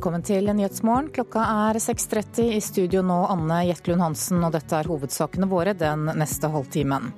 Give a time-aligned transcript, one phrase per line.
[0.00, 1.10] Velkommen til Nyhetsmorgen.
[1.12, 2.54] Klokka er 6.30.
[2.56, 7.10] I studio nå Anne Jetlund Hansen, og dette er hovedsakene våre den neste halvtimen.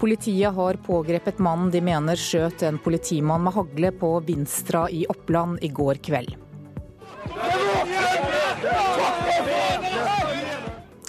[0.00, 5.60] Politiet har pågrepet mannen de mener skjøt en politimann med hagle på Vinstra i Oppland
[5.60, 6.32] i går kveld.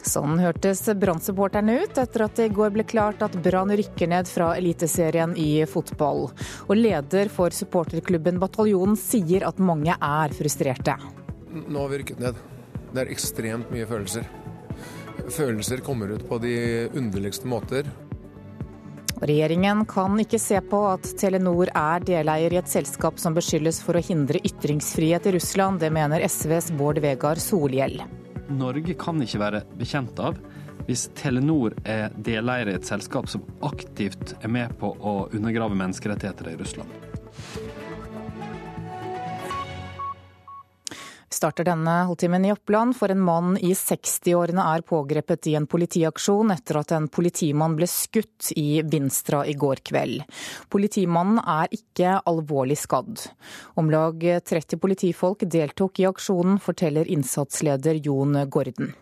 [0.07, 4.29] Sånn hørtes Brann-supporterne ut etter at det i går ble klart at Brann rykker ned
[4.31, 6.29] fra Eliteserien i fotball.
[6.69, 10.95] Og leder for supporterklubben Bataljonen sier at mange er frustrerte.
[11.57, 12.39] Nå har vi rykket ned.
[12.93, 14.27] Det er ekstremt mye følelser.
[15.27, 16.55] Følelser kommer ut på de
[16.95, 17.89] underligste måter.
[19.17, 23.97] Regjeringen kan ikke se på at Telenor er deleier i et selskap som beskyldes for
[23.97, 25.81] å hindre ytringsfrihet i Russland.
[25.81, 28.03] Det mener SVs Bård Vegar Solhjell.
[28.53, 30.39] Norge kan ikke være bekjent av
[30.87, 36.53] hvis Telenor er deleier i et selskap som aktivt er med på å undergrave menneskerettigheter
[36.53, 37.06] i Russland.
[41.29, 45.67] Vi starter denne halvtimen i Oppland, for en mann i 60-årene er pågrepet i en
[45.67, 50.23] politiaksjon etter at en politimann ble skutt i Vinstra i går kveld.
[50.71, 53.27] Politimannen er ikke alvorlig skadd.
[53.75, 58.95] Om lag 30 politifolk deltok i aksjonen, forteller innsatsleder Jon Gordon.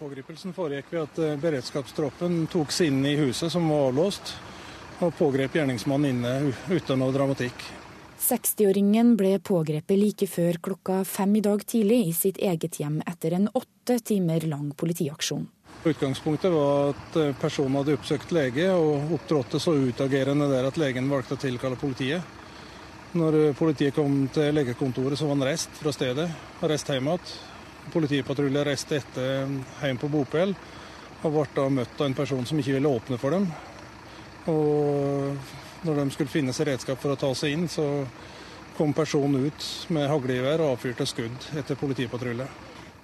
[0.00, 4.32] Pågripelsen foregikk ved at eh, beredskapstroppen tok seg inn i huset som var avlåst,
[5.04, 7.68] og pågrep gjerningsmannen inne uten noe dramatikk.
[8.20, 13.36] 60-åringen ble pågrepet like før klokka fem i dag tidlig i sitt eget hjem etter
[13.36, 15.44] en åtte timer lang politiaksjon.
[15.86, 21.10] Utgangspunktet var at eh, personen hadde oppsøkt lege og opptrådte så utagerende der at legen
[21.12, 22.24] valgte å tilkalle politiet.
[23.14, 26.26] Når eh, politiet kom til legekontoret, så var han reist fra stedet
[26.64, 27.36] reist hjem igjen.
[27.92, 29.52] Politipatruljen reiste etter
[29.84, 30.56] hjem på bopel
[31.22, 33.46] og ble da møtt av en person som ikke ville åpne for dem.
[34.50, 35.38] Og
[35.86, 37.86] når de skulle finne seg redskap for å ta seg inn, så
[38.76, 42.48] kom personen ut med haglgevær og avfyrte skudd etter politipatrulje.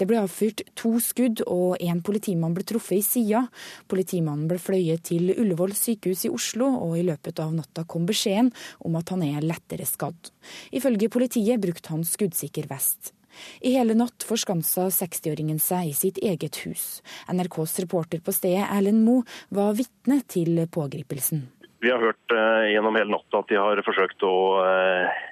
[0.03, 3.45] Det ble avfyrt to skudd, og en politimann ble truffet i sida.
[3.93, 8.51] Politimannen ble fløyet til Ullevål sykehus i Oslo, og i løpet av natta kom beskjeden
[8.83, 10.33] om at han er lettere skadd.
[10.75, 13.13] Ifølge politiet brukte han skuddsikker vest.
[13.63, 17.01] I hele natt forskansa 60-åringen seg i sitt eget hus.
[17.31, 19.23] NRKs reporter på stedet, Erlend Moe,
[19.55, 21.47] var vitne til pågripelsen.
[21.83, 25.23] Vi har hørt uh, gjennom hele natta at de har forsøkt å, uh,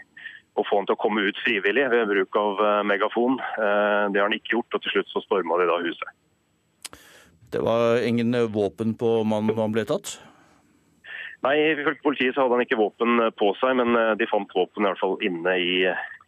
[0.58, 3.38] å, få han til å komme ut frivillig ved bruk av uh, megafon.
[3.38, 6.16] det har han ikke gjort, og til slutt så storma de da huset.
[7.50, 10.18] Det var ingen våpen på mannen han ble tatt?
[11.40, 14.90] Nei, ifølge politiet så hadde han ikke våpen på seg, men de fant våpen i
[14.90, 15.76] hvert fall inne i,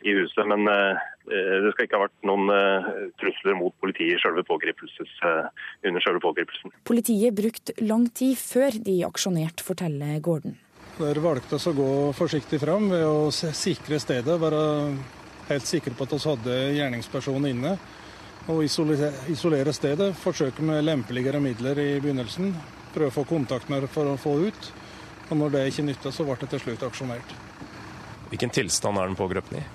[0.08, 0.46] i huset.
[0.48, 2.48] Men det skal ikke ha vært noen
[3.20, 6.72] trusler mot politiet selve under selve pågripelsen.
[6.88, 10.56] Politiet brukte lang tid før de aksjonerte, forteller Gordon.
[10.96, 14.64] Der valgte vi å gå forsiktig fram ved å sikre stedet, være
[15.48, 17.76] helt sikre på at vi hadde gjerningspersonen inne.
[18.52, 20.10] Og isolere stedet.
[20.18, 22.50] Forsøke med lempeligere midler i begynnelsen.
[22.92, 24.72] Prøve å få kontakt med for å få ut.
[25.32, 27.30] Og når det ikke nytta, så ble det til slutt aksjonert.
[28.28, 29.68] Hvilken tilstand er den pågrepne i?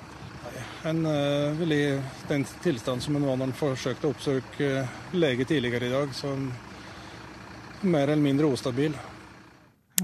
[0.85, 1.83] En uh, vil i
[2.29, 4.83] den tilstanden som en var når en forsøkte å oppsøke
[5.17, 6.13] lege tidligere i dag.
[6.13, 6.35] Så
[7.81, 8.93] mer eller mindre ustabil.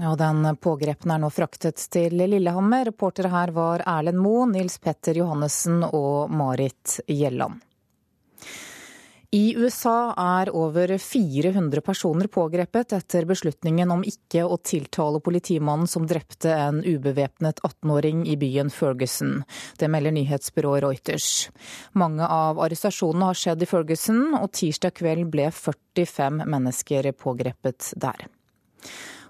[0.02, 2.90] Og Den pågrepne er nå fraktet til Lillehammer.
[2.90, 7.62] Reportere her var Erlend Moe, Nils Petter Johannessen og Marit Gjelland.
[9.34, 16.04] I USA er over 400 personer pågrepet etter beslutningen om ikke å tiltale politimannen som
[16.06, 19.40] drepte en ubevæpnet 18-åring i byen Ferguson.
[19.80, 21.48] Det melder nyhetsbyrået Reuters.
[21.98, 28.28] Mange av arrestasjonene har skjedd i Ferguson, og tirsdag kveld ble 45 mennesker pågrepet der.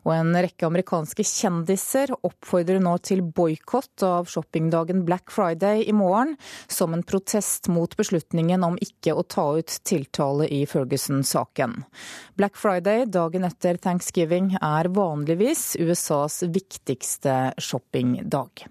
[0.04, 6.36] Og en rekke amerikanske kjendiser oppfordrer nå til boikott av shoppingdagen Black Friday i morgen,
[6.68, 11.80] som en protest mot beslutningen om ikke å ta ut tiltale i Ferguson-saken.
[12.36, 18.68] Black Friday, dagen etter thanksgiving, er vanligvis USAs viktigste shoppingdag.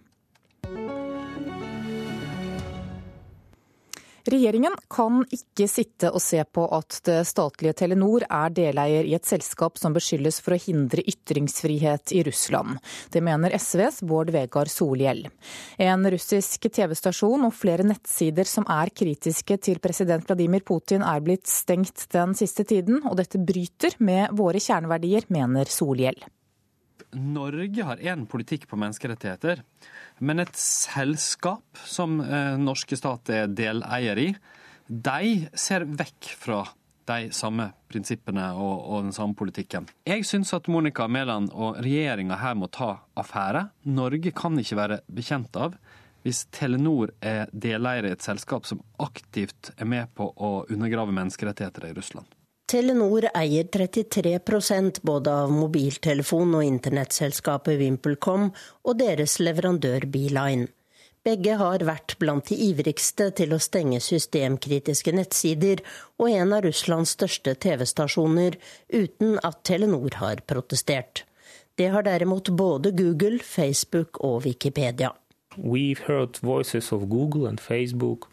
[4.23, 9.27] Regjeringen kan ikke sitte og se på at det statlige Telenor er deleier i et
[9.27, 12.77] selskap som beskyldes for å hindre ytringsfrihet i Russland.
[13.11, 15.25] Det mener SVs Bård Vegar Solhjell.
[15.75, 21.51] En russisk TV-stasjon og flere nettsider som er kritiske til president Vladimir Putin er blitt
[21.51, 26.23] stengt den siste tiden, og dette bryter med våre kjerneverdier, mener Solhjell.
[27.13, 29.63] Norge har én politikk på menneskerettigheter.
[30.19, 34.29] Men et selskap som eh, norske stat er deleier i,
[34.87, 36.63] de ser vekk fra
[37.07, 39.87] de samme prinsippene og, og den samme politikken.
[40.07, 43.67] Jeg syns at Monica Mæland og regjeringa her må ta affære.
[43.91, 45.75] Norge kan ikke være bekjent av
[46.23, 51.89] hvis Telenor er deleier i et selskap som aktivt er med på å undergrave menneskerettigheter
[51.89, 52.29] i Russland.
[52.65, 60.69] Telenor eier 33% både av mobiltelefon- og internettselskapet VimpelCom og deres leverandør Beeline.
[61.23, 65.83] Begge har vært blant de ivrigste til å stenge systemkritiske nettsider
[66.19, 68.57] og en av Russlands største TV-stasjoner,
[68.91, 71.23] uten at Telenor har protestert.
[71.79, 75.13] Det har derimot både Google, Facebook og Wikipedia.
[75.57, 78.29] We've heard voices of Google and Facebook.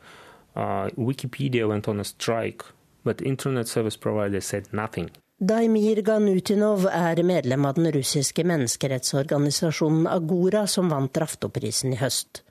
[0.56, 2.64] Uh, Wikipedia went on a strike,
[3.04, 5.10] but internet service providers said nothing.
[5.40, 12.42] Daimir Ganutinov er medlem av den russiske menneskerettsorganisasjonen Agora, som vant Raftoprisen i høst.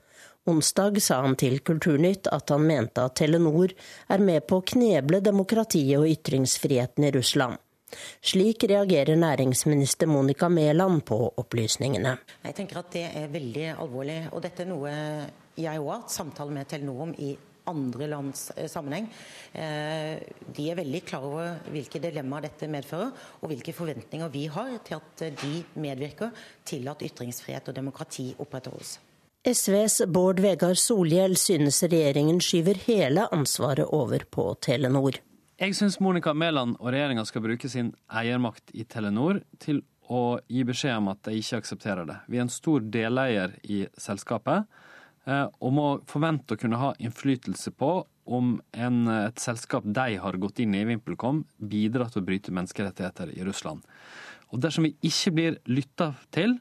[0.50, 3.70] Onsdag sa han til Kulturnytt at han mente at Telenor
[4.08, 7.60] er med på å kneble demokratiet og ytringsfriheten i Russland.
[8.22, 12.16] Slik reagerer næringsminister Monica Mæland på opplysningene.
[12.42, 14.18] Jeg tenker at Det er veldig alvorlig.
[14.32, 14.90] og Dette er noe
[15.60, 17.36] jeg òg har hatt samtale med Telenor om i
[17.68, 19.10] andre lands eh, sammenheng.
[19.52, 20.16] Eh,
[20.56, 24.98] de er veldig klar over hvilke dilemmaer dette medfører, og hvilke forventninger vi har til
[25.00, 26.34] at de medvirker
[26.64, 28.98] til at ytringsfrihet og demokrati opprettholdes.
[29.40, 35.16] SVs Bård Vegar Solhjell synes regjeringen skyver hele ansvaret over på Telenor.
[35.60, 39.80] Jeg syns Monica Mæland og regjeringa skal bruke sin eiermakt i Telenor til
[40.10, 42.18] å gi beskjed om at de ikke aksepterer det.
[42.28, 44.89] Vi er en stor deleier i selskapet eh,
[45.30, 47.92] og må forvente å kunne ha innflytelse på
[48.30, 53.32] om en, et selskap de har gått inn i, VimpelCom, bidrar til å bryte menneskerettigheter
[53.34, 53.82] i Russland.
[54.50, 56.58] Og Dersom vi ikke blir lytta til,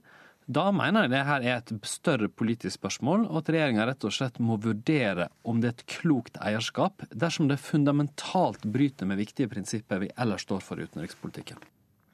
[0.50, 4.14] da mener jeg det her er et større politisk spørsmål, og at regjeringa rett og
[4.16, 9.52] slett må vurdere om det er et klokt eierskap, dersom det fundamentalt bryter med viktige
[9.52, 11.62] prinsipper vi ellers står for i utenrikspolitikken.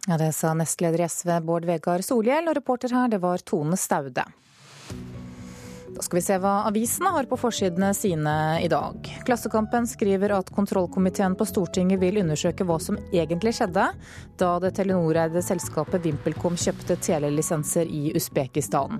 [0.05, 3.79] Ja, Det sa nestleder i SV Bård Vegar Solhjell, og reporter her det var Tone
[3.79, 4.27] Staude.
[5.95, 9.07] Da skal vi se hva avisene har på forsidene sine i dag.
[9.23, 13.85] Klassekampen skriver at kontrollkomiteen på Stortinget vil undersøke hva som egentlig skjedde
[14.35, 18.99] da det Telenor-eide selskapet VimpelCom kjøpte telelisenser i Usbekistan.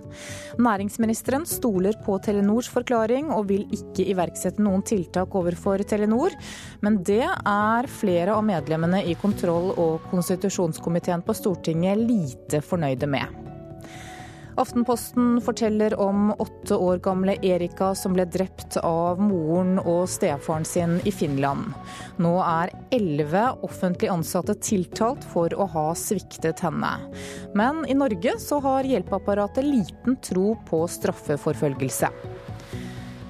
[0.56, 6.32] Næringsministeren stoler på Telenors forklaring og vil ikke iverksette noen tiltak overfor Telenor,
[6.80, 13.55] men det er flere av medlemmene i kontroll- og konstitusjonskomiteen på Stortinget lite fornøyde med.
[14.58, 20.96] Aftenposten forteller om åtte år gamle Erika som ble drept av moren og stefaren sin
[21.04, 21.74] i Finland.
[22.24, 26.94] Nå er elleve offentlig ansatte tiltalt for å ha sviktet henne.
[27.52, 32.14] Men i Norge så har hjelpeapparatet liten tro på straffeforfølgelse.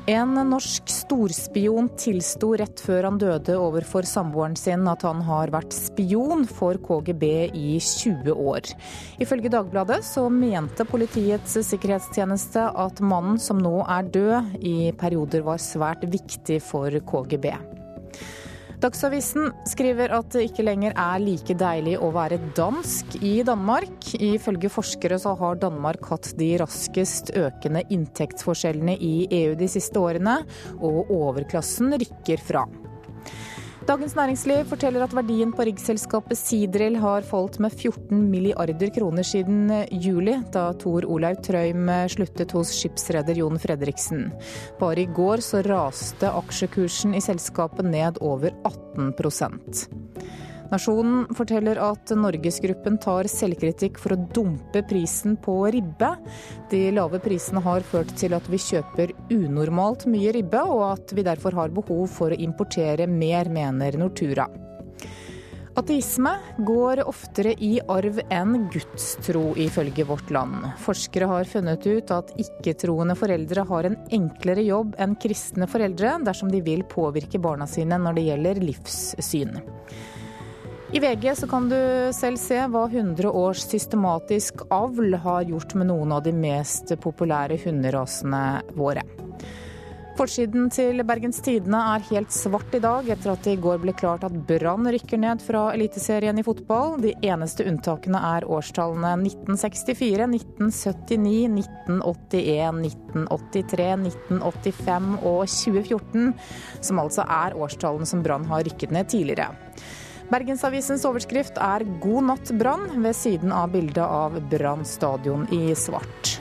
[0.06, 5.74] En norsk storspion tilsto rett før han døde overfor samboeren sin at han har vært
[5.74, 7.24] spion for KGB
[7.58, 8.70] i 20 år.
[9.18, 15.58] Ifølge Dagbladet så mente Politiets sikkerhetstjeneste at mannen som nå er død, i perioder var
[15.64, 17.50] svært viktig for KGB.
[18.84, 24.10] Dagsavisen skriver at det ikke lenger er like deilig å være dansk i Danmark.
[24.20, 29.14] Ifølge forskere så har Danmark hatt de raskest økende inntektsforskjellene i
[29.44, 30.42] EU de siste årene,
[30.80, 32.66] og overklassen rykker fra.
[33.86, 39.70] Dagens Næringsliv forteller at verdien på riggselskapet Sidril har falt med 14 milliarder kroner siden
[39.92, 44.32] juli, da Tor Olaug Trøim sluttet hos skipsreder Jon Fredriksen.
[44.80, 49.14] Bare i går så raste aksjekursen i selskapet ned over 18
[50.76, 56.10] Nasjonen forteller at Norgesgruppen tar selvkritikk for å dumpe prisen på ribbe.
[56.72, 61.24] De lave prisene har ført til at vi kjøper unormalt mye ribbe, og at vi
[61.24, 64.50] derfor har behov for å importere mer, mener Nortura.
[65.80, 66.34] Ateisme
[66.68, 70.70] går oftere i arv enn gudstro, ifølge Vårt Land.
[70.84, 76.52] Forskere har funnet ut at ikke-troende foreldre har en enklere jobb enn kristne foreldre dersom
[76.52, 79.60] de vil påvirke barna sine når det gjelder livssyn.
[80.96, 81.76] I VG så kan du
[82.16, 87.58] selv se hva 100 års systematisk avl har gjort med noen av de mest populære
[87.66, 89.04] hunderasene våre.
[90.16, 93.92] Forsiden til Bergens Tidende er helt svart i dag, etter at det i går ble
[94.00, 96.96] klart at Brann rykker ned fra Eliteserien i fotball.
[97.04, 101.60] De eneste unntakene er årstallene 1964, 1979,
[101.92, 106.34] 1981, 1983, 1985 og 2014,
[106.80, 109.52] som altså er årstallene som Brann har rykket ned tidligere.
[110.32, 116.40] Bergensavisens overskrift er 'God natt, Brann', ved siden av bildet av Brann stadion i svart.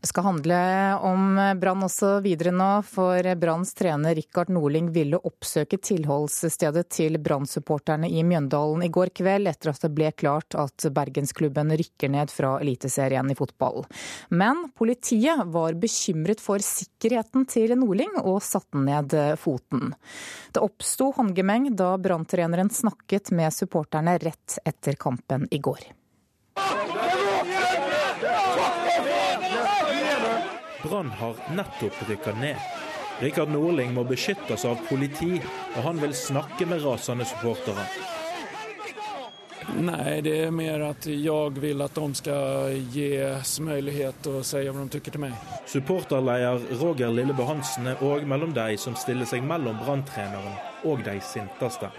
[0.00, 0.58] Det skal handle
[1.04, 8.08] om Brann også videre nå, for Branns trener Rikard Norling ville oppsøke tilholdsstedet til Brann-supporterne
[8.08, 12.54] i Mjøndalen i går kveld, etter at det ble klart at bergensklubben rykker ned fra
[12.64, 13.84] Eliteserien i fotball.
[14.32, 19.92] Men politiet var bekymret for sikkerheten til Norling og satte ned foten.
[20.48, 25.90] Det oppsto håndgemeng da Brann-treneren snakket med supporterne rett etter kampen i går.
[30.90, 32.58] Brann har nettopp rykka ned.
[33.20, 35.36] Rikard Norling må beskyttes av politi,
[35.76, 37.84] og han vil snakke med rasende supportere.
[39.76, 44.64] Nei, det er mer at jeg vil at de skal gis mulighet til å si
[44.64, 45.36] hva de tykker til meg.
[45.70, 51.18] Supporterleder Roger Lillebø Hansen er òg mellom de som stiller seg mellom Brann-treneren og de
[51.22, 51.92] sinteste.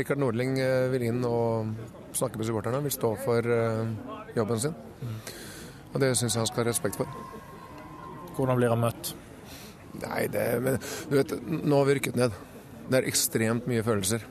[0.00, 1.70] Rikard Nordling eh, vil inn og
[2.16, 3.94] snakke med supporterne, vil stå for eh,
[4.34, 4.76] jobben sin.
[5.92, 7.33] Og det syns jeg han skal ha respekt for.
[8.34, 9.14] Hvordan blir han møtt?
[10.02, 10.78] Nei, det men,
[11.10, 12.38] Du vet, nå har vi rykket ned.
[12.90, 14.24] Det er ekstremt mye følelser.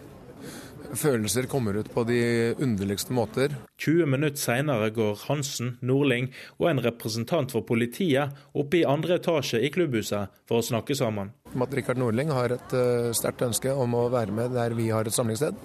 [0.94, 2.20] Følelser kommer ut på de
[2.62, 3.56] underligste måter.
[3.82, 6.28] 20 minutter senere går Hansen, Nordling
[6.60, 11.32] og en representant for politiet opp i andre etasje i klubbhuset for å snakke sammen.
[11.54, 15.10] At Rikard Nordling har et uh, sterkt ønske om å være med der vi har
[15.10, 15.58] et samlingssted.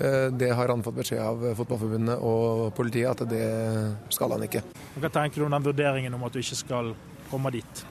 [0.00, 3.46] Uh, det har han fått beskjed av Fotballforbundet og politiet at det
[4.10, 4.64] skal han ikke.
[4.98, 6.94] Hva tenker du om den vurderingen om at du ikke skal
[7.30, 7.86] komme dit?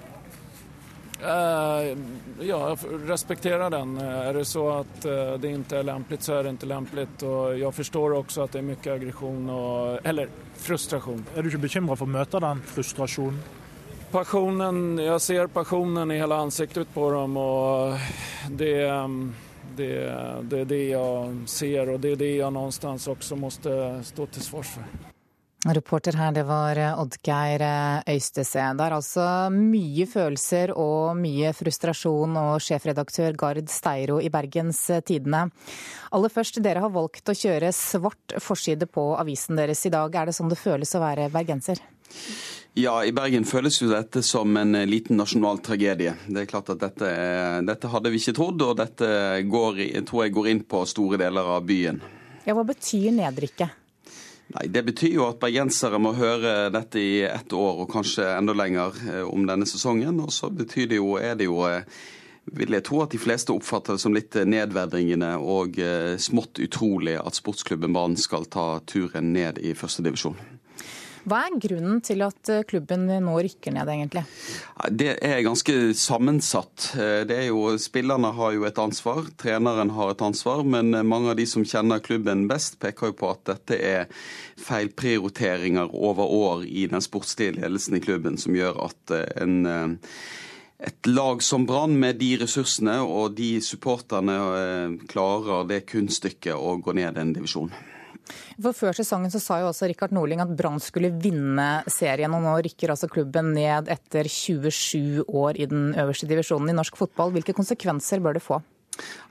[1.19, 1.97] Uh,
[2.39, 3.97] ja, jeg respekterer den.
[3.99, 7.07] Er det så at uh, det ikke er lempelig, så er det ikke lempelig.
[7.27, 11.25] Og jeg forstår også at det er mye aggresjon og Eller frustrasjon.
[11.35, 13.41] Er du ikke bekymra for å møte den frustrasjonen?
[14.09, 17.99] Passionen, Jeg ser passionen i hele ansiktet på dem, og
[18.57, 18.73] det,
[19.77, 19.91] det,
[20.49, 23.77] det er det jeg ser, og det er det jeg någonstans også måtte
[24.07, 25.17] stå til svars for.
[25.67, 27.61] Reporter her, det var Oddgeir
[28.07, 28.61] Øystese.
[28.79, 35.49] Det er altså mye følelser og mye frustrasjon og sjefredaktør Gard Steiro i Bergens Tidende.
[36.15, 40.15] Aller først, dere har valgt å kjøre svart forside på avisen deres i dag.
[40.15, 41.83] Er det sånn det føles å være bergenser?
[42.79, 46.15] Ja, i Bergen føles jo dette som en liten nasjonal tragedie.
[46.29, 47.11] Det er klart at dette,
[47.67, 49.11] dette hadde vi ikke trodd, og dette
[49.43, 51.99] går, tror jeg går inn på store deler av byen.
[52.47, 53.78] Ja, Hva betyr nedrykket?
[54.49, 58.55] Nei, Det betyr jo at bergensere må høre dette i ett år og kanskje enda
[58.57, 58.97] lenger
[59.29, 60.19] om denne sesongen.
[60.23, 61.61] Og så betyr det jo, er det jo
[62.49, 65.77] vil jeg tro at de fleste oppfatter det som litt nedverdigende og
[66.17, 70.39] smått utrolig at sportsklubben Brann skal ta turen ned i førstedivisjon.
[71.27, 74.23] Hva er grunnen til at klubben nå rykker ned, egentlig?
[74.95, 76.91] Det er ganske sammensatt.
[77.27, 80.63] Det er jo, Spillerne har jo et ansvar, treneren har et ansvar.
[80.63, 84.07] Men mange av de som kjenner klubben best, peker jo på at dette er
[84.63, 89.65] feilprioriteringer over år i den sportslige ledelsen i klubben, som gjør at en
[90.79, 94.35] et lag som Brann, med de ressursene og de supporterne,
[95.11, 97.73] klarer det kunststykket å gå ned en divisjon.
[98.59, 102.43] For Før sesongen så sa jo også Rikard Norling at Brann skulle vinne serien, og
[102.45, 107.33] nå rykker altså klubben ned etter 27 år i den øverste divisjonen i norsk fotball.
[107.35, 108.61] Hvilke konsekvenser bør det få?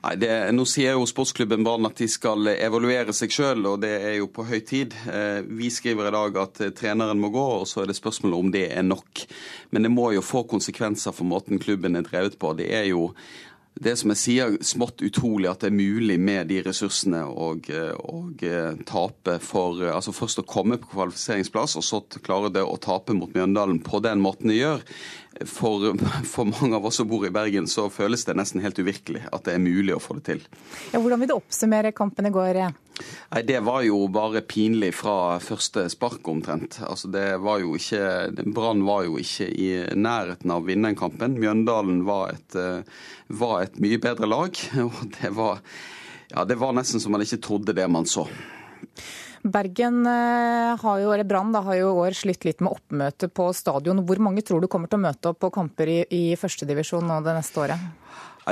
[0.05, 3.93] Nei, det, Nå sier jo sportsklubben Brann at de skal evaluere seg sjøl, og det
[3.99, 4.95] er jo på høy tid.
[5.49, 8.69] Vi skriver i dag at treneren må gå, og så er det spørsmålet om det
[8.71, 9.26] er nok.
[9.75, 12.55] Men det må jo få konsekvenser for måten klubben er drevet på.
[12.59, 13.11] Det er jo
[13.78, 17.52] det som jeg sier, smått utrolig at det er mulig med de ressursene å
[18.88, 23.32] tape for Altså først å komme på kvalifiseringsplass, og så klare det å tape mot
[23.35, 24.85] Mjøndalen på den måten de gjør.
[25.47, 25.92] For,
[26.26, 29.45] for, mange av oss som bor i Bergen, så føles det nesten helt uvirkelig at
[29.47, 30.42] det er mulig å få det til.
[30.90, 32.59] Ja, hvordan vil du oppsummere kampen i går?
[32.64, 36.80] Nei, Det var jo bare pinlig fra første spark, omtrent.
[36.83, 38.02] Altså, det var jo ikke,
[38.50, 41.38] Brann var jo ikke i nærheten av å vinne den kampen.
[41.38, 42.59] Mjøndalen var et,
[43.30, 44.59] var et mye bedre lag.
[44.88, 45.62] og det var,
[46.35, 48.26] ja, det var nesten som man ikke trodde det man så.
[49.42, 54.02] Bergen har jo, eller Brann har jo i år slitt litt med oppmøte på stadion.
[54.07, 57.21] Hvor mange tror du kommer til å møte opp på kamper i, i førstedivisjon nå
[57.26, 57.88] det neste året?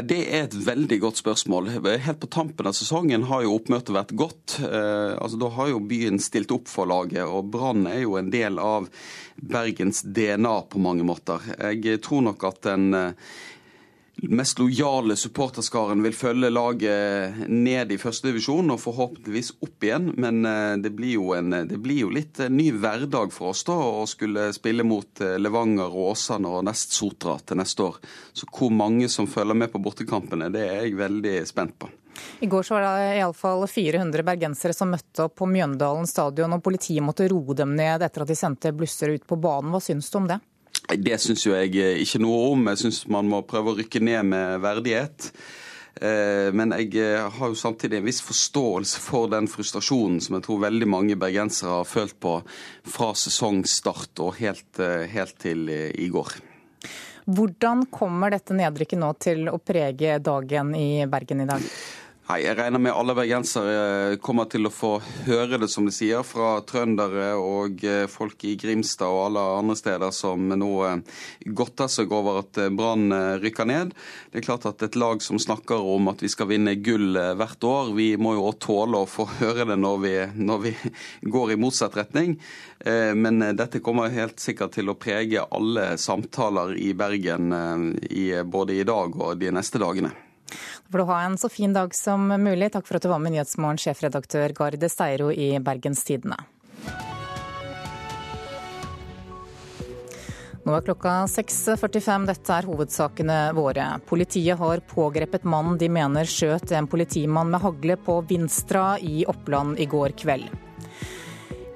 [0.04, 1.70] Det er et veldig godt spørsmål.
[2.04, 4.58] Helt på tampen av sesongen har jo oppmøtet vært godt.
[4.60, 8.28] Eh, altså, da har jo byen stilt opp for laget, og Brann er jo en
[8.32, 8.90] del av
[9.40, 11.40] Bergens DNA på mange måter.
[11.72, 12.90] Jeg tror nok at den
[14.22, 20.08] mest lojale supporterskaren vil følge laget ned i førstedivisjon og forhåpentligvis opp igjen.
[20.16, 20.40] Men
[20.82, 24.86] det blir, en, det blir jo litt ny hverdag for oss da, å skulle spille
[24.88, 28.00] mot Levanger og Åsane og nest Sotra til neste år.
[28.32, 31.92] Så hvor mange som følger med på bortekampene, det er jeg veldig spent på.
[32.40, 36.64] I går så var det iallfall 400 bergensere som møtte opp på Mjøndalen stadion, og
[36.64, 39.72] politiet måtte roe dem ned etter at de sendte blusser ut på banen.
[39.72, 40.40] Hva syns du om det?
[40.86, 41.74] Det syns jo jeg
[42.04, 42.66] ikke noe om.
[42.70, 45.32] Jeg syns man må prøve å rykke ned med verdighet.
[45.96, 50.44] Eh, men jeg eh, har jo samtidig en viss forståelse for den frustrasjonen som jeg
[50.44, 52.34] tror veldig mange bergensere har følt på
[52.84, 56.36] fra sesongstart og helt, eh, helt til i går.
[57.26, 61.64] Hvordan kommer dette nedrykket nå til å prege dagen i Bergen i dag?
[62.26, 64.96] Nei, Jeg regner med alle bergensere kommer til å få
[65.28, 69.76] høre det, som de sier, fra trøndere og eh, folk i Grimstad og alle andre
[69.78, 73.14] steder som nå eh, godter seg over at eh, Brann
[73.44, 73.94] rykker ned.
[74.32, 77.68] Det er klart at et lag som snakker om at vi skal vinne gull hvert
[77.70, 80.14] år, vi må jo også tåle å få høre det når vi,
[80.50, 80.76] når vi
[81.38, 82.40] går i motsatt retning.
[82.86, 87.54] Men dette kommer helt sikkert til å prege alle samtaler i Bergen
[88.50, 90.25] både i dag og de neste dagene.
[90.90, 92.72] Får du ha en så fin dag som mulig.
[92.72, 96.38] Takk for at du var med Nyhetsmorgen, sjefredaktør Garde Steiro i Bergens Tidende.
[100.66, 102.24] Nå er klokka 6.45.
[102.26, 103.84] Dette er hovedsakene våre.
[104.06, 109.78] Politiet har pågrepet mannen de mener skjøt en politimann med hagle på Vinstra i Oppland
[109.78, 110.50] i går kveld.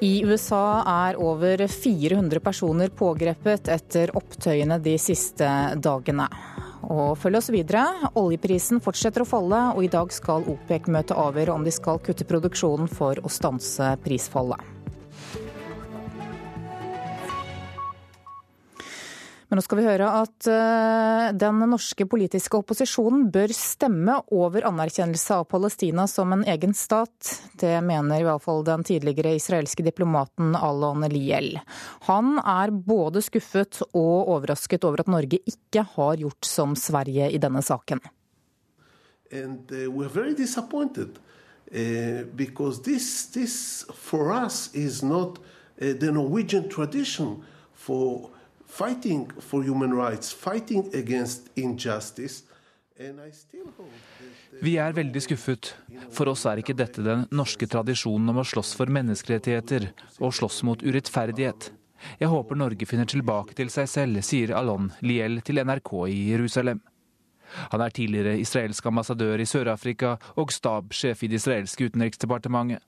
[0.03, 6.27] I USA er over 400 personer pågrepet etter opptøyene de siste dagene.
[6.89, 7.85] Og følg oss videre.
[8.19, 12.89] Oljeprisen fortsetter å falle, og i dag skal OPEC-møtet avgjøre om de skal kutte produksjonen
[12.91, 14.80] for å stanse prisfallet.
[19.51, 25.41] Men nå skal vi høre at eh, den norske politiske opposisjonen bør stemme over anerkjennelse
[25.41, 27.33] av Palestina som en egen stat.
[27.59, 31.59] Det mener i hvert fall den tidligere israelske diplomaten Alon Liel.
[32.07, 37.43] Han er både skuffet og overrasket over at Norge ikke har gjort som Sverige i
[37.43, 38.07] denne saken.
[39.35, 41.19] And uh, we're very disappointed
[41.75, 42.79] uh, because
[43.95, 45.39] for us is not
[45.83, 47.43] uh, the Norwegian tradition
[47.75, 48.31] for
[48.71, 52.45] fighting for human rights, fighting against injustice.
[54.61, 55.71] Vi er veldig skuffet.
[56.13, 59.89] For oss er ikke dette den norske tradisjonen om å slåss for menneskerettigheter
[60.21, 61.71] og slåss mot urettferdighet.
[62.21, 66.83] Jeg håper Norge finner tilbake til seg selv, sier Alon Liel til NRK i Jerusalem.
[67.73, 72.85] Han er tidligere israelsk ambassadør i Sør-Afrika og stabssjef i det israelske utenriksdepartementet.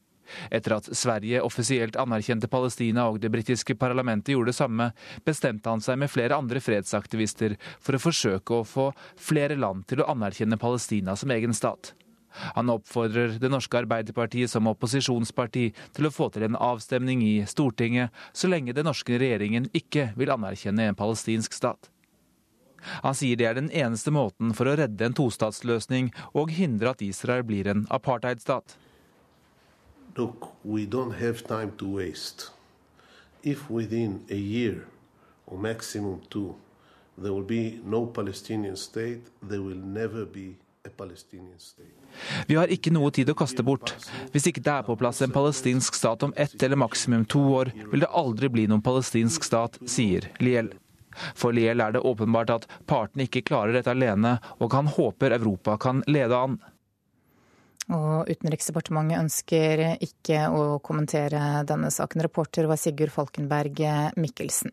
[0.50, 4.90] Etter at Sverige offisielt anerkjente Palestina og det britiske parlamentet gjorde det samme,
[5.26, 10.02] bestemte han seg med flere andre fredsaktivister for å forsøke å få flere land til
[10.02, 11.94] å anerkjenne Palestina som egen stat.
[12.56, 18.12] Han oppfordrer det norske Arbeiderpartiet som opposisjonsparti til å få til en avstemning i Stortinget,
[18.32, 21.90] så lenge den norske regjeringen ikke vil anerkjenne en palestinsk stat.
[23.04, 27.04] Han sier det er den eneste måten for å redde en tostatsløsning og hindre at
[27.04, 28.74] Israel blir en apartheidstat
[30.16, 32.50] look, we don't have time to waste.
[33.42, 34.86] If within a year
[35.46, 36.54] or maximum two,
[37.18, 40.56] there will be no Palestinian state, there will never be.
[42.46, 43.92] Vi har ikke noe tid å kaste bort.
[44.34, 47.70] Hvis ikke det er på plass en palestinsk stat om ett eller maksimum to år,
[47.92, 50.72] vil det aldri bli noen palestinsk stat, sier Liel.
[51.38, 55.78] For Liel er det åpenbart at partene ikke klarer dette alene, og han håper Europa
[55.78, 56.58] kan lede an.
[57.92, 62.24] Og Utenriksdepartementet ønsker ikke å kommentere denne saken.
[62.24, 63.84] Reporter var Sigurd Falkenberg
[64.16, 64.72] Mikkelsen.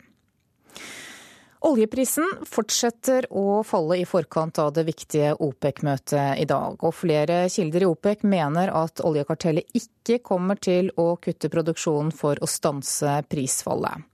[1.60, 6.78] Oljeprisen fortsetter å falle i forkant av det viktige OPEC-møtet i dag.
[6.80, 12.40] Og flere kilder i OPEC mener at oljekartellet ikke kommer til å kutte produksjonen for
[12.40, 14.08] å stanse prisfallet.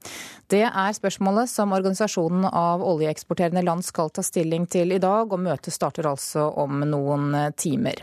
[0.50, 5.46] Det er spørsmålet som organisasjonen av oljeeksporterende land skal ta stilling til i dag, og
[5.46, 8.02] møtet starter altså om noen timer.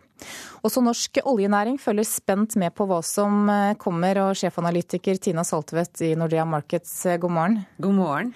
[0.63, 4.15] Også norsk oljenæring følger spent med på hva som eh, kommer.
[4.23, 7.57] Og sjefanalytiker Tina Saltvedt i Nordea Markets, eh, god morgen.
[7.83, 8.29] God morgen.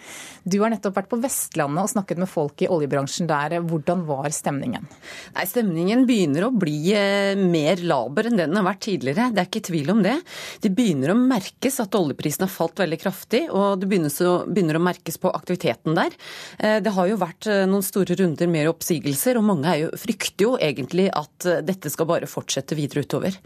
[0.43, 3.55] Du har nettopp vært på Vestlandet og snakket med folk i oljebransjen der.
[3.63, 4.89] Hvordan var stemningen?
[5.37, 9.29] Nei, Stemningen begynner å bli eh, mer laber enn den har vært tidligere.
[9.31, 10.17] Det er ikke tvil om det.
[10.67, 15.15] Det begynner å merkes at oljeprisen har falt veldig kraftig, og det begynner, å merkes
[15.21, 16.11] på aktiviteten der.
[16.83, 21.07] Det har jo vært noen store runder med oppsigelser, og mange jo, frykter jo egentlig
[21.15, 23.39] at dette skal bare bare fortsette videre utover.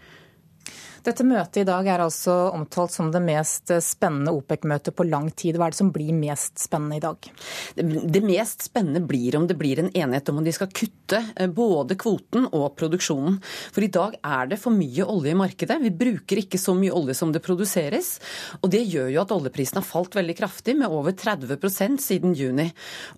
[1.02, 5.58] Dette møtet i dag er altså omtalt som det mest spennende OPEC-møtet på lang tid.
[5.58, 7.32] Hva er det som blir mest spennende i dag?
[7.76, 11.50] Det mest spennende blir om det blir en enighet om om de skal kutte eh,
[11.50, 13.40] både kvoten og produksjonen.
[13.74, 15.80] For i dag er det for mye olje i markedet.
[15.82, 18.16] Vi bruker ikke så mye olje som det produseres.
[18.62, 22.68] Og det gjør jo at oljeprisen har falt veldig kraftig, med over 30% siden juni.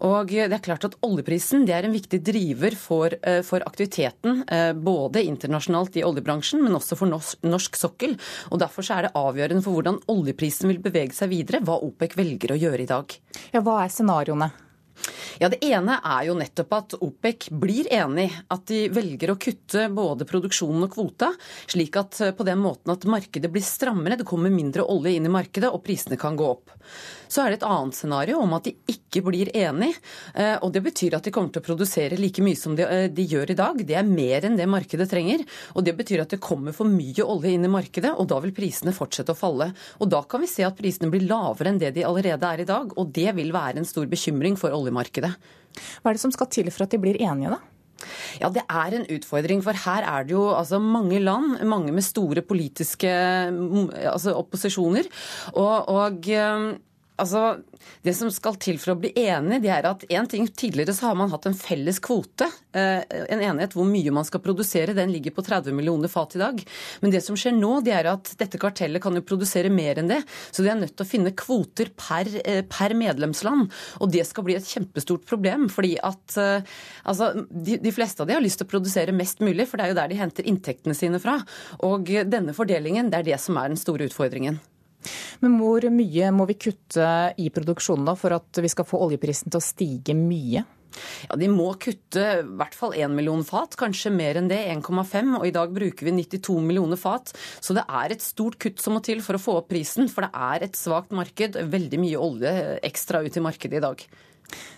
[0.08, 4.43] Og det er klart at oljeprisen det er en viktig driver for, eh, for aktiviteten,
[4.48, 8.18] eh, både internasjonalt i oljebransjen, men også for norsk sokkel.
[8.52, 12.56] og Derfor er det avgjørende for hvordan oljeprisen vil bevege seg videre, hva OPEC velger
[12.56, 13.18] å gjøre i dag.
[13.54, 14.52] Ja, Hva er scenarioene?
[15.40, 19.88] Ja, Det ene er jo nettopp at OPEC blir enig, at de velger å kutte
[19.94, 21.32] både produksjonen og kvota,
[21.68, 25.28] slik at eh, på den måten at markedet blir strammere, det kommer mindre olje inn
[25.28, 26.76] i markedet og prisene kan gå opp.
[27.28, 29.92] Så er det et annet scenario om at de ikke blir enig,
[30.34, 33.08] eh, og det betyr at de kommer til å produsere like mye som de, eh,
[33.14, 33.84] de gjør i dag.
[33.86, 37.26] Det er mer enn det markedet trenger, og det betyr at det kommer for mye
[37.26, 39.72] olje inn i markedet, og da vil prisene fortsette å falle.
[40.00, 42.70] Og da kan vi se at prisene blir lavere enn det de allerede er i
[42.70, 45.34] dag, og det vil være en stor bekymring for oljemarkedet.
[46.02, 47.62] Hva er det som skal til for at de blir enige, da?
[48.42, 52.04] Ja, Det er en utfordring, for her er det jo altså, mange land, mange med
[52.04, 55.08] store politiske altså, opposisjoner.
[55.54, 56.34] og, og
[57.21, 57.62] altså,
[58.04, 61.10] Det som skal til for å bli enig, det er at en ting tidligere så
[61.10, 62.47] har man hatt en felles kvote.
[62.76, 64.95] Eh, en enighet hvor mye man skal produsere.
[64.97, 66.63] Den ligger på 30 millioner fat i dag.
[67.04, 70.12] Men det som skjer nå, det er at dette kartellet kan jo produsere mer enn
[70.12, 70.21] det.
[70.52, 73.71] Så de er nødt til å finne kvoter per, eh, per medlemsland.
[74.02, 75.69] Og det skal bli et kjempestort problem.
[75.73, 79.39] fordi at eh, altså, de, de fleste av de har lyst til å produsere mest
[79.43, 81.39] mulig, for det er jo der de henter inntektene sine fra.
[81.86, 84.60] Og denne fordelingen, det er det som er den store utfordringen.
[85.44, 87.10] Men hvor mye må vi kutte
[87.42, 90.63] i produksjonen da for at vi skal få oljeprisen til å stige mye?
[91.30, 95.38] Ja, De må kutte i hvert fall 1 million fat, kanskje mer enn det, 1,5.
[95.39, 97.34] Og i dag bruker vi 92 millioner fat.
[97.63, 100.12] Så det er et stort kutt som må til for å få opp prisen.
[100.12, 104.06] For det er et svakt marked, veldig mye olje ekstra ut i markedet i dag.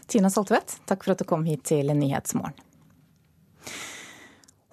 [0.08, 2.64] Tina Saltvedt, takk for at du kom hit til Nyhetsmorgen.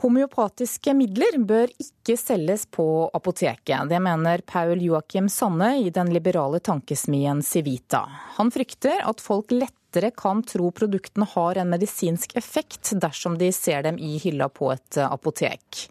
[0.03, 2.85] Homeopatiske midler bør ikke selges på
[3.15, 3.87] apoteket.
[3.87, 8.01] Det mener Paul Joakim Sanne i den liberale tankesmien Civita.
[8.41, 13.87] Han frykter at folk lettere kan tro produktene har en medisinsk effekt dersom de ser
[13.87, 15.85] dem i hylla på et apotek.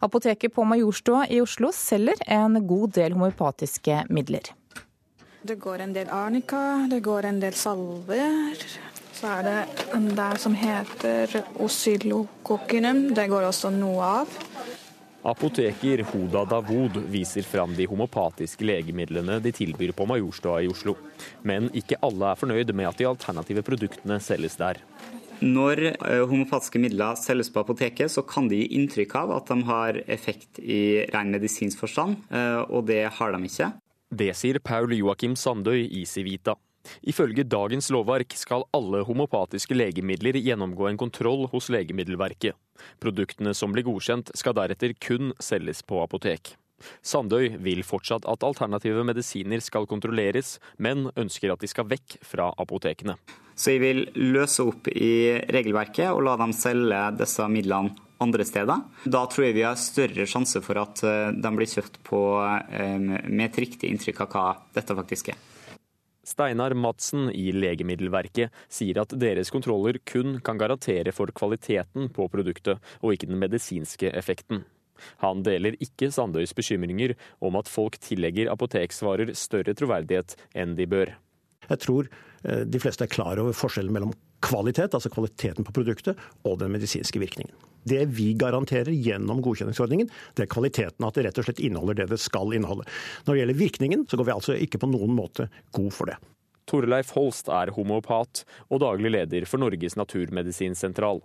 [0.00, 4.48] Apoteket på Majorstua i Oslo selger en god del homeopatiske midler.
[5.44, 8.64] Det går en del arnika, det går en del salver,
[9.18, 13.08] så er det en der som heter oscillococcinem.
[13.16, 14.38] Det går også noe av.
[15.28, 20.94] Apoteker Hoda Davod viser fram de homopatiske legemidlene de tilbyr på Majorstua i Oslo.
[21.42, 24.78] Men ikke alle er fornøyd med at de alternative produktene selges der.
[25.42, 29.58] Når eh, homopatiske midler selges på apoteket, så kan de gi inntrykk av at de
[29.68, 33.70] har effekt i ren medisinsk forstand, eh, og det har de ikke.
[34.08, 36.56] Det sier Paul Joakim Sandøy i Civita.
[37.02, 42.56] Ifølge dagens lovverk skal alle homopatiske legemidler gjennomgå en kontroll hos Legemiddelverket.
[43.02, 46.54] Produktene som blir godkjent skal deretter kun selges på apotek.
[47.02, 52.52] Sandøy vil fortsatt at alternative medisiner skal kontrolleres, men ønsker at de skal vekk fra
[52.54, 53.18] apotekene.
[53.58, 58.82] Så jeg vil løse opp i regelverket og la dem selge disse midlene andre steder.
[59.06, 62.98] Da tror jeg vi har større sjanse for at eh, de blir kjøpt på, eh,
[62.98, 65.38] med et riktig inntrykk av hva dette faktisk er.
[66.28, 72.82] Steinar Madsen i Legemiddelverket sier at deres kontroller kun kan garantere for kvaliteten på produktet,
[73.00, 74.66] og ikke den medisinske effekten.
[75.22, 77.14] Han deler ikke Sandøys bekymringer
[77.44, 81.14] om at folk tillegger apoteksvarer større troverdighet enn de bør.
[81.68, 84.14] Jeg tror eh, de fleste er klar over forskjellen mellom
[84.44, 87.54] kvalitet, altså kvaliteten på produktet, og den medisinske virkningen.
[87.84, 92.10] Det vi garanterer gjennom godkjenningsordningen, det er kvaliteten, at det rett og slett inneholder det
[92.14, 92.88] det skal inneholde.
[93.26, 96.18] Når det gjelder virkningen, så går vi altså ikke på noen måte god for det.
[96.68, 101.22] Torleif Holst er homopat og daglig leder for Norges naturmedisinsentral.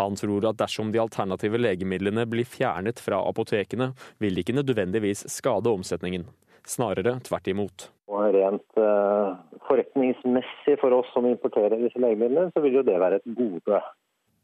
[0.00, 3.90] Han tror at dersom de alternative legemidlene blir fjernet fra apotekene,
[4.22, 6.24] vil det ikke nødvendigvis skade omsetningen.
[6.66, 7.90] Snarere tvert imot.
[8.10, 9.36] Og rent uh,
[9.68, 13.82] forretningsmessig for oss som importerer disse legemidlene, så vil jo det være et gode.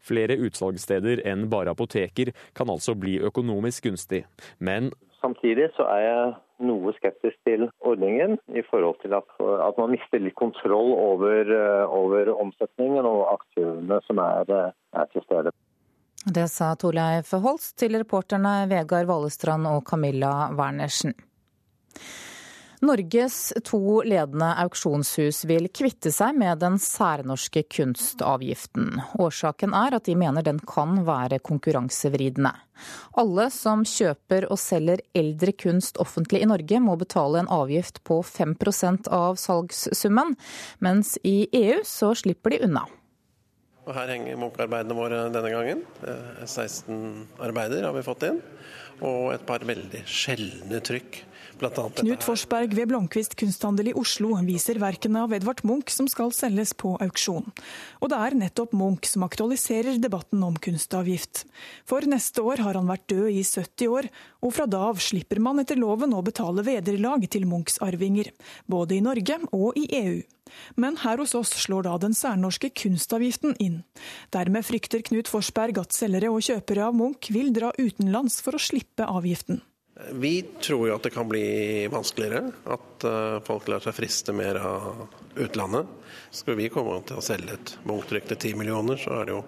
[0.03, 4.25] Flere utsalgssteder enn bare apoteker kan altså bli økonomisk gunstig,
[4.59, 6.31] men Samtidig så er jeg
[6.67, 11.53] noe skeptisk til ordningen i forhold til at, at man mister litt kontroll over,
[11.87, 15.55] over omsetningen og aktørene som er, er til stede.
[16.23, 21.15] Det sa Torleif Holst til reporterne Vegard Vallestrand og Camilla Wernersen.
[22.83, 28.97] Norges to ledende auksjonshus vil kvitte seg med den særnorske kunstavgiften.
[29.23, 32.51] Årsaken er at de mener den kan være konkurransevridende.
[33.23, 38.19] Alle som kjøper og selger eldre kunst offentlig i Norge må betale en avgift på
[38.27, 40.35] 5% av salgssummen,
[40.83, 42.83] mens i EU så slipper de unna.
[43.87, 45.87] Og her henger Munch-arbeidene våre denne gangen.
[46.47, 48.43] 16 arbeider har vi fått inn.
[49.03, 51.17] og et par veldig sjeldne trykk.
[51.61, 56.73] Knut Forsberg ved Blomkvist kunsthandel i Oslo viser verkene av Edvard Munch som skal selges
[56.79, 57.49] på auksjon.
[58.01, 61.45] Og det er nettopp Munch som aktualiserer debatten om kunstavgift.
[61.89, 64.11] For neste år har han vært død i 70 år,
[64.43, 68.33] og fra da av slipper man etter loven å betale vederlag til Munchs arvinger,
[68.67, 70.23] både i Norge og i EU.
[70.77, 73.83] Men her hos oss slår da den særnorske kunstavgiften inn.
[74.35, 78.63] Dermed frykter Knut Forsberg at selgere og kjøpere av Munch vil dra utenlands for å
[78.63, 79.63] slippe avgiften.
[79.95, 82.53] Vi tror jo at det kan bli vanskeligere.
[82.65, 85.87] At eh, folk lar seg friste mer av utlandet.
[86.33, 89.43] Skal vi komme til å selge et Munch-trykk til 10 millioner, så er det jo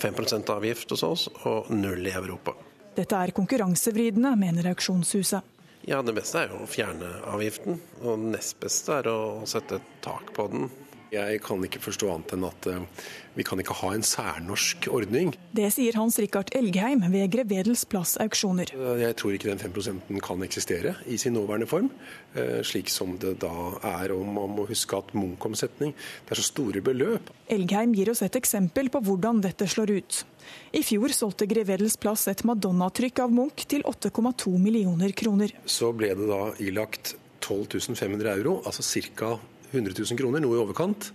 [0.00, 2.54] 5 avgift hos oss og null i Europa.
[2.96, 5.52] Dette er konkurransevridende, mener auksjonshuset.
[5.88, 7.80] Ja, Det beste er jo å fjerne avgiften.
[8.02, 10.70] Og det nest beste er å sette et tak på den.
[11.12, 15.34] Jeg kan ikke forstå annet enn at eh, vi kan ikke ha en særnorsk ordning.
[15.52, 18.72] Det sier Hans Rikard Elgheim ved Grevedels plass auksjoner.
[19.00, 21.90] Jeg tror ikke den 5 prosenten kan eksistere i sin nåværende form,
[22.32, 23.52] eh, slik som det da
[23.92, 24.16] er.
[24.16, 27.28] Og man må huske at Munch-omsetning det er så store beløp.
[27.52, 30.24] Elgheim gir oss et eksempel på hvordan dette slår ut.
[30.72, 35.52] I fjor solgte Grevedels plass et Madonna-trykk av Munch til 8,2 millioner kroner.
[35.68, 38.80] Så ble det da ilagt 12 500 euro, altså
[39.12, 39.36] ca.
[39.72, 41.10] 100 000 kroner, noe i overkant,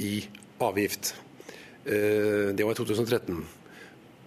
[0.00, 0.14] i
[0.64, 1.14] avgift.
[1.84, 3.44] Eh, det var i 2013.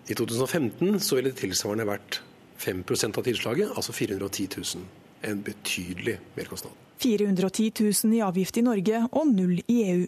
[0.07, 2.21] I 2015 så ville det tilsvarende vært
[2.57, 2.83] 5
[3.17, 4.85] av tilslaget, altså 410 000.
[5.27, 6.73] En betydelig merkostnad.
[7.01, 7.71] 410
[8.05, 10.07] 000 i avgift i Norge og null i EU.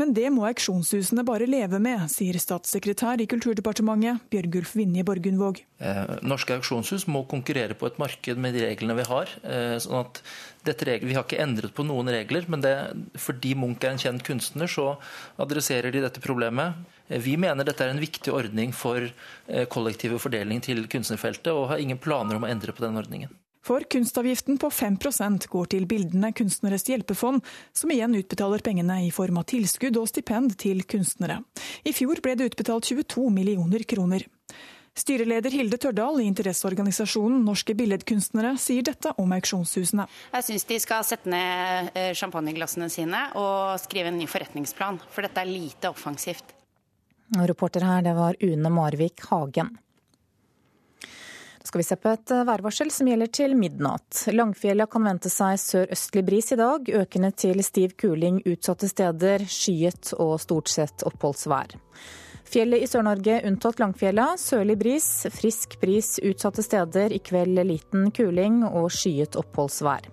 [0.00, 5.62] Men det må auksjonshusene bare leve med, sier statssekretær i Kulturdepartementet Bjørgulf Vinje Borgundvåg.
[5.78, 9.32] Eh, norske auksjonshus må konkurrere på et marked med de reglene vi har.
[9.44, 10.22] Eh, sånn at
[10.66, 12.74] regler, Vi har ikke endret på noen regler, men det,
[13.14, 14.96] fordi Munch er en kjent kunstner, så
[15.38, 16.74] adresserer de dette problemet.
[17.08, 19.10] Eh, vi mener dette er en viktig ordning for
[19.70, 23.30] kollektiv fordeling til kunstnerfeltet, og har ingen planer om å endre på den ordningen.
[23.66, 27.42] For kunstavgiften på 5% går til Bildende kunstneres hjelpefond,
[27.74, 31.40] som igjen utbetaler pengene i form av tilskudd og stipend til kunstnere.
[31.82, 34.22] I fjor ble det utbetalt 22 millioner kroner.
[34.96, 40.06] Styreleder Hilde Tørdal i interesseorganisasjonen Norske billedkunstnere sier dette om auksjonshusene.
[40.36, 45.26] Jeg syns de skal sette ned eh, champagneglassene sine og skrive en ny forretningsplan, for
[45.26, 46.54] dette er lite offensivt.
[47.34, 49.74] Reporter her, det var Une Marvik Hagen
[51.66, 54.26] skal vi se på et eh, værvarsel som gjelder til midnatt.
[54.32, 60.14] Langfjella kan vente seg sørøstlig bris i dag, økende til stiv kuling utsatte steder, skyet
[60.16, 61.76] og stort sett oppholdsvær.
[62.46, 68.62] Fjellet i Sør-Norge unntatt Langfjella, sørlig bris, frisk bris utsatte steder, i kveld liten kuling
[68.68, 70.06] og skyet oppholdsvær.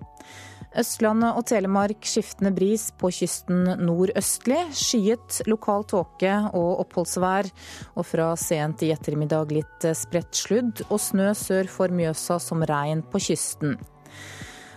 [0.73, 4.59] Østlandet og Telemark skiftende bris på kysten nordøstlig.
[4.73, 7.49] Skyet lokal tåke og oppholdsvær.
[7.93, 13.05] Og fra sent i ettermiddag litt spredt sludd og snø sør for Mjøsa som regn
[13.05, 13.77] på kysten.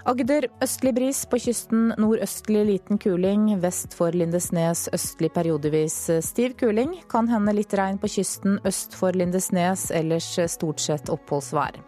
[0.07, 3.49] Agder østlig bris på kysten, nordøstlig liten kuling.
[3.65, 6.93] Vest for Lindesnes østlig periodevis stiv kuling.
[7.11, 11.81] Kan hende litt regn på kysten øst for Lindesnes, ellers stort sett oppholdsvær.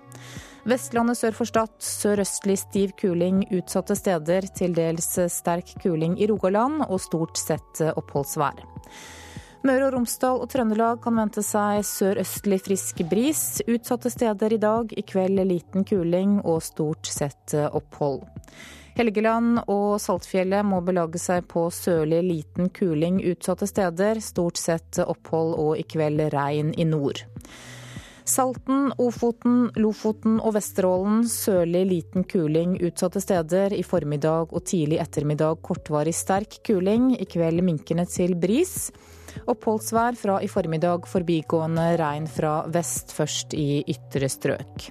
[0.69, 4.45] Vestlandet sør for Stad sørøstlig stiv kuling utsatte steder.
[4.53, 8.61] Til dels sterk kuling i Rogaland og stort sett oppholdsvær.
[9.65, 13.63] Møre og Romsdal og Trøndelag kan vente seg sørøstlig frisk bris.
[13.65, 18.27] Utsatte steder i dag, i kveld liten kuling og stort sett opphold.
[18.99, 24.21] Helgeland og Saltfjellet må belage seg på sørlig liten kuling utsatte steder.
[24.21, 27.25] Stort sett opphold og i kveld regn i nord.
[28.29, 33.73] Salten, Ofoten, Lofoten og Vesterålen sørlig liten kuling utsatte steder.
[33.73, 37.15] I formiddag og tidlig ettermiddag kortvarig sterk kuling.
[37.17, 38.91] I kveld minkende til bris.
[39.49, 44.91] Oppholdsvær fra i formiddag, forbigående regn fra vest, først i ytre strøk.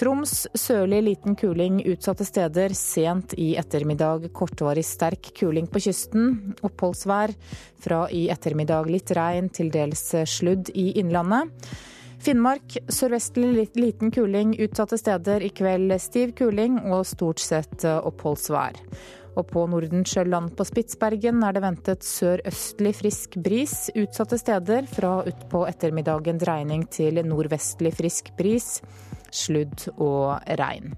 [0.00, 2.72] Troms sørlig liten kuling utsatte steder.
[2.72, 6.54] Sent i ettermiddag kortvarig sterk kuling på kysten.
[6.64, 7.36] Oppholdsvær
[7.84, 11.52] fra i ettermiddag litt regn, til dels sludd i innlandet.
[12.24, 15.42] Finnmark sørvestlig liten kuling utsatte steder.
[15.44, 18.78] I kveld stiv kuling og stort sett eh, oppholdsvær.
[19.36, 24.88] Og på Nordensjøland på Spitsbergen er det ventet sørøstlig frisk bris utsatte steder.
[24.88, 28.78] Fra utpå ettermiddagen dreining til nordvestlig frisk bris,
[29.28, 30.94] sludd og regn.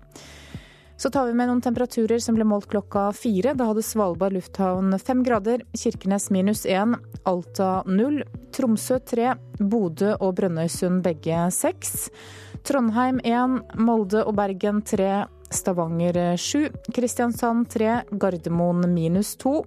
[0.97, 3.53] Så tar vi med noen temperaturer som ble målt klokka fire.
[3.53, 6.97] Da hadde Svalbard lufthavn fem grader, Kirkenes minus én,
[7.29, 8.23] Alta null,
[8.57, 12.09] Tromsø tre, Bodø og Brønnøysund begge seks.
[12.65, 16.65] Trondheim én, Molde og Bergen tre, Stavanger sju,
[16.97, 19.61] Kristiansand tre, Gardermoen minus to.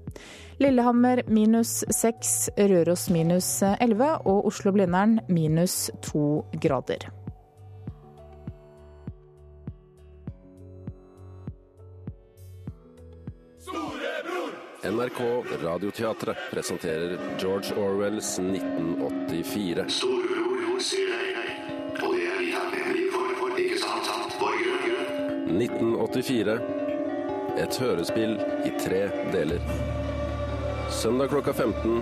[0.59, 7.05] Lillehammer minus seks, Røros minus elleve og Oslo-Blindern minus to grader.
[14.89, 19.85] NRK Radioteatret presenterer George Orwells 1984.
[19.89, 21.51] Storebror sier hei, hei.
[22.01, 25.03] Og det er vi takknemlige for, for ikke sant, sant, borgere?
[25.53, 26.57] 1984.
[27.59, 28.33] Et hørespill
[28.65, 29.03] i tre
[29.35, 29.69] deler.
[30.89, 32.01] Søndag klokka 15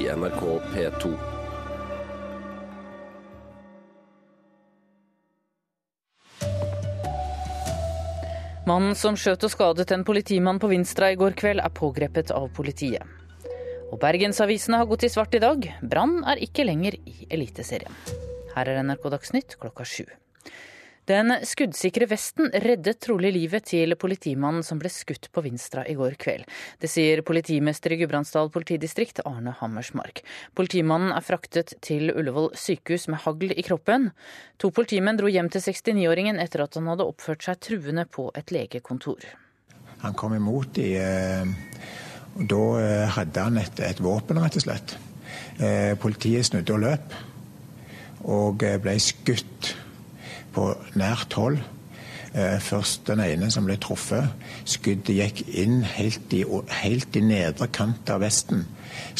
[0.00, 0.42] i NRK
[0.72, 1.31] P2.
[8.62, 12.46] Mannen som skjøt og skadet en politimann på Vinstra i går kveld, er pågrepet av
[12.54, 13.02] politiet.
[13.90, 15.66] Og bergensavisene har gått i svart i dag.
[15.82, 17.92] Brann er ikke lenger i Eliteserien.
[18.54, 20.06] Her er NRK Dagsnytt klokka sju.
[21.10, 26.14] Den skuddsikre vesten reddet trolig livet til politimannen som ble skutt på Vinstra i går
[26.22, 26.46] kveld.
[26.78, 30.22] Det sier politimester i Gudbrandsdal politidistrikt, Arne Hammersmark.
[30.54, 34.12] Politimannen er fraktet til Ullevål sykehus med hagl i kroppen.
[34.62, 38.54] To politimenn dro hjem til 69-åringen etter at han hadde oppført seg truende på et
[38.54, 39.26] legekontor.
[40.06, 40.94] Han kom imot de
[42.32, 44.96] og Da eh, hadde han et, et våpen, rett og slett.
[45.60, 47.16] Eh, politiet snudde og løp,
[48.24, 49.74] og eh, ble skutt
[50.54, 51.58] på nært hold.
[52.32, 54.30] Først den ene som ble truffet.
[54.64, 56.40] Skuddet gikk inn helt i,
[56.80, 58.64] helt i nedre kant av vesten.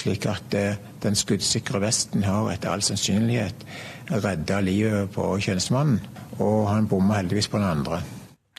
[0.01, 0.57] Slik at
[1.05, 3.67] den skuddsikre vesten har etter all sannsynlighet
[4.09, 6.01] redda livet på tjenestemannen.
[6.41, 8.01] Og han bomma heldigvis på den andre.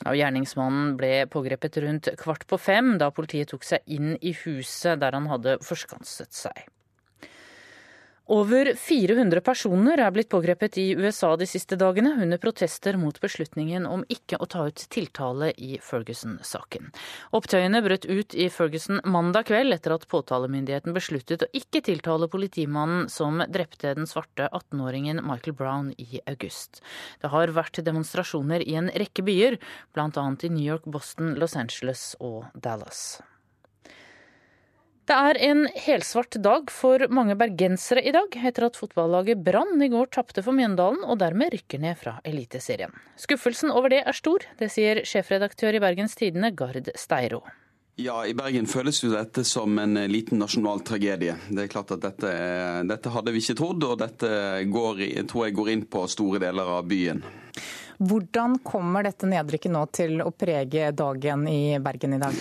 [0.04, 5.14] Gjerningsmannen ble pågrepet rundt kvart på fem, da politiet tok seg inn i huset der
[5.14, 6.64] han hadde forskanset seg.
[8.24, 13.84] Over 400 personer er blitt pågrepet i USA de siste dagene under protester mot beslutningen
[13.84, 16.88] om ikke å ta ut tiltale i Ferguson-saken.
[17.36, 23.12] Opptøyene brøt ut i Ferguson mandag kveld etter at påtalemyndigheten besluttet å ikke tiltale politimannen
[23.12, 26.80] som drepte den svarte 18-åringen Michael Brown i august.
[27.20, 29.60] Det har vært demonstrasjoner i en rekke byer,
[29.92, 30.08] bl.a.
[30.08, 33.20] i New York, Boston, Los Angeles og Dallas.
[35.04, 39.90] Det er en helsvart dag for mange bergensere i dag, etter at fotballaget Brann i
[39.92, 42.94] går tapte for Mjøndalen og dermed rykker ned fra Eliteserien.
[43.20, 47.42] Skuffelsen over det er stor, det sier sjefredaktør i Bergens Tidende Gard Steiro.
[48.00, 51.36] Ja, I Bergen føles jo dette som en liten nasjonal tragedie.
[51.52, 52.30] Det er klart at Dette,
[52.88, 54.30] dette hadde vi ikke trodd, og dette
[54.72, 57.20] går, tror jeg går inn på store deler av byen.
[58.00, 62.40] Hvordan kommer dette nedrykket nå til å prege dagen i Bergen i dag?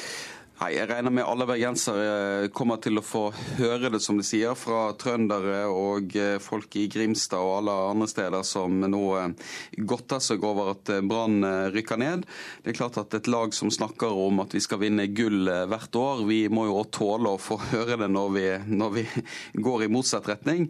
[0.63, 3.23] Nei, Jeg regner med alle bergensere kommer til å få
[3.57, 8.07] høre det, som de sier, fra trøndere og eh, folk i Grimstad og alle andre
[8.07, 9.49] steder som nå eh,
[9.91, 12.23] godter seg over at eh, Brann rykker ned.
[12.63, 15.99] Det er klart at et lag som snakker om at vi skal vinne gull hvert
[15.99, 19.07] år, vi må jo tåle å få høre det når vi, når vi
[19.67, 20.69] går i motsatt retning.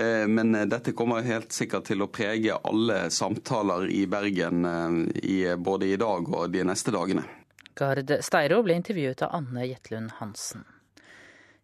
[0.00, 4.64] Men dette kommer helt sikkert til å prege alle samtaler i Bergen
[5.60, 7.43] både i dag og de neste dagene.
[7.78, 10.64] Gard Steiro ble intervjuet av Anne Jetlund Hansen.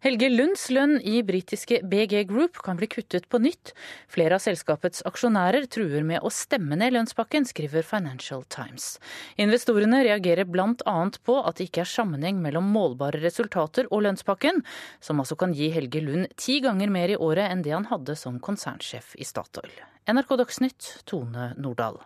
[0.01, 3.75] Helge Lunds lønn i britiske BG Group kan bli kuttet på nytt.
[4.09, 8.95] Flere av selskapets aksjonærer truer med å stemme ned lønnspakken, skriver Financial Times.
[9.37, 10.97] Investorene reagerer bl.a.
[11.21, 14.65] på at det ikke er sammenheng mellom målbare resultater og lønnspakken,
[15.05, 18.17] som altså kan gi Helge Lund ti ganger mer i året enn det han hadde
[18.17, 19.83] som konsernsjef i Statoil.
[20.09, 22.01] NRK Dagsnytt, Tone Nordahl.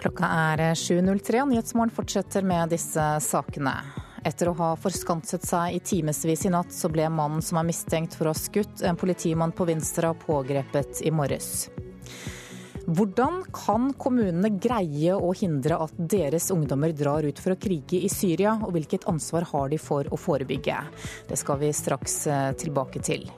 [0.00, 3.74] Klokka er 7.03, og Nyhetsmorgen fortsetter med disse sakene.
[4.24, 8.16] Etter å ha forskanset seg i timevis i natt, så ble mannen som er mistenkt
[8.16, 11.68] for å ha skutt en politimann på Vinstra, pågrepet i morges.
[12.90, 18.08] Hvordan kan kommunene greie å hindre at deres ungdommer drar ut for å krige i
[18.10, 20.80] Syria, og hvilket ansvar har de for å forebygge?
[21.28, 23.28] Det skal vi straks eh, tilbake til.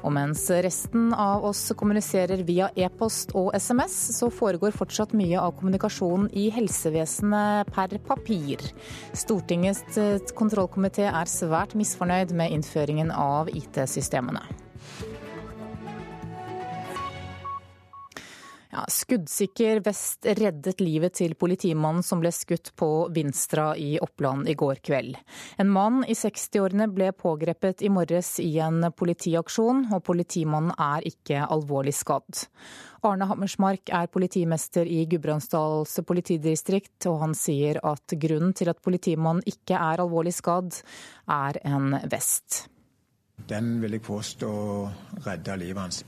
[0.00, 5.54] Og mens resten av oss kommuniserer via e-post og SMS, så foregår fortsatt mye av
[5.58, 8.64] kommunikasjonen i helsevesenet per papir.
[9.12, 14.42] Stortingets kontrollkomité er svært misfornøyd med innføringen av IT-systemene.
[18.70, 24.54] Ja, skuddsikker vest reddet livet til politimannen som ble skutt på Vinstra i Oppland i
[24.54, 25.16] går kveld.
[25.58, 31.48] En mann i 60-årene ble pågrepet i morges i en politiaksjon, og politimannen er ikke
[31.50, 32.44] alvorlig skadd.
[33.02, 39.42] Arne Hammersmark er politimester i Gudbrandsdals politidistrikt, og han sier at grunnen til at politimannen
[39.50, 40.78] ikke er alvorlig skadd,
[41.26, 42.68] er en vest.
[43.50, 44.54] Den vil jeg påstå
[45.26, 46.02] redda livet hans.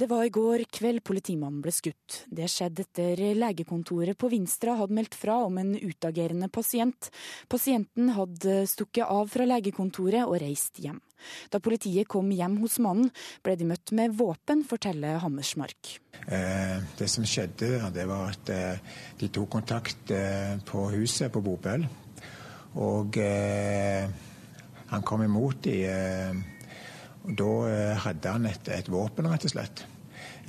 [0.00, 2.22] Det var i går kveld politimannen ble skutt.
[2.32, 7.10] Det skjedde etter legekontoret på Vinstra hadde meldt fra om en utagerende pasient.
[7.52, 11.02] Pasienten hadde stukket av fra legekontoret og reist hjem.
[11.52, 13.10] Da politiet kom hjem hos mannen,
[13.44, 15.92] ble de møtt med våpen, forteller Hammersmark.
[16.24, 21.44] Eh, det som skjedde, det var at eh, de tok kontakt eh, på huset på
[21.44, 21.84] Bopel
[22.80, 25.80] Og han kom imot de.
[27.20, 27.54] Da
[28.06, 29.89] hadde han et, et, våpen, rett og slett.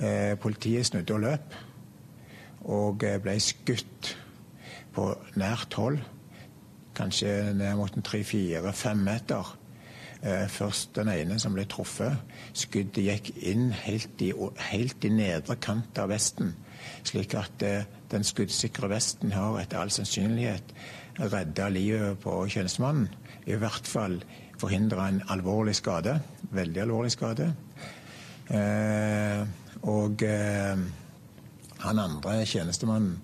[0.02, 1.56] Eh, politiet snudde og løp.
[2.72, 4.12] Og eh, ble skutt
[4.94, 5.08] på
[5.40, 5.98] nært hold.
[6.96, 9.58] Kanskje ned mot tre-fire-fem meter.
[10.54, 12.20] Først den ene som ble truffet.
[12.54, 14.28] Skuddet gikk inn helt i,
[14.68, 16.52] helt i nedre kant av vesten.
[17.02, 17.64] Slik at
[18.12, 20.70] den skuddsikre vesten har etter all sannsynlighet
[21.18, 23.08] redda livet på tjenestemannen.
[23.50, 24.20] I hvert fall
[24.60, 26.20] forhindra en alvorlig skade.
[26.50, 27.48] Veldig alvorlig skade.
[28.52, 29.42] Eh,
[29.90, 30.82] og eh,
[31.82, 33.18] han andre tjenestemannen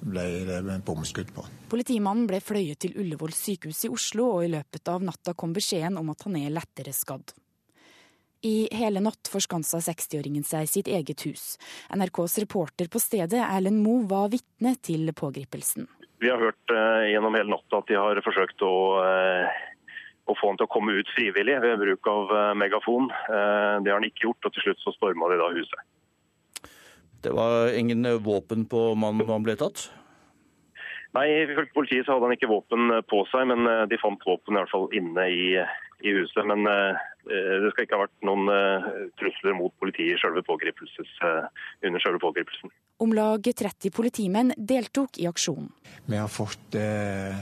[0.00, 1.44] ble bomskudd på.
[1.70, 6.00] Politimannen ble fløyet til Ullevål sykehus i Oslo, og i løpet av natta kom beskjeden
[6.00, 7.34] om at han er lettere skadd.
[8.42, 11.58] I hele natt forskansa 60-åringen seg i sitt eget hus.
[11.92, 15.84] NRKs reporter på stedet, Erlend Moe, var vitne til pågripelsen.
[16.20, 19.60] Vi har hørt eh, gjennom hele natta at de har forsøkt å, eh,
[20.24, 23.12] å, få han til å komme ut frivillig ved bruk av eh, megafon.
[23.28, 25.84] det har han ikke gjort, og til slutt så storma de da huset.
[27.20, 29.88] Det var ingen våpen på mannen da han ble tatt?
[31.16, 34.60] Nei, ifølge politiet så hadde han ikke våpen på seg, men de fant våpen i
[34.60, 35.46] hvert fall inne i,
[36.06, 36.44] i huset.
[36.46, 36.94] Men uh,
[37.26, 38.86] det skal ikke ha vært noen uh,
[39.18, 41.48] trusler mot politiet selve uh,
[41.82, 42.70] under selve pågripelsen.
[43.00, 45.70] Om lag 30 politimenn deltok i aksjonen.
[46.06, 47.38] Vi har fått eh,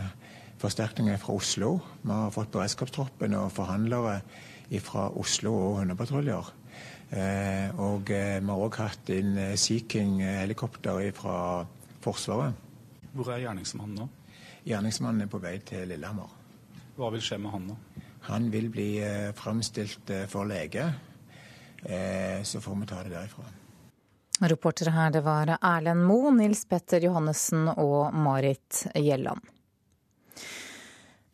[0.63, 1.73] forsterkninger fra Oslo.
[2.05, 4.21] Vi har fått beredskapstroppen og forhandlere
[4.85, 6.53] fra Oslo og hundepatruljer.
[7.09, 11.39] Eh, og eh, vi har òg hatt inn Sea King-helikopter fra
[12.05, 12.67] Forsvaret.
[13.17, 14.09] Hvor er gjerningsmannen nå?
[14.69, 16.35] Gjerningsmannen er på vei til Lillehammer.
[16.99, 17.77] Hva vil skje med han nå?
[18.29, 20.85] Han vil bli eh, framstilt eh, for lege.
[21.83, 23.45] Eh, så får vi ta det derifra.
[24.41, 29.41] Reportere her det var Erlend Moe, Nils Petter Johannessen og Marit Gjelland.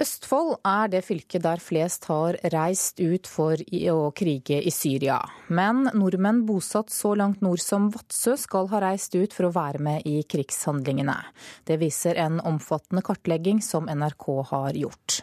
[0.02, 3.60] Østfold er det fylket der flest har reist ut for
[3.92, 5.20] å krige i Syria.
[5.46, 9.82] Men nordmenn bosatt så langt nord som Vadsø skal ha reist ut for å være
[9.86, 11.14] med i krigshandlingene.
[11.62, 15.22] Det viser en omfattende kartlegging som NRK har gjort.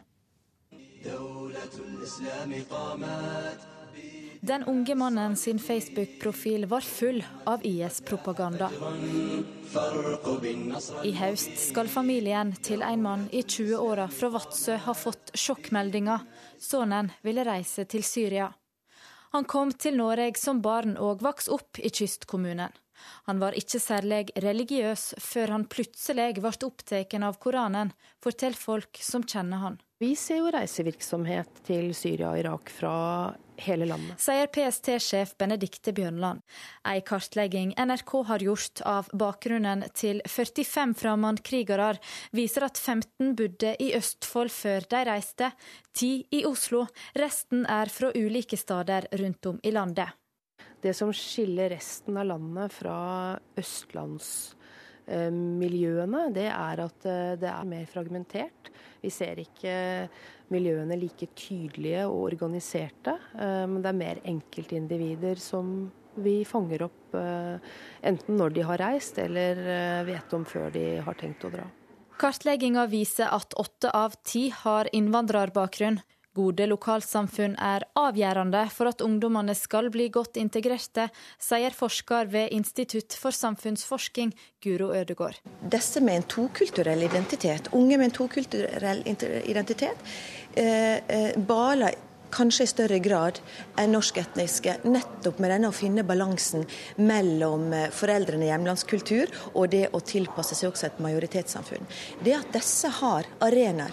[4.43, 8.69] Den unge mannen sin Facebook-profil var full av IS-propaganda.
[11.03, 16.25] I høst skal familien til en mann i 20-åra fra Vadsø ha fått sjokkmeldinger.
[16.57, 18.49] Sønnen ville reise til Syria.
[19.37, 22.73] Han kom til Norge som barn og vokste opp i kystkommunen.
[23.29, 27.93] Han var ikke særlig religiøs før han plutselig ble opptatt av Koranen,
[28.23, 29.79] forteller folk som kjenner han.
[30.01, 32.93] Vi ser jo reisevirksomhet til Syria og Irak fra
[33.61, 34.17] hele landet.
[34.17, 36.41] Sier PST-sjef Benedikte Bjørnland.
[36.89, 41.91] En kartlegging NRK har gjort av bakgrunnen til 45 fremmedkrigere,
[42.33, 45.51] viser at 15 bodde i Østfold før de reiste,
[45.93, 46.87] 10 i Oslo.
[47.21, 50.17] Resten er fra ulike steder rundt om i landet.
[50.81, 57.85] Det som skiller resten av landet fra østlandsmiljøene, det er at eh, det er mer
[57.89, 58.71] fragmentert.
[59.01, 60.07] Vi ser ikke
[60.51, 63.13] miljøene like tydelige og organiserte.
[63.37, 67.57] Eh, men det er mer enkeltindivider som vi fanger opp eh,
[68.09, 69.55] enten når de har reist eller
[70.09, 71.65] vet om før de har tenkt å dra.
[72.21, 75.99] Kartlegginga viser at åtte av ti har innvandrerbakgrunn.
[76.31, 83.17] Gode lokalsamfunn er avgjørende for at ungdommene skal bli godt integrerte, sier forsker ved Institutt
[83.19, 84.31] for samfunnsforsking,
[84.63, 85.41] Guro Ødegård.
[85.73, 90.07] Disse med en tokulturell identitet, unge med en tokulturell identitet,
[90.55, 91.99] eh, eh, baler
[92.31, 93.43] kanskje i større grad
[93.75, 96.63] enn norsketniske, nettopp med denne å finne balansen
[96.95, 101.89] mellom foreldrene i hjemlandskultur og det å tilpasse seg også et majoritetssamfunn.
[102.23, 103.91] Det at disse har arenaer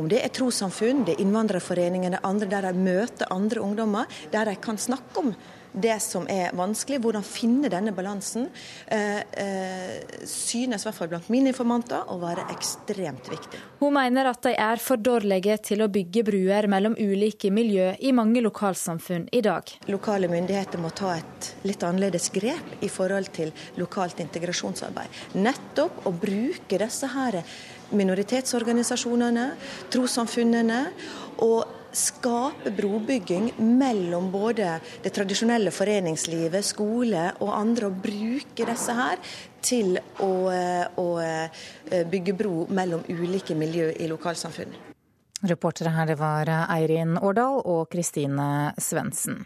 [0.00, 4.56] om det er trossamfunn, det er innvandrerforeninger, andre der de møter andre ungdommer, der de
[4.60, 5.34] kan snakke om
[5.74, 8.46] det som er vanskelig, hvordan finne denne balansen,
[8.86, 13.60] eh, eh, synes i hvert fall blant mine informanter å være ekstremt viktig.
[13.80, 18.12] Hun mener at de er for dårlige til å bygge bruer mellom ulike miljø i
[18.12, 19.74] mange lokalsamfunn i dag.
[19.90, 25.10] Lokale myndigheter må ta et litt annerledes grep i forhold til lokalt integrasjonsarbeid.
[25.34, 27.42] Nettopp å bruke disse her
[27.98, 29.48] minoritetsorganisasjonene,
[29.94, 30.82] trossamfunnene.
[31.44, 39.20] og skape brobygging mellom både det tradisjonelle foreningslivet, skole og andre, og bruke disse her
[39.62, 40.32] til å,
[40.98, 41.06] å
[42.10, 44.90] bygge bro mellom ulike miljø i lokalsamfunnet.
[45.44, 49.44] Reportere her det var Eirin Årdal og Kristine Svendsen.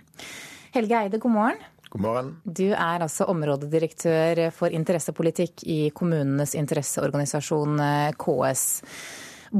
[0.72, 1.64] Helge Eide, god morgen.
[1.89, 2.30] God morgen.
[2.45, 8.64] Du er altså områdedirektør for interessepolitikk i kommunenes interesseorganisasjon eh, KS.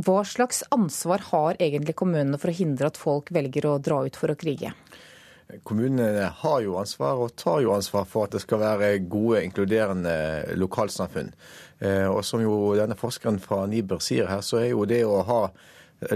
[0.05, 4.19] Hva slags ansvar har egentlig kommunene for å hindre at folk velger å dra ut
[4.21, 4.75] for å krige?
[5.65, 10.13] Kommunene har jo ansvar, og tar jo ansvar for at det skal være gode, inkluderende
[10.61, 11.33] lokalsamfunn.
[11.81, 15.23] Eh, og som jo denne forskeren fra Niber sier her, så er jo det å
[15.25, 15.41] ha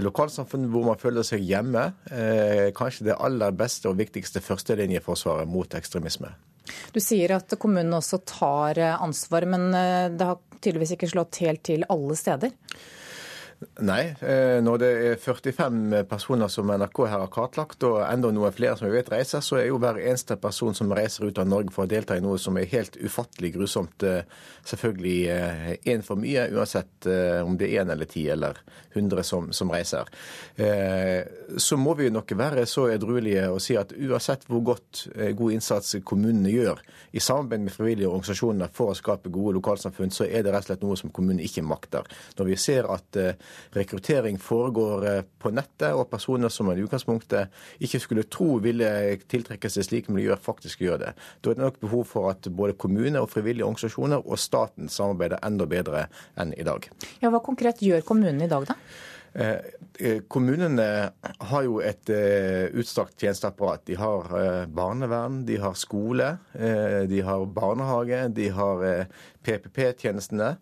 [0.03, 5.77] lokalsamfunn hvor man føler seg hjemme, eh, kanskje det aller beste og viktigste førstelinjeforsvaret mot
[5.77, 6.31] ekstremisme.
[6.95, 9.67] Du sier at kommunene også tar ansvar, men
[10.15, 12.53] det har tydeligvis ikke slått helt til alle steder?
[13.83, 14.13] Nei.
[14.21, 18.75] Eh, når det er 45 personer som NRK her har kartlagt, og enda noen flere
[18.79, 21.73] som vi vet reiser, så er jo hver eneste person som reiser ut av Norge
[21.73, 24.23] for å delta i noe som er helt ufattelig grusomt, eh,
[24.69, 25.17] selvfølgelig
[25.83, 27.07] én eh, for mye, uansett
[27.43, 28.59] om det er én eller ti eller
[28.93, 30.07] hundre som, som, reiser.
[31.57, 35.95] Så må vi nok være så edruelige og si at uansett hvor godt god innsats
[36.05, 40.53] kommunene gjør i samarbeid med frivillige organisasjoner for å skape gode lokalsamfunn, så er det
[40.53, 42.07] rett og slett noe som kommunene ikke makter.
[42.37, 43.19] Når vi ser at
[43.75, 48.89] rekruttering foregår eh, på nettet, og personer som man i utgangspunktet ikke skulle tro ville
[49.29, 51.13] tiltrekke seg slike miljøer, faktisk gjør det.
[51.41, 55.43] Da er det nok behov for at både kommune og frivillige organisasjoner og staten samarbeider
[55.45, 56.07] enda bedre
[56.39, 56.89] enn i dag.
[57.23, 58.77] Ja, Hva konkret gjør kommunene i dag, da?
[59.33, 59.57] Eh,
[59.97, 60.87] eh, kommunene
[61.49, 62.11] har jo et
[62.77, 63.85] utstrakt tjenesteapparat.
[63.89, 68.85] De har barnevern, de har skole, de har barnehage, de har
[69.43, 70.55] PPP-tjenestene.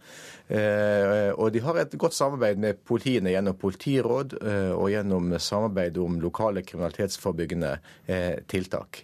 [0.51, 5.99] Eh, og de har et godt samarbeid med politiene gjennom politiråd eh, og gjennom samarbeid
[6.01, 7.71] om lokale kriminalitetsforebyggende
[8.11, 9.03] eh, tiltak.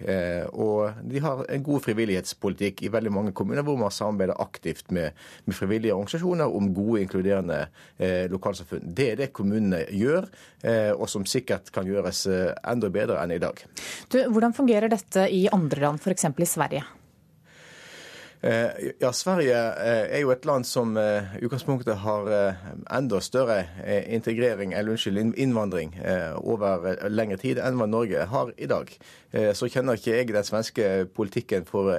[0.58, 5.16] Og de har en god frivillighetspolitikk i veldig mange kommuner hvor man samarbeider aktivt med,
[5.46, 7.60] med frivillige organisasjoner om gode, inkluderende
[8.32, 8.92] lokalsamfunn.
[8.98, 10.28] Det er det kommunene gjør,
[10.98, 13.64] og som sikkert kan gjøres enda bedre enn i dag.
[14.12, 16.30] Du, hvordan fungerer dette i andre land, f.eks.
[16.30, 16.86] i Sverige?
[18.42, 22.28] Eh, ja, Sverige eh, er jo et land som i eh, utgangspunktet har
[22.94, 23.64] enda større
[24.14, 25.96] integrering, eller unnskyld, innvandring
[26.38, 28.92] over lengre tid enn hva Norge har i dag.
[29.58, 30.86] Så kjenner ikke jeg den svenske
[31.18, 31.92] politikken for,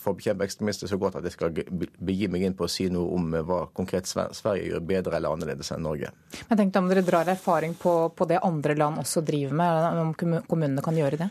[0.00, 2.88] for å bekjempe ekstremister så godt at jeg skal begi meg inn på å si
[2.92, 6.12] noe om hva konkret Sverige gjør bedre eller annerledes enn Norge.
[6.48, 10.42] Men tenk om dere drar erfaring på, på det andre land også driver med, om
[10.48, 11.30] kommunene kan gjøre det?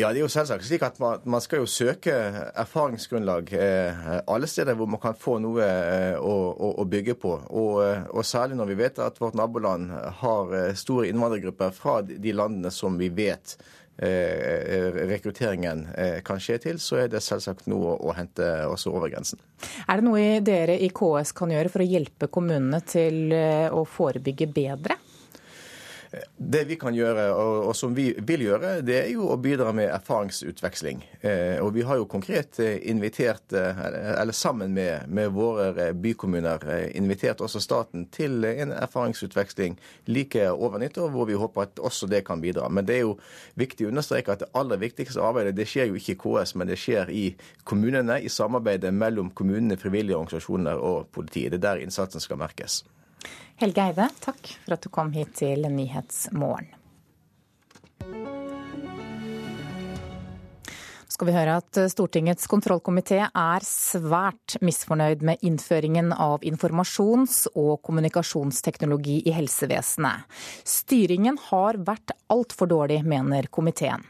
[0.00, 2.12] Ja, det er jo selvsagt slik at man, man skal jo søke
[2.58, 6.36] erfaringsgrunnlag eh, alle steder hvor man kan få noe eh, å,
[6.70, 7.34] å, bygge på.
[7.50, 9.92] Og, eh, og, særlig når vi vet at vårt naboland
[10.22, 13.58] har eh, store innvandrergrupper fra de landene som vi vet
[14.00, 15.84] eh, rekrutteringen
[16.24, 19.42] kan skje til, så er det selvsagt noe å hente også over grensen.
[19.84, 24.48] Er det noe dere i KS kan gjøre for å hjelpe kommunene til å forebygge
[24.48, 24.96] bedre?
[26.36, 29.92] Det vi kan gjøre, og, som vi vil gjøre, det er jo å bidra med
[29.94, 31.04] erfaringsutveksling.
[31.20, 33.78] Eh, og vi har jo konkret eh, invitert, eh,
[34.18, 36.66] eller sammen med, med våre bykommuner,
[36.98, 39.78] invitert også staten til en erfaringsutveksling
[40.10, 42.66] like over nyttår, hvor vi håper at også det kan bidra.
[42.68, 43.16] Men det er jo
[43.60, 46.72] viktig å understreke at det aller viktigste arbeidet det skjer jo ikke i KS, men
[46.72, 47.28] det skjer i
[47.62, 51.54] kommunene, i samarbeidet mellom kommunene, frivillige organisasjoner og politiet.
[51.54, 52.82] Det er der innsatsen skal merkes.
[53.60, 56.76] Helge Eide, takk for at du kom hit til Nyhetsmorgen.
[61.20, 69.18] skal vi høre at Stortingets kontrollkomité er svært misfornøyd med innføringen av informasjons- og kommunikasjonsteknologi
[69.28, 70.24] i helsevesenet.
[70.64, 74.06] Styringen har vært altfor dårlig, mener komiteen.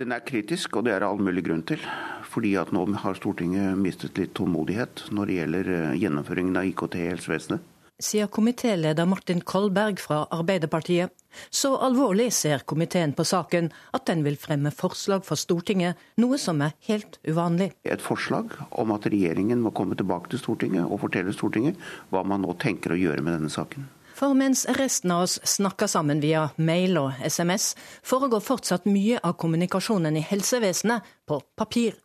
[0.00, 1.84] Den er kritisk, og det er all mulig grunn til.
[2.24, 6.96] Fordi at nå har Stortinget mistet litt tålmodighet når det gjelder eh, gjennomføringen av IKT
[6.96, 11.10] i helsevesenet sier komitéleder Martin Kolberg fra Arbeiderpartiet.
[11.50, 16.62] Så alvorlig ser komiteen på saken at den vil fremme forslag for Stortinget, noe som
[16.64, 17.72] er helt uvanlig.
[17.84, 21.80] Et forslag om at regjeringen må komme tilbake til Stortinget og fortelle Stortinget
[22.12, 23.88] hva man nå tenker å gjøre med denne saken.
[24.16, 29.36] For mens resten av oss snakker sammen via mail og SMS, foregår fortsatt mye av
[29.36, 31.98] kommunikasjonen i helsevesenet på papir.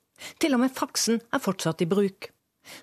[0.43, 2.27] Til og med faksen er fortsatt i bruk.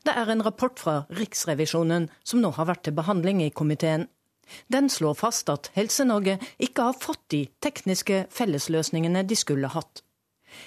[0.05, 4.09] Det er en rapport fra Riksrevisjonen som nå har vært til behandling i komiteen.
[4.73, 10.03] Den slår fast at Helse-Norge ikke har fått de tekniske fellesløsningene de skulle hatt.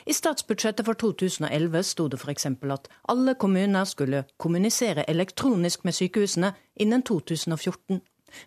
[0.06, 2.46] I statsbudsjettet for 2011 sto det f.eks.
[2.46, 8.02] at alle kommuner skulle kommunisere elektronisk med sykehusene innen 2014.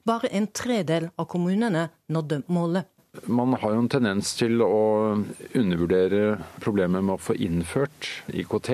[0.06, 2.86] Bare en tredel av kommunene nådde målet.
[3.26, 5.14] Man har jo en tendens til å
[5.54, 8.70] undervurdere problemet med å få innført IKT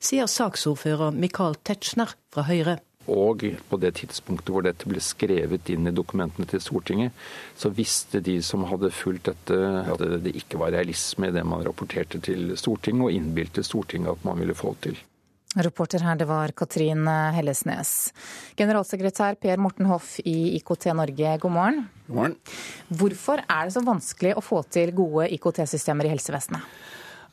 [0.00, 2.78] sier saksordfører Michael Tetzschner fra Høyre.
[3.10, 7.14] Og på det tidspunktet hvor dette ble skrevet inn i dokumentene til Stortinget,
[7.58, 11.64] så visste de som hadde fulgt dette at det ikke var realisme i det man
[11.66, 15.00] rapporterte til Stortinget, og innbilte Stortinget at man ville få det til.
[15.50, 18.12] Reporter her, det var Katrin Hellesnes.
[18.54, 21.80] Generalsekretær Per Morten Hoff i IKT Norge, god morgen.
[22.06, 22.36] God morgen.
[23.00, 26.62] Hvorfor er det så vanskelig å få til gode IKT-systemer i helsevesenet?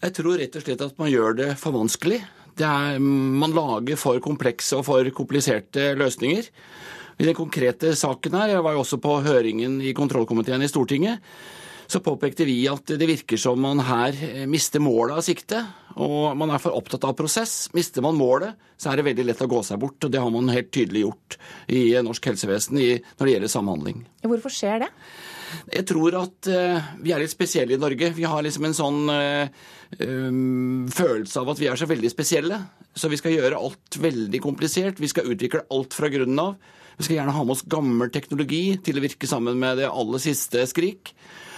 [0.01, 2.24] Jeg tror rett og slett at man gjør det for vanskelig.
[2.57, 6.49] Det er, man lager for komplekse og for kompliserte løsninger.
[7.17, 11.23] I den konkrete saken her, jeg var jo også på høringen i kontrollkomiteen i Stortinget,
[11.87, 14.17] så påpekte vi at det virker som man her
[14.51, 15.61] mister målet av sikte.
[16.03, 17.69] Og man er for opptatt av prosess.
[17.73, 19.95] Mister man målet, så er det veldig lett å gå seg bort.
[20.03, 21.37] Og det har man helt tydelig gjort
[21.71, 24.03] i norsk helsevesen når det gjelder samhandling.
[24.27, 24.91] Hvorfor skjer det?
[25.71, 28.11] Jeg tror at uh, vi er litt spesielle i Norge.
[28.15, 29.49] Vi har liksom en sånn uh,
[30.01, 32.61] um, følelse av at vi er så veldig spesielle.
[32.97, 35.01] Så vi skal gjøre alt veldig komplisert.
[35.01, 36.55] Vi skal utvikle alt fra grunnen av.
[36.97, 40.23] Vi skal gjerne ha med oss gammel teknologi til å virke sammen med det aller
[40.23, 41.13] siste skrik.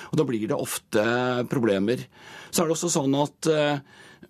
[0.09, 1.03] Og da blir det ofte
[1.51, 2.01] problemer.
[2.49, 3.47] Så er det også sånn at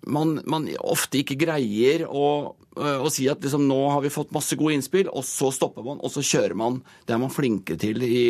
[0.06, 4.56] man, man ofte ikke greier å, å si at liksom, nå har vi fått masse
[4.58, 6.80] gode innspill, og så stopper man, og så kjører man.
[7.06, 8.24] Det er man flinke til i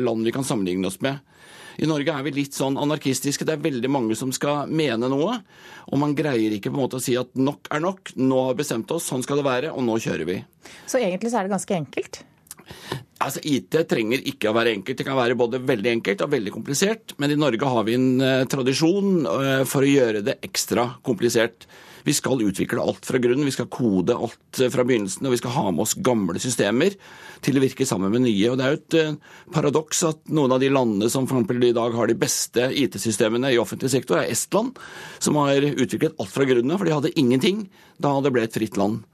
[0.00, 1.20] land vi kan sammenligne oss med.
[1.80, 3.46] I Norge er vi litt sånn anarkistiske.
[3.48, 5.38] Det er veldig mange som skal mene noe.
[5.88, 8.52] Og man greier ikke på en måte å si at nok er nok, nå har
[8.52, 10.38] vi bestemt oss, sånn skal det være, og nå kjører vi.
[10.86, 12.20] Så egentlig så er det ganske enkelt?
[13.22, 14.98] Altså, IT trenger ikke å være enkelt.
[14.98, 17.14] Det kan være både veldig enkelt og veldig komplisert.
[17.22, 21.68] Men i Norge har vi en uh, tradisjon uh, for å gjøre det ekstra komplisert.
[22.02, 25.52] Vi skal utvikle alt fra grunnen, vi skal kode alt fra begynnelsen, og vi skal
[25.54, 26.96] ha med oss gamle systemer
[27.46, 28.48] til å virke sammen med nye.
[28.50, 31.76] Og Det er jo et paradoks at noen av de landene som for eksempel i
[31.76, 34.74] dag har de beste IT-systemene i offentlig sektor, er Estland,
[35.22, 37.68] som har utviklet alt fra grunnen for de hadde ingenting
[38.02, 39.06] da det ble et fritt land.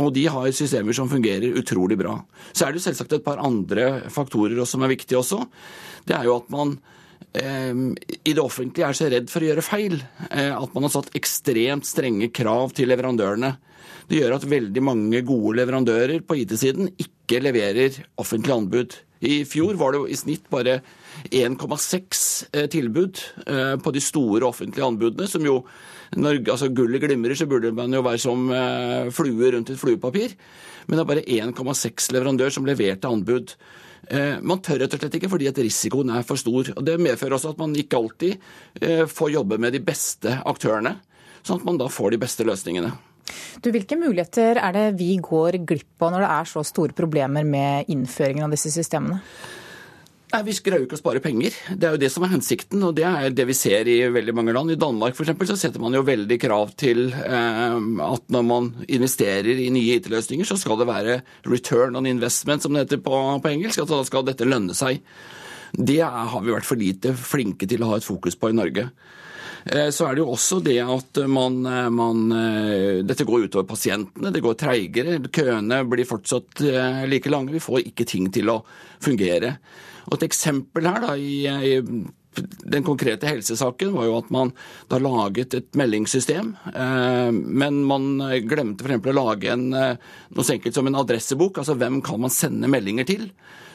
[0.00, 2.16] Og de har systemer som fungerer utrolig bra.
[2.52, 5.42] Så er det selvsagt et par andre faktorer som er viktige også.
[6.08, 6.76] Det er jo at man
[7.38, 7.82] eh,
[8.22, 9.98] i det offentlige er så redd for å gjøre feil
[10.30, 13.54] eh, at man har satt ekstremt strenge krav til leverandørene.
[14.08, 18.98] Det gjør at veldig mange gode leverandører på IT-siden ikke leverer offentlige anbud.
[19.22, 20.80] I fjor var det jo i snitt bare
[21.30, 22.24] 1,6
[22.72, 23.20] tilbud
[23.84, 25.60] på de store offentlige anbudene, som jo
[26.18, 30.34] når altså, gullet glimrer, så burde man jo være som eh, flue rundt et fluepapir.
[30.86, 33.54] Men det er bare 1,6 leverandør som leverte anbud.
[34.10, 36.72] Eh, man tør rett og slett ikke fordi at risikoen er for stor.
[36.74, 38.36] og Det medfører også at man ikke alltid
[38.82, 40.96] eh, får jobbe med de beste aktørene,
[41.46, 42.92] sånn at man da får de beste løsningene.
[43.62, 47.46] Du, Hvilke muligheter er det vi går glipp av når det er så store problemer
[47.46, 49.22] med innføringen av disse systemene?
[50.32, 51.52] Nei, Vi greier jo ikke å spare penger.
[51.76, 54.32] Det er jo det som er hensikten, og det er det vi ser i veldig
[54.32, 54.72] mange land.
[54.72, 57.76] I Danmark for eksempel, så setter man jo veldig krav til eh,
[58.06, 61.18] at når man investerer i nye IT-løsninger, så skal det være
[61.52, 63.84] return on investment, som det heter på, på engelsk.
[63.84, 65.04] at Da skal dette lønne seg.
[65.76, 68.88] Det har vi vært for lite flinke til å ha et fokus på i Norge.
[69.62, 71.60] Så er det jo også det at man,
[71.94, 72.24] man,
[73.06, 75.20] Dette går utover pasientene, det går treigere.
[75.30, 76.64] Køene blir fortsatt
[77.06, 77.54] like lange.
[77.54, 78.58] Vi får ikke ting til å
[79.00, 79.54] fungere.
[80.08, 81.80] Og Et eksempel her da, i, i
[82.64, 84.52] den konkrete helsesaken var jo at man
[84.90, 88.06] da laget et meldingssystem, eh, men man
[88.48, 89.04] glemte f.eks.
[89.04, 89.98] å lage en, eh,
[90.32, 91.60] noe så enkelt som en adressebok.
[91.60, 93.28] Altså hvem kan man sende meldinger til?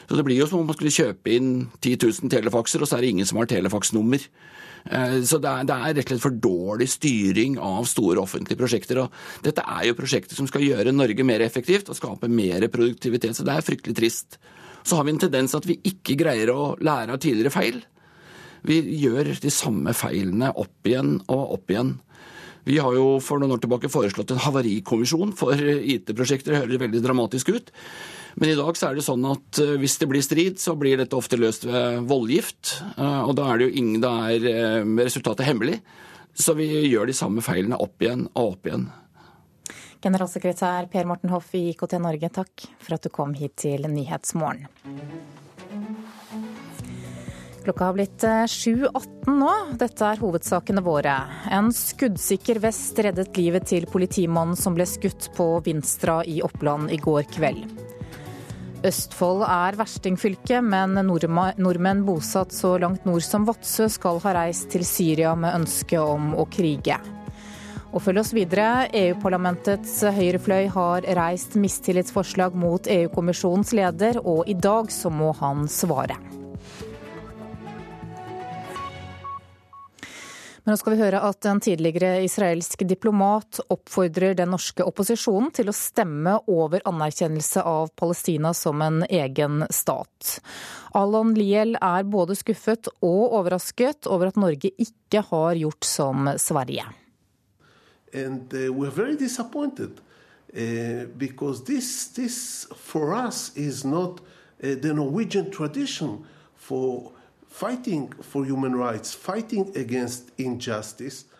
[0.08, 2.96] Så Det blir jo som om man skulle kjøpe inn 10 000 telefakser, og så
[2.96, 4.24] er det ingen som har telefaksnummer.
[4.88, 8.58] Eh, så det er, det er, rett og slett for dårlig styring av store offentlige
[8.58, 9.04] prosjekter.
[9.04, 13.36] og Dette er jo prosjekter som skal gjøre Norge mer effektivt og skape mer produktivitet.
[13.36, 14.38] Så det er fryktelig trist
[14.88, 17.80] så har vi en tendens at vi ikke greier å lære av tidligere feil.
[18.66, 21.96] Vi gjør de samme feilene opp igjen og opp igjen.
[22.68, 26.52] Vi har jo for noen år tilbake foreslått en havarikommisjon for IT-prosjekter.
[26.52, 27.70] Det høres veldig dramatisk ut.
[28.38, 31.00] Men i dag så er det sånn at eh, hvis det blir strid, så blir
[31.00, 32.76] dette ofte løst ved voldgift.
[32.94, 35.80] Eh, og da er det jo ingen Da er eh, resultatet hemmelig.
[36.38, 38.86] Så vi gjør de samme feilene opp igjen og opp igjen.
[40.04, 44.68] Generalsekretær Per Morten Hoff i IKT Norge, takk for at du kom hit til Nyhetsmorgen.
[47.68, 49.50] Klokka har blitt 7.18 eh, nå.
[49.76, 51.18] Dette er hovedsakene våre.
[51.52, 57.00] En skuddsikker vest reddet livet til politimannen som ble skutt på Vinstra i Oppland i
[57.02, 57.66] går kveld.
[58.88, 64.86] Østfold er verstingfylke, men nordmenn bosatt så langt nord som Vadsø skal ha reist til
[64.86, 67.00] Syria med ønske om å krige.
[67.88, 68.88] Og følg oss videre.
[68.92, 76.18] EU-parlamentets høyrefløy har reist mistillitsforslag mot EU-kommisjonens leder, og i dag så må han svare.
[80.68, 85.72] Men nå skal vi høre at en tidligere israelsk diplomat oppfordrer den norske opposisjonen til
[85.72, 90.34] å stemme over anerkjennelse av Palestina som en egen stat.
[90.92, 96.84] Alon Liel er både skuffet og overrasket over at Norge ikke har gjort som Sverige.
[98.14, 100.00] And uh, we're very disappointed
[100.56, 107.12] uh, because this, this, for us, is not uh, the Norwegian tradition for
[107.48, 111.24] fighting for human rights, fighting against injustice.
[111.24, 111.34] Uh,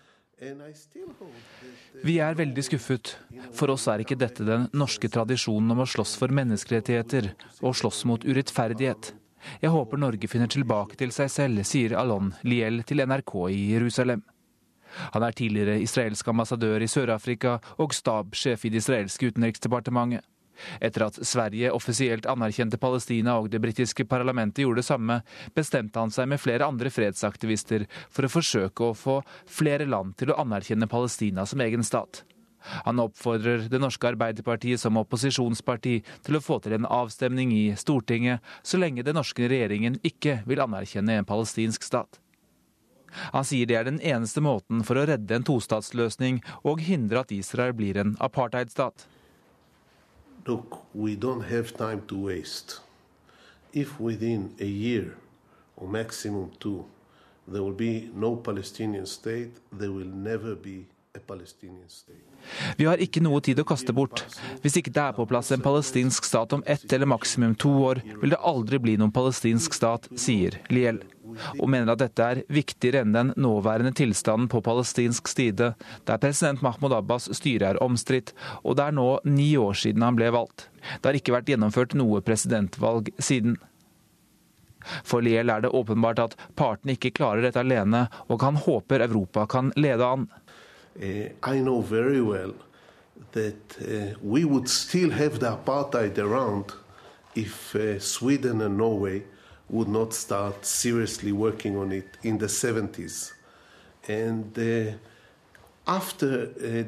[2.03, 3.17] Vi er veldig skuffet.
[3.59, 8.05] For oss er ikke dette den norske tradisjonen om å slåss for menneskerettigheter og slåss
[8.07, 9.13] mot urettferdighet.
[9.63, 14.23] Jeg håper Norge finner tilbake til seg selv, sier Alon Liel til NRK i Jerusalem.
[15.15, 20.25] Han er tidligere israelsk ambassadør i Sør-Afrika og stabssjef i det israelske utenriksdepartementet.
[20.83, 25.21] Etter at Sverige offisielt anerkjente Palestina og det britiske parlamentet gjorde det samme,
[25.55, 30.33] bestemte han seg med flere andre fredsaktivister for å forsøke å få flere land til
[30.33, 32.25] å anerkjenne Palestina som egen stat.
[32.85, 38.43] Han oppfordrer det norske Arbeiderpartiet som opposisjonsparti til å få til en avstemning i Stortinget,
[38.67, 42.19] så lenge den norske regjeringen ikke vil anerkjenne en palestinsk stat.
[43.35, 47.35] Han sier det er den eneste måten for å redde en tostatsløsning og hindre at
[47.35, 49.09] Israel blir en apartheidstat.
[50.49, 52.81] look, we don't have time to waste.
[53.73, 55.15] If within a year
[55.77, 56.87] or maximum two,
[57.47, 60.87] there will be no Palestinian state, there will never be.
[62.77, 64.25] Vi har ikke noe tid å kaste bort.
[64.63, 68.03] Hvis ikke det er på plass en palestinsk stat om ett eller maksimum to år,
[68.23, 71.03] vil det aldri bli noen palestinsk stat, sier Liel.
[71.59, 75.75] Og mener at dette er viktigere enn den nåværende tilstanden på palestinsk side,
[76.09, 78.33] der president Mahmoud Abbas styre er omstridt,
[78.65, 80.69] og det er nå ni år siden han ble valgt.
[80.99, 83.59] Det har ikke vært gjennomført noe presidentvalg siden.
[85.05, 89.47] For Liel er det åpenbart at partene ikke klarer dette alene, og han håper Europa
[89.51, 90.29] kan lede an.
[90.97, 92.55] Uh, I know very well
[93.33, 96.73] that uh, we would still have the apartheid around
[97.35, 99.23] if uh, Sweden and Norway
[99.69, 103.33] would not start seriously working on it in the 70s.
[104.09, 104.59] And
[105.89, 106.85] after uh.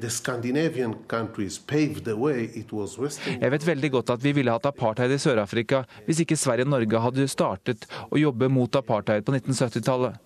[3.40, 6.72] Jeg vet veldig godt at vi ville hatt apartheid i Sør-Afrika hvis ikke Sverige og
[6.74, 10.20] Norge hadde startet å jobbe mot apartheid på 1970-tallet.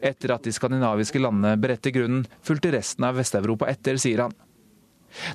[0.00, 4.36] Etter at de skandinaviske landene beredte grunnen, fulgte resten av Vest-Europa etter, sier han.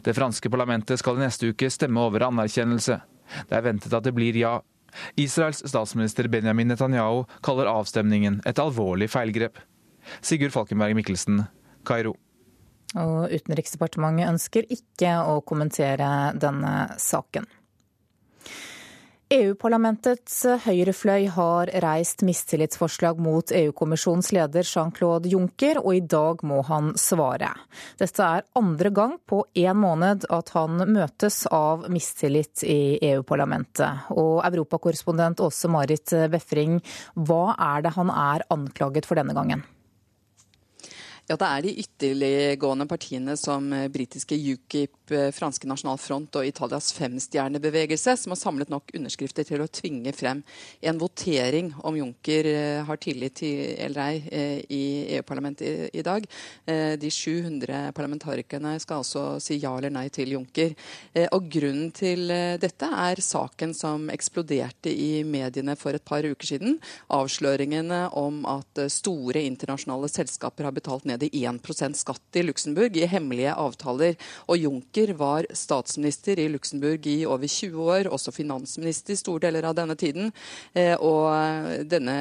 [0.05, 2.99] Det franske parlamentet skal i neste uke stemme over anerkjennelse.
[3.49, 4.59] Det er ventet at det blir ja.
[5.17, 9.57] Israels statsminister Benjamin Netanyahu kaller avstemningen et alvorlig feilgrep.
[10.21, 11.45] Sigurd Falkenberg Mikkelsen,
[11.87, 12.13] Kairo.
[12.99, 17.47] Og Utenriksdepartementet ønsker ikke å kommentere denne saken.
[19.33, 26.91] EU-parlamentets høyrefløy har reist mistillitsforslag mot EU-kommisjonens leder Jean-Claude Juncker, og i dag må han
[27.01, 27.49] svare.
[27.97, 34.05] Dette er andre gang på én måned at han møtes av mistillit i EU-parlamentet.
[34.13, 36.77] Og europakorrespondent Åse Marit Befring,
[37.17, 39.65] hva er det han er anklaget for denne gangen?
[41.23, 48.17] Ja, Det er de ytterliggående partiene som britiske UKIP, franske Nasjonal Front og Italias femstjernebevegelse
[48.19, 50.41] som har samlet nok underskrifter til å tvinge frem
[50.83, 52.49] en votering om Juncker
[52.83, 54.81] har tillit til eller ei i
[55.15, 56.27] EU-parlamentet i dag.
[56.67, 60.75] De 700 parlamentarikerne skal altså si ja eller nei til Juncker.
[61.31, 62.27] Og Grunnen til
[62.59, 66.79] dette er saken som eksploderte i mediene for et par uker siden.
[67.15, 72.97] Avsløringene om at store internasjonale selskaper har betalt ned ned i 1% skatt i Luxembourg
[72.97, 74.17] i hemmelige avtaler.
[74.49, 79.69] Og Juncker var statsminister i Luxembourg i over 20 år, også finansminister i store deler
[79.69, 80.31] av denne tiden.
[80.99, 82.17] Og denne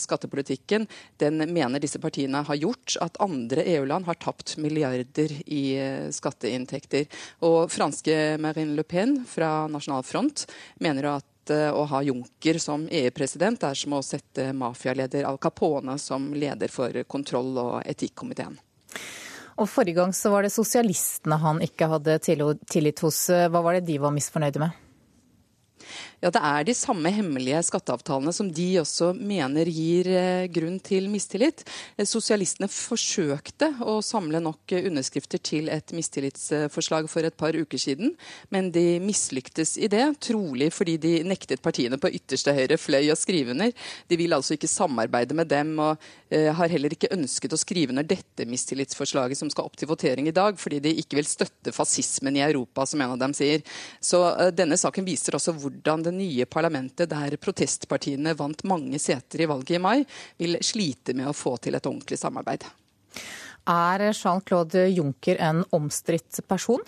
[0.00, 0.86] skattepolitikken
[1.20, 5.64] den mener disse partiene har gjort at andre EU-land har tapt milliarder i
[6.14, 7.06] skatteinntekter.
[7.46, 10.46] Og franske Marine Le Pen fra Nasjonal Front
[10.80, 16.30] mener at å ha Juncker som EU-president er som å sette mafialeder Al Capone som
[16.34, 18.58] leder for kontroll- og etikkomiteen.
[19.60, 23.26] Og Forrige gang så var det sosialistene han ikke hadde tillit hos.
[23.28, 24.89] Hva var det de var misfornøyde med?
[26.20, 30.08] Ja, Det er de samme hemmelige skatteavtalene som de også mener gir
[30.52, 31.62] grunn til mistillit.
[31.96, 38.14] Sosialistene forsøkte å samle nok underskrifter til et mistillitsforslag for et par uker siden,
[38.52, 43.18] men de mislyktes i det, trolig fordi de nektet partiene på ytterste høyre fløy å
[43.18, 43.72] skrive under.
[44.08, 45.96] De vil altså ikke samarbeide med dem, og
[46.30, 50.36] har heller ikke ønsket å skrive under dette mistillitsforslaget som skal opp til votering i
[50.36, 53.64] dag, fordi de ikke vil støtte fascismen i Europa, som en av dem sier.
[54.04, 54.20] Så
[54.54, 59.78] denne saken viser også hvordan det nye parlamentet, der protestpartiene vant mange seter i valget
[59.78, 59.98] i mai,
[60.38, 62.66] vil slite med å få til et ordentlig samarbeid.
[63.70, 66.82] Er Jean-Claude Juncker en omstridt person?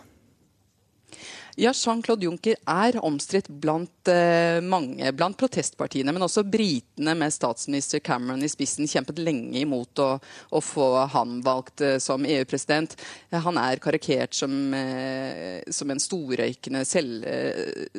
[1.60, 6.14] Ja, Jean-Claude Juncker er omstridt blant eh, mange, blant protestpartiene.
[6.14, 10.14] Men også britene med statsminister Cameron i spissen kjempet lenge imot å,
[10.48, 12.96] å få han valgt eh, som EU-president.
[13.44, 17.28] Han er karikert som, eh, som en storrøykende selv...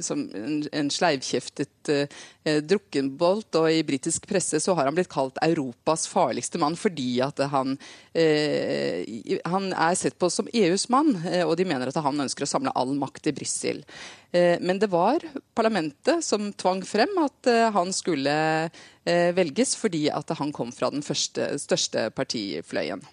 [0.03, 1.91] som en, en sleivkjeftet
[2.65, 3.53] drukkenbolt.
[3.59, 7.75] Og i britisk presse så har han blitt kalt Europas farligste mann fordi at han,
[8.15, 11.13] han er sett på som EUs mann,
[11.45, 13.83] og de mener at han ønsker å samle all makt i Brussel Brussel.
[14.31, 15.21] Eh, men det var
[15.53, 18.35] parlamentet som tvang frem at eh, han skulle
[19.05, 23.03] eh, velges, fordi at han kom fra den første, største partifløyen.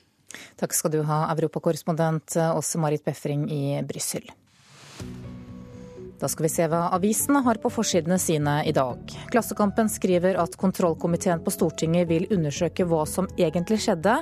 [0.61, 4.31] Takk skal du ha, europakorrespondent Åse Marit Befring i Brussel.
[6.21, 8.99] Da skal vi se hva avisene har på forsidene sine i dag.
[9.33, 14.19] Klassekampen skriver at kontrollkomiteen på Stortinget vil undersøke hva som egentlig skjedde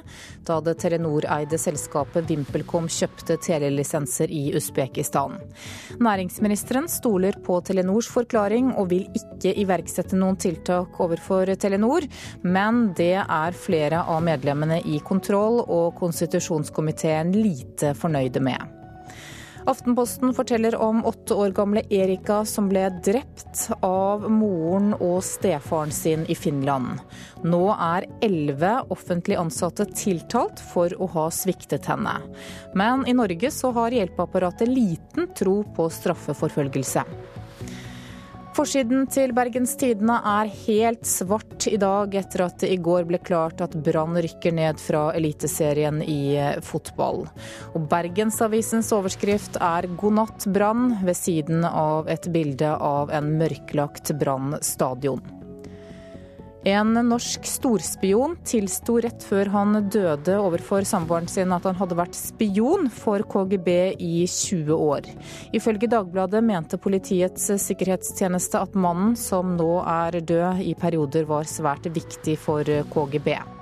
[0.46, 5.40] da det Telenor-eide selskapet VimpelCom kjøpte telelisenser i Usbekistan.
[5.98, 12.06] Næringsministeren stoler på Telenors forklaring og vil ikke iverksette noen tiltak overfor Telenor,
[12.46, 18.77] men det er flere av medlemmene i kontroll- og konstitusjonskomiteen lite fornøyde med.
[19.68, 26.22] Aftenposten forteller om åtte år gamle Erika som ble drept av moren og stefaren sin
[26.24, 27.02] i Finland.
[27.44, 32.14] Nå er elleve offentlig ansatte tiltalt for å ha sviktet henne.
[32.72, 37.04] Men i Norge så har hjelpeapparatet liten tro på straffeforfølgelse.
[38.58, 43.20] Forsiden til Bergens Tidende er helt svart i dag, etter at det i går ble
[43.22, 46.34] klart at Brann rykker ned fra Eliteserien i
[46.66, 47.22] fotball.
[47.78, 54.10] Og Bergensavisens overskrift er 'God natt, Brann', ved siden av et bilde av en mørklagt
[54.18, 55.37] Brann stadion.
[56.66, 62.18] En norsk storspion tilsto rett før han døde overfor samboeren sin at han hadde vært
[62.18, 63.70] spion for KGB
[64.02, 65.06] i 20 år.
[65.54, 71.86] Ifølge Dagbladet mente Politiets sikkerhetstjeneste at mannen, som nå er død, i perioder var svært
[71.94, 73.57] viktig for KGB.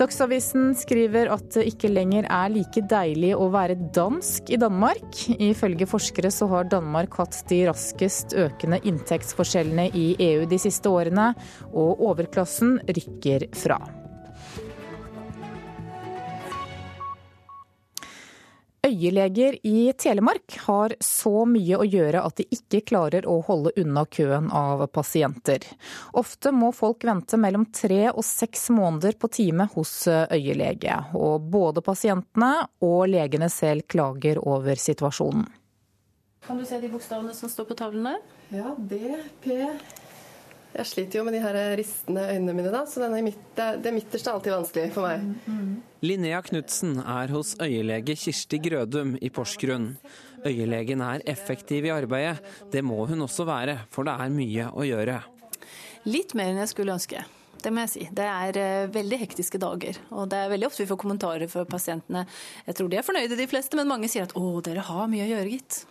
[0.00, 5.04] Dagsavisen skriver at det ikke lenger er like deilig å være dansk i Danmark.
[5.36, 11.34] Ifølge forskere så har Danmark hatt de raskest økende inntektsforskjellene i EU de siste årene,
[11.76, 13.82] og overklassen rykker fra.
[18.86, 24.06] Øyeleger i Telemark har så mye å gjøre at de ikke klarer å holde unna
[24.08, 25.66] køen av pasienter.
[26.16, 31.84] Ofte må folk vente mellom tre og seks måneder på time hos øyelege, og både
[31.84, 35.44] pasientene og legene selv klager over situasjonen.
[36.46, 38.16] Kan du se de bokstavene som står på tavlene?
[38.48, 38.62] der?
[38.62, 38.96] Ja, D,
[39.44, 39.60] P,
[40.70, 43.40] jeg sliter jo med de her ristende øynene mine, da, så midt,
[43.82, 45.24] det midterste er alltid vanskelig for meg.
[45.24, 45.72] Mm, mm.
[46.06, 49.96] Linnea Knutsen er hos øyelege Kirsti Grødum i Porsgrunn.
[50.46, 52.38] Øyelegen er effektiv i arbeidet.
[52.72, 55.18] Det må hun også være, for det er mye å gjøre.
[56.08, 57.26] Litt mer enn jeg skulle ønske.
[57.60, 58.06] Det må jeg si.
[58.16, 59.98] Det er uh, veldig hektiske dager.
[60.14, 62.24] Og det er veldig ofte vi får kommentarer fra pasientene.
[62.68, 65.26] Jeg tror de er fornøyde, de fleste, men mange sier at å, dere har mye
[65.26, 65.82] å gjøre, gitt.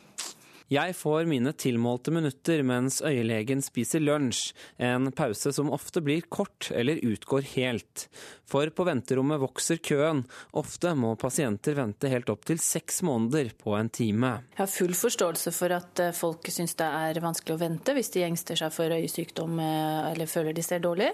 [0.70, 6.70] Jeg får mine tilmålte minutter mens øyelegen spiser lunsj, en pause som ofte blir kort
[6.70, 8.05] eller utgår helt.
[8.49, 10.24] For på venterommet vokser køen.
[10.57, 14.32] Ofte må pasienter vente helt opp til seks måneder på en time.
[14.55, 18.09] Jeg har full forståelse for at eh, folk syns det er vanskelig å vente hvis
[18.15, 21.11] de engster seg for øyesykdom eh, eller føler de ser dårlig.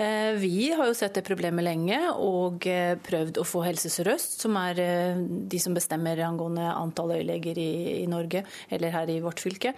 [0.00, 2.68] Eh, vi har jo sett det problemet lenge og
[3.04, 4.80] prøvd å få Helse Sør-Øst, som er
[5.20, 7.70] de som bestemmer angående antall øyeleger i,
[8.00, 9.74] i Norge, eller her i vårt fylke,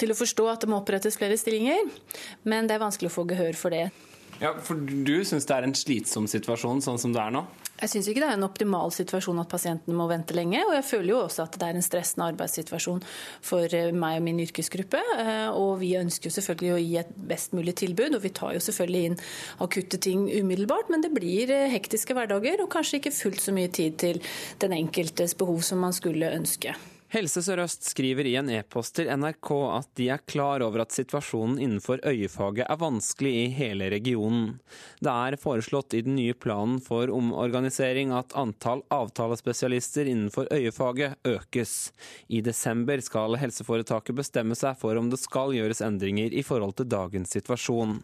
[0.00, 1.86] til å forstå at det må opprettes flere stillinger.
[2.48, 3.88] Men det er vanskelig å få gehør for det.
[4.42, 7.44] Ja, For du syns det er en slitsom situasjon sånn som det er nå?
[7.74, 10.60] Jeg syns ikke det er en optimal situasjon at pasientene må vente lenge.
[10.62, 13.02] Og jeg føler jo også at det er en stressende arbeidssituasjon
[13.44, 15.00] for eh, meg og min yrkesgruppe.
[15.18, 18.54] Eh, og vi ønsker jo selvfølgelig å gi et best mulig tilbud, og vi tar
[18.54, 19.20] jo selvfølgelig inn
[19.66, 20.90] akutte ting umiddelbart.
[20.94, 24.22] Men det blir eh, hektiske hverdager og kanskje ikke fullt så mye tid til
[24.62, 26.78] den enkeltes behov som man skulle ønske.
[27.14, 31.60] Helse Sør-Øst skriver i en e-post til NRK at de er klar over at situasjonen
[31.62, 34.48] innenfor øyefaget er vanskelig i hele regionen.
[34.98, 41.92] Det er foreslått i den nye planen for omorganisering at antall avtalespesialister innenfor øyefaget økes.
[42.26, 46.90] I desember skal helseforetaket bestemme seg for om det skal gjøres endringer i forhold til
[46.90, 48.00] dagens situasjon.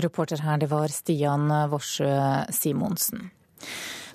[0.00, 2.08] Reporter her, det var Stian Vorsø
[2.56, 3.28] Simonsen.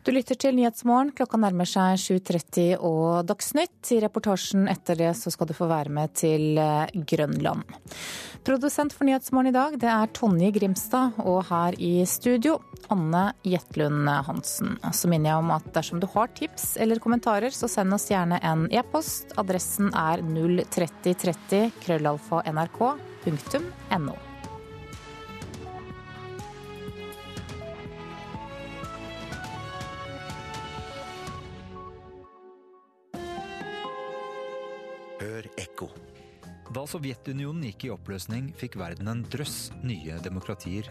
[0.03, 1.11] Du lytter til Nyhetsmorgen.
[1.15, 3.91] Klokka nærmer seg 7.30 og Dagsnytt.
[3.91, 7.65] I reportasjen etter det så skal du få være med til eh, Grønland.
[8.47, 12.55] Produsent for Nyhetsmorgen i dag det er Tonje Grimstad, og her i studio
[12.93, 14.79] Anne Jetlund Hansen.
[14.95, 18.39] Så minner jeg om at dersom du har tips eller kommentarer, så send oss gjerne
[18.39, 19.35] en e-post.
[19.41, 24.17] Adressen er 03030 krøllalfa nrk.no.
[36.79, 40.87] Da Sovjetunionen gikk i oppløsning, fikk verden en drøss nye demokratier.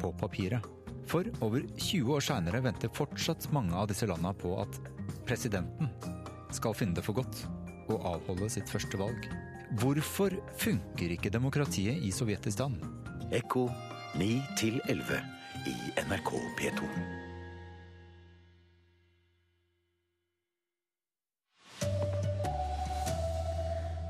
[0.00, 0.64] På papiret.
[1.06, 4.74] For over 20 år seinere venter fortsatt mange av disse landa på at
[5.28, 5.92] presidenten
[6.50, 7.44] skal finne det for godt
[7.94, 9.28] å avholde sitt første valg.
[9.78, 12.74] Hvorfor funker ikke demokratiet i Sovjetistan?
[13.30, 13.68] Ekko
[14.18, 14.32] 9
[14.90, 15.22] 11
[15.70, 15.76] i
[16.08, 16.90] NRK P2.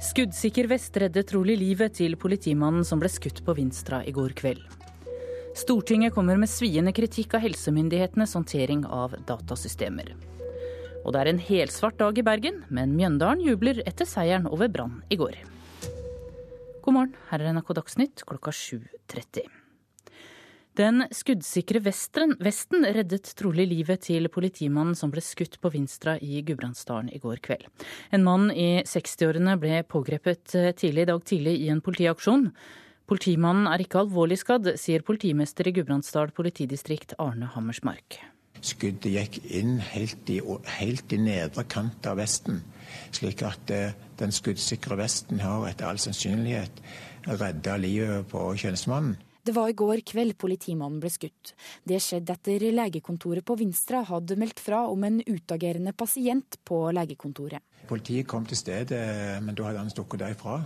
[0.04, 4.60] Skuddsikker vest reddet trolig livet til politimannen som ble skutt på Vinstra i går kveld.
[5.56, 10.12] Stortinget kommer med sviende kritikk av helsemyndighetenes håndtering av datasystemer.
[11.04, 15.00] Og det er en helsvart dag i Bergen, men Mjøndalen jubler etter seieren over Brann
[15.08, 15.40] i går.
[16.84, 19.63] God morgen, her er NRK Dagsnytt klokka 7.30.
[20.74, 26.40] Den skuddsikre vesten, vesten reddet trolig livet til politimannen som ble skutt på Vinstra i
[26.42, 27.68] Gudbrandsdalen i går kveld.
[28.10, 32.48] En mann i 60-årene ble pågrepet tidlig i dag tidlig i en politiaksjon.
[33.06, 38.18] Politimannen er ikke alvorlig skadd, sier politimester i Gudbrandsdal politidistrikt Arne Hammersmark.
[38.64, 40.40] Skuddet gikk inn helt i,
[40.78, 42.64] helt i nedre kant av vesten,
[43.14, 46.82] slik at eh, den skuddsikre vesten har etter all sannsynlighet
[47.28, 49.14] redda livet på tjenestemannen.
[49.44, 51.52] Det var i går kveld politimannen ble skutt.
[51.84, 57.60] Det skjedde etter legekontoret på Vinstra hadde meldt fra om en utagerende pasient på legekontoret.
[57.84, 59.02] Politiet kom til stedet,
[59.44, 60.62] men da hadde han stukket derfra.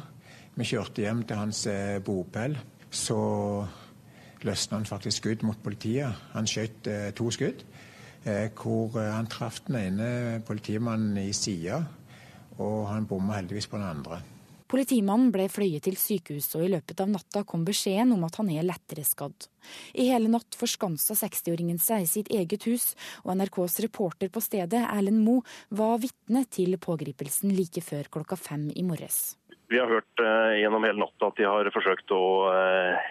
[0.54, 2.54] Vi kjørte hjem til hans eh, bopel.
[2.90, 3.18] Så
[4.46, 6.14] løsna han faktisk skudd mot politiet.
[6.36, 7.66] Han skjøt eh, to skudd,
[8.24, 10.08] eh, hvor han traff den ene
[10.46, 11.82] politimannen i sida,
[12.62, 14.22] og han bomma heldigvis på den andre.
[14.68, 18.50] Politimannen ble fløyet til sykehuset, og i løpet av natta kom beskjeden om at han
[18.52, 19.46] er lettere skadd.
[19.96, 22.90] I hele natt forskansa 60-åringen seg i sitt eget hus,
[23.24, 28.68] og NRKs reporter på stedet, Erlend Moe, var vitne til pågripelsen like før klokka fem
[28.76, 29.38] i morges.
[29.72, 33.10] Vi har hørt uh, gjennom hele natta at de har forsøkt å, uh,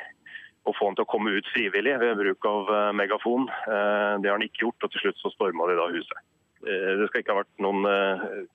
[0.62, 3.50] å, få han til å komme ut frivillig ved bruk av uh, megafon.
[3.50, 6.26] det har han ikke gjort, og til slutt så storma de da huset.
[6.68, 7.86] Det skal ikke ha vært noen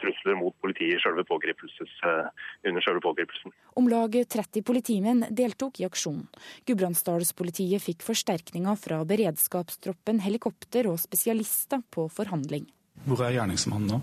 [0.02, 3.54] trusler mot politiet under selve pågripelsen.
[3.80, 6.26] Om lag 30 politimenn deltok i aksjonen.
[6.68, 12.68] Gudbrandsdalspolitiet fikk forsterkninger fra beredskapstroppen, helikopter og spesialister på forhandling.
[13.08, 14.02] Hvor er gjerningsmannen nå?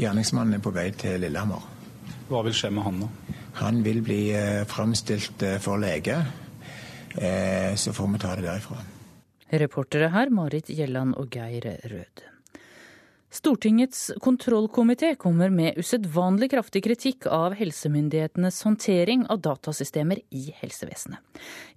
[0.00, 1.68] Gjerningsmannen er på vei til Lillehammer.
[2.32, 3.10] Hva vil skje med han nå?
[3.60, 4.22] Han vil bli
[4.72, 6.16] framstilt for lege.
[7.76, 8.80] Så får vi ta det derifra.
[9.52, 12.31] Reportere her Marit Gjelland og Geir Rød.
[13.32, 21.16] Stortingets kontrollkomité kommer med usedvanlig kraftig kritikk av helsemyndighetenes håndtering av datasystemer i helsevesenet.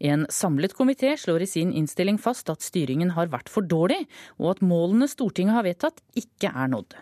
[0.03, 4.01] En samlet komité slår i sin innstilling fast at styringen har vært for dårlig,
[4.35, 6.97] og at målene Stortinget har vedtatt, ikke er nådd.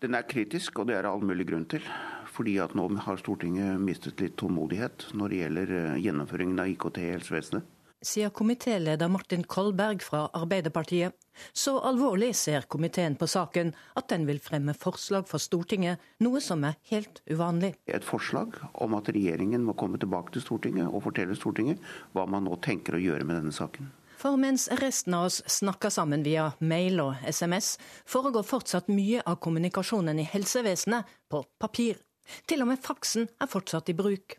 [0.00, 1.84] Den er kritisk, og det er det all mulig grunn til.
[2.32, 7.12] Fordi at nå har Stortinget mistet litt tålmodighet når det gjelder gjennomføringen av IKT i
[7.12, 7.68] helsevesenet
[8.02, 11.12] sier komitéleder Martin Kolberg fra Arbeiderpartiet.
[11.52, 16.64] Så alvorlig ser komiteen på saken at den vil fremme forslag for Stortinget, noe som
[16.68, 17.74] er helt uvanlig.
[17.86, 21.80] Et forslag om at regjeringen må komme tilbake til Stortinget og fortelle Stortinget
[22.12, 23.88] hva man nå tenker å gjøre med denne saken.
[24.20, 29.38] For mens resten av oss snakker sammen via mail og SMS, foregår fortsatt mye av
[29.40, 32.02] kommunikasjonen i helsevesenet på papir.
[32.44, 34.36] Til og med faksen er fortsatt i bruk.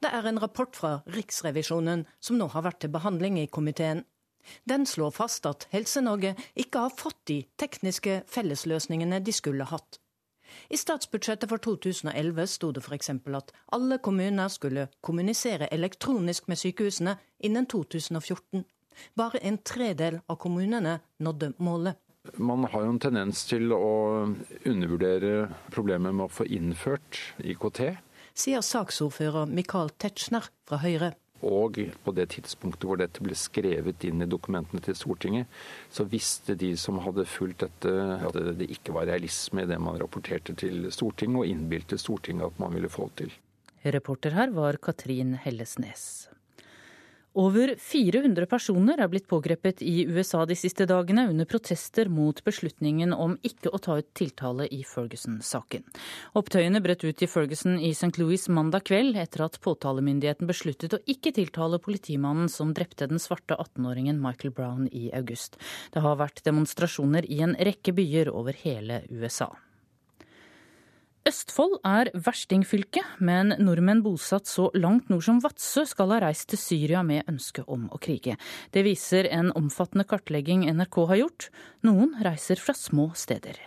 [0.00, 4.04] Det er en rapport fra Riksrevisjonen som nå har vært til behandling i komiteen.
[4.64, 10.00] Den slår fast at Helse-Norge ikke har fått de tekniske fellesløsningene de skulle hatt.
[10.70, 13.10] I statsbudsjettet for 2011 sto det f.eks.
[13.10, 18.64] at alle kommuner skulle kommunisere elektronisk med sykehusene innen 2014.
[19.18, 21.98] Bare en tredel av kommunene nådde målet.
[22.38, 24.26] Man har jo en tendens til å
[24.66, 27.82] undervurdere problemet med å få innført IKT
[28.36, 31.14] sier saksordfører Michael Tetzschner fra Høyre.
[31.46, 35.50] Og på det tidspunktet hvor dette ble skrevet inn i dokumentene til Stortinget,
[35.92, 37.92] så visste de som hadde fulgt dette
[38.24, 42.62] at det ikke var realisme i det man rapporterte til Stortinget, og innbilte Stortinget at
[42.62, 43.34] man ville få til.
[43.84, 46.26] Reporter her var Katrin Hellesnes.
[47.36, 53.12] Over 400 personer er blitt pågrepet i USA de siste dagene under protester mot beslutningen
[53.12, 55.84] om ikke å ta ut tiltale i Ferguson-saken.
[56.40, 58.14] Opptøyene brøt ut i Ferguson i St.
[58.16, 63.60] Louis mandag kveld etter at påtalemyndigheten besluttet å ikke tiltale politimannen som drepte den svarte
[63.60, 65.60] 18-åringen Michael Brown i august.
[65.92, 69.52] Det har vært demonstrasjoner i en rekke byer over hele USA.
[71.26, 76.60] Østfold er verstingfylke, men nordmenn bosatt så langt nord som Vadsø skal ha reist til
[76.62, 78.36] Syria med ønske om å krige.
[78.70, 81.48] Det viser en omfattende kartlegging NRK har gjort.
[81.82, 83.58] Noen reiser fra små steder.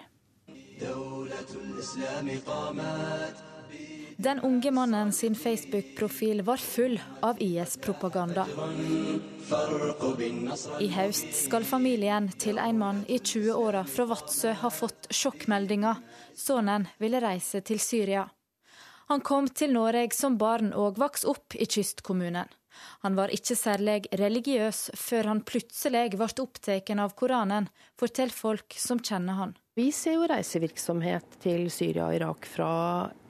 [4.20, 8.46] Den unge mannen sin Facebook-profil var full av IS-propaganda.
[10.80, 16.02] I høst skal familien til en mann i 20-åra fra Vadsø ha fått sjokkmeldinger.
[16.36, 18.26] Sønnen ville reise til Syria.
[19.08, 22.52] Han kom til Norge som barn og vokste opp i kystkommunen.
[23.08, 29.00] Han var ikke særlig religiøs før han plutselig ble opptatt av Koranen, forteller folk som
[29.00, 29.56] kjenner han.
[29.80, 32.70] Vi ser jo reisevirksomhet til Syria og Irak fra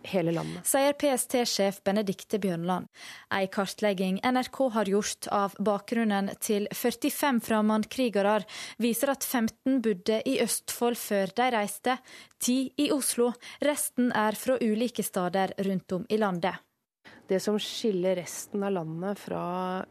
[0.03, 0.67] hele landet.
[0.67, 2.87] Sier PST-sjef Benedikte Bjørnland.
[3.33, 8.39] En kartlegging NRK har gjort av bakgrunnen til 45 fremmedkrigere,
[8.77, 11.97] viser at 15 bodde i Østfold før de reiste,
[12.39, 13.31] 10 i Oslo.
[13.65, 16.55] Resten er fra ulike steder rundt om i landet.
[17.29, 19.85] Det som skiller resten av landet fra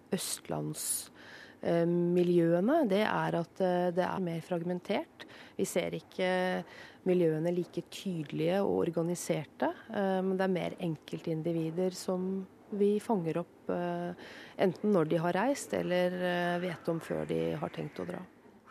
[1.58, 5.26] østlandsmiljøene, det er at eh, det er mer fragmentert.
[5.58, 6.62] Vi ser ikke
[7.08, 9.72] miljøene like tydelige og organiserte.
[9.90, 14.12] Eh, men det er mer enkeltindivider som vi fanger opp eh,
[14.60, 18.20] enten når de har reist eller eh, vet om før de har tenkt å dra.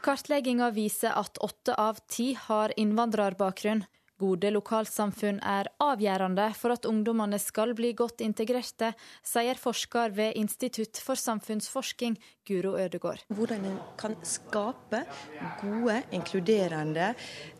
[0.05, 3.83] Kartlegginga viser at åtte av ti har innvandrerbakgrunn.
[4.17, 8.89] Gode lokalsamfunn er avgjørende for at ungdommene skal bli godt integrerte,
[9.21, 13.21] sier forsker ved Institutt for samfunnsforsking, Guro Ødegård.
[13.29, 15.03] Hvordan en kan skape
[15.61, 17.11] gode, inkluderende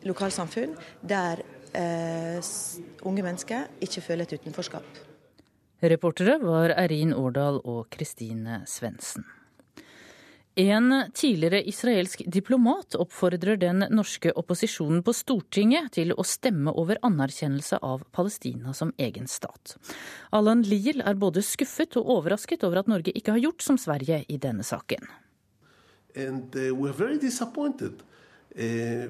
[0.10, 0.74] lokalsamfunn
[1.06, 1.46] der
[1.78, 2.42] eh,
[3.06, 5.04] unge mennesker ikke føler et utenforskap.
[5.78, 9.37] Reportere var Erin Årdal og Kristine Svendsen.
[10.60, 17.78] En tidligere israelsk diplomat oppfordrer den norske opposisjonen på Stortinget til å stemme over anerkjennelse
[17.86, 19.78] av Palestina som egen stat.
[20.34, 24.26] Allan Liel er både skuffet og overrasket over at Norge ikke har gjort som Sverige
[24.26, 25.06] i denne saken.
[26.16, 26.90] And uh, uh,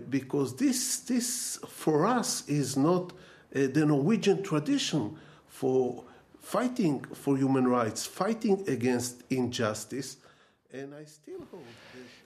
[0.10, 3.14] because this, this for us is not
[3.56, 5.18] uh, the Norwegian tradition
[5.48, 6.04] for
[6.41, 10.18] fighting for human rights, fighting against injustice.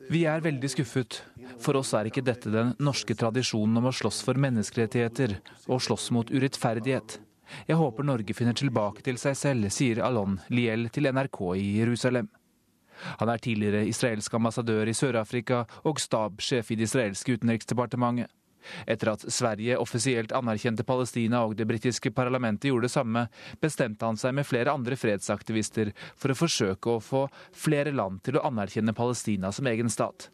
[0.09, 1.19] Vi er veldig skuffet.
[1.61, 5.35] For oss er ikke dette den norske tradisjonen om å slåss for menneskerettigheter
[5.67, 7.19] og slåss mot urettferdighet.
[7.67, 12.31] Jeg håper Norge finner tilbake til seg selv, sier Alon Liel til NRK i Jerusalem.
[13.19, 18.29] Han er tidligere israelsk ambassadør i Sør-Afrika og stabssjef i det israelske utenriksdepartementet.
[18.85, 23.25] Etter at Sverige offisielt anerkjente Palestina og det britiske parlamentet gjorde det samme,
[23.61, 28.37] bestemte han seg med flere andre fredsaktivister for å forsøke å få flere land til
[28.37, 30.29] å anerkjenne Palestina som egen stat.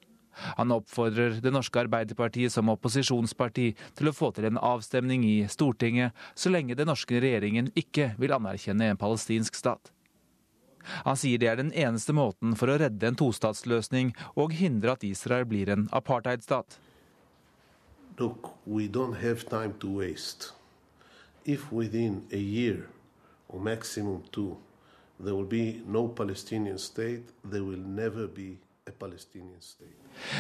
[0.58, 6.14] Han oppfordrer det norske Arbeiderpartiet som opposisjonsparti til å få til en avstemning i Stortinget,
[6.36, 9.92] så lenge den norske regjeringen ikke vil anerkjenne en palestinsk stat.
[11.04, 15.04] Han sier det er den eneste måten for å redde en tostatsløsning og hindre at
[15.08, 16.78] Israel blir en apartheidstat.
[18.20, 20.54] Look, we don't have time to waste.
[21.46, 22.88] If within a year
[23.48, 24.58] or maximum two,
[25.20, 28.58] there will be no Palestinian state, there will never be.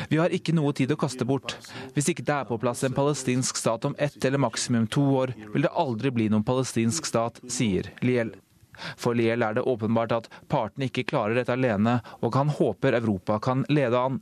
[0.09, 1.57] Vi har ikke noe tid å kaste bort.
[1.95, 5.33] Hvis ikke det er på plass en palestinsk stat om ett eller maksimum to år,
[5.53, 8.31] vil det aldri bli noen palestinsk stat, sier Liel.
[8.95, 13.39] For Liel er det åpenbart at partene ikke klarer dette alene, og han håper Europa
[13.43, 14.21] kan lede an.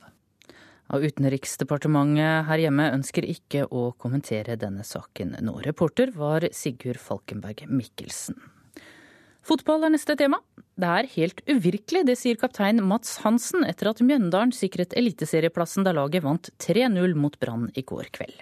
[0.93, 5.57] Og Utenriksdepartementet her hjemme ønsker ikke å kommentere denne saken nå.
[5.65, 8.37] Reporter var Sigurd Falkenberg Mikkelsen.
[9.45, 10.39] Fotball er neste tema.
[10.75, 15.93] Det er helt uvirkelig, det sier kaptein Mats Hansen etter at Mjøndalen sikret eliteserieplassen da
[15.93, 18.41] laget vant 3-0 mot Brann i går kveld.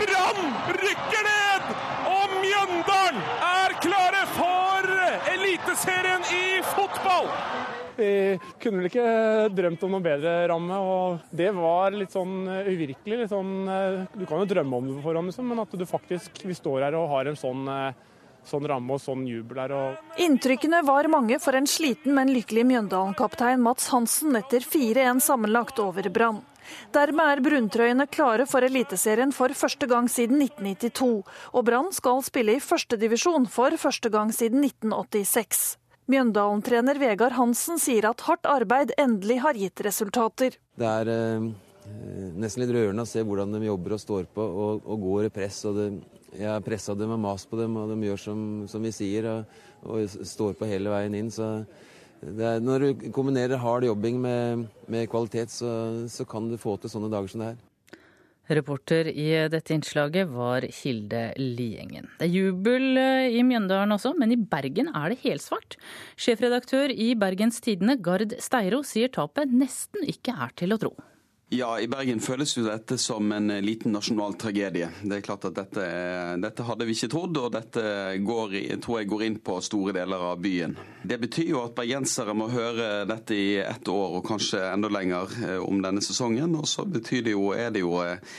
[0.00, 0.42] Brann
[0.80, 1.70] rykker ned!
[2.08, 3.22] Og Mjøndalen
[3.52, 4.92] er klare for
[5.36, 7.76] Eliteserien i fotball!
[7.96, 9.04] Vi kunne vel ikke
[9.56, 13.22] drømt om noe bedre ramme, og det var litt sånn eh, uvirkelig.
[13.22, 15.86] Litt sånn, eh, du kan jo drømme om det på forhånd, liksom, men at du
[15.88, 19.72] faktisk vi står her og har en sånn, eh, sånn ramme og sånn jubel her.
[19.72, 20.18] Og...
[20.20, 26.10] Inntrykkene var mange for en sliten, men lykkelig Mjøndalen-kaptein Mats Hansen etter 4-1 sammenlagt over
[26.12, 26.44] Brann.
[26.92, 31.10] Dermed er bruntrøyene klare for Eliteserien for første gang siden 1992,
[31.54, 35.76] og Brann skal spille i førstedivisjon for første gang siden 1986.
[36.06, 40.54] Mjøndalen-trener Vegard Hansen sier at hardt arbeid endelig har gitt resultater.
[40.78, 41.48] Det er eh,
[42.38, 45.32] nesten litt rørende å se hvordan de jobber og står på og, og går i
[45.34, 45.64] press.
[45.66, 45.88] og det,
[46.36, 49.26] Jeg har pressa dem og mast på dem, og de gjør som, som vi sier
[49.32, 51.30] og, og, står på hele veien inn.
[51.34, 51.66] så
[52.22, 56.92] er, Når du kombinerer hard jobbing med, med kvalitet, så, så kan du få til
[56.92, 57.64] sånne dager som det her.
[58.48, 62.06] Reporter i dette innslaget var Hilde Liengen.
[62.20, 65.78] Det er jubel eh, i Mjøndalen også, men i Bergen er det helsvart.
[66.20, 70.94] Sjefredaktør i Bergens Tidende, Gard Steiro, sier tapet nesten ikke er til å tro.
[71.48, 74.88] Ja, I Bergen føles jo dette som en eh, liten nasjonal tragedie.
[75.06, 75.84] Det er klart at Dette,
[76.42, 77.84] dette hadde vi ikke trodd, og dette
[78.26, 80.74] går, tror jeg går inn på store deler av byen.
[81.06, 85.36] Det betyr jo at bergensere må høre dette i ett år, og kanskje enda lenger,
[85.46, 86.58] eh, om denne sesongen.
[86.58, 88.34] Og så betyr det jo, er det jo eh,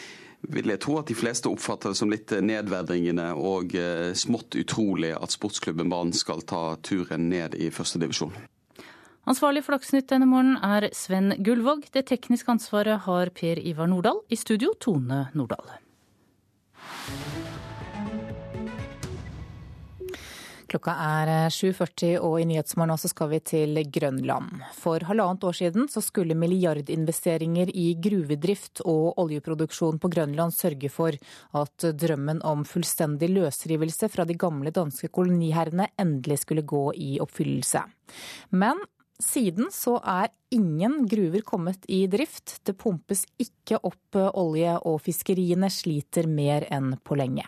[0.51, 3.73] vil jeg tro at de fleste oppfatter det som litt nedverdigende og
[4.19, 8.35] smått utrolig at sportsklubben Brann skal ta turen ned i førstedivisjon.
[9.27, 11.89] Ansvarlig for Dagsnytt denne morgenen er Sven Gullvåg.
[11.91, 14.21] Det tekniske ansvaret har Per Ivar Nordahl.
[14.31, 15.67] I studio Tone Nordahl.
[20.71, 24.63] Klokka er 7.40 og i Nyhetsmorgen også skal vi til Grønland.
[24.79, 31.15] For halvannet år siden så skulle milliardinvesteringer i gruvedrift og oljeproduksjon på Grønland sørge for
[31.59, 37.83] at drømmen om fullstendig løsrivelse fra de gamle danske koloniherrene endelig skulle gå i oppfyllelse.
[38.55, 38.87] Men
[39.23, 42.60] siden så er ingen gruver kommet i drift.
[42.65, 47.48] Det pumpes ikke opp olje, og fiskeriene sliter mer enn på lenge.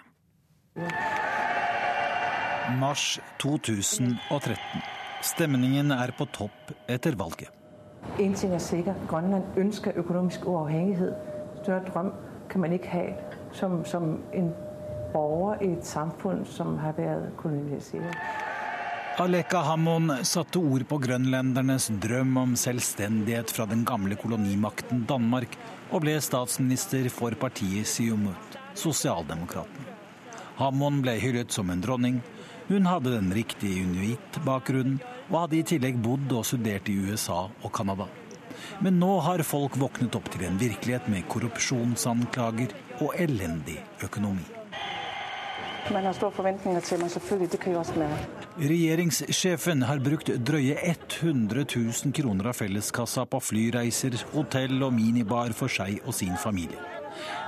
[2.80, 4.84] Mars 2013.
[5.26, 7.50] Stemningen er på topp etter valget.
[8.20, 11.16] En ting er sikker, Grønland ønsker økonomisk uavhengighet.
[11.62, 12.14] Større drøm
[12.50, 13.04] kan man ikke ha
[13.52, 14.54] som, som en
[15.14, 18.18] borger i et samfunn som har vært kolonialisert.
[19.20, 25.58] Aleka Hammon satte ord på grønlendernes drøm om selvstendighet fra den gamle kolonimakten Danmark,
[25.92, 29.90] og ble statsminister for partiet Siumut, sosialdemokraten.
[30.62, 32.22] Hammon ble hyllet som en dronning.
[32.70, 37.74] Hun hadde den riktige inuitt-bakgrunnen, og hadde i tillegg bodd og studert i USA og
[37.76, 38.08] Canada.
[38.80, 42.72] Men nå har folk våknet opp til en virkelighet med korrupsjonsanklager
[43.02, 44.48] og elendig økonomi.
[45.94, 47.52] Man har store forventninger til meg, selvfølgelig.
[47.52, 48.48] Det kan jeg også merke.
[48.60, 55.72] Regjeringssjefen har brukt drøye 100 000 kroner av felleskassa på flyreiser, hotell og minibar for
[55.72, 56.78] seg og sin familie.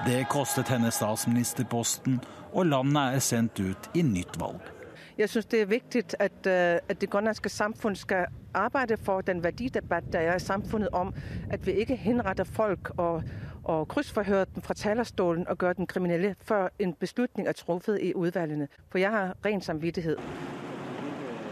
[0.08, 2.18] Det kostet henne statsministerposten,
[2.52, 4.74] og landet er sendt ut i nytt valg.
[5.22, 9.44] Jeg syns det er viktig at, øh, at det grønlandske samfunn skal arbeide for den
[9.44, 11.14] verdidebatt der er i samfunnet om
[11.52, 13.24] at vi ikke henretter folk og
[13.64, 18.14] og kryssforhøre den fra talerstolen og gjøre den kriminelle før en beslutning er truffet i
[18.14, 18.68] utvalgene.
[18.90, 20.18] For jeg har ren samvittighet.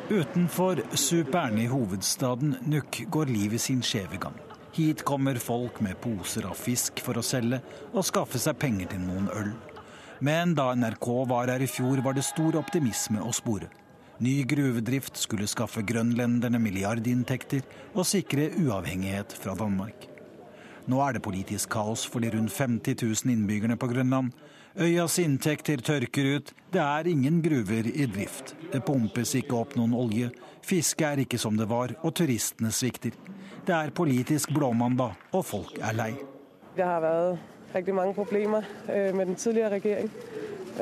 [0.09, 4.37] Utenfor Superne i hovedstaden Nuk går livet sin skjeve gang.
[4.73, 7.61] Hit kommer folk med poser av fisk for å selge
[7.93, 9.51] og skaffe seg penger til noen øl.
[10.25, 13.69] Men da NRK var her i fjor, var det stor optimisme å spore.
[14.19, 17.61] Ny gruvedrift skulle skaffe grønlenderne milliardinntekter
[17.93, 20.08] og sikre uavhengighet fra Danmark.
[20.89, 24.31] Nå er det politisk kaos for de rundt 50 000 innbyggerne på Grønland.
[24.79, 28.55] Øyas inntekter tørker ut, det er ingen gruver i drift.
[28.73, 30.31] Det pumpes ikke opp noen olje,
[30.65, 33.13] fiske er ikke som det var, og turistene svikter.
[33.67, 36.13] Det er politisk blåmandag, og folk er lei.
[36.77, 40.09] Det har vært riktig mange problemer øh, med den tidligere regjering.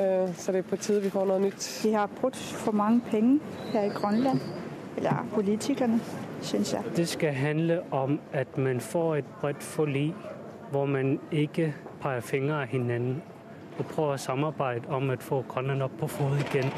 [0.00, 1.68] Øh, så det er på tide vi får noe nytt.
[1.82, 3.38] De har brukt for mange penger
[3.74, 4.40] her i Grønland,
[4.96, 6.00] eller politikerne
[6.42, 6.82] syns jeg.
[6.96, 10.14] Det skal handle om at man får et bredt forlik
[10.70, 13.20] hvor man ikke peker fingre av hverandre,
[13.78, 16.72] og prøver å samarbeide om å få Grønland opp på fot igjen.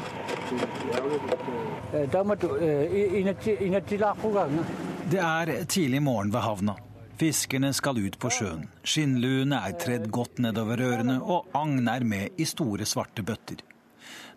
[5.11, 6.77] Det er tidlig morgen ved havna.
[7.21, 8.63] Fiskerne skal ut på sjøen.
[8.81, 13.61] Skinnluene er tredd godt nedover ørene, og agn er med i store, svarte bøtter.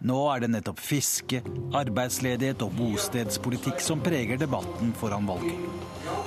[0.03, 1.43] Nå er det nettopp fiske,
[1.77, 5.61] arbeidsledighet og bostedspolitikk som preger debatten foran valget.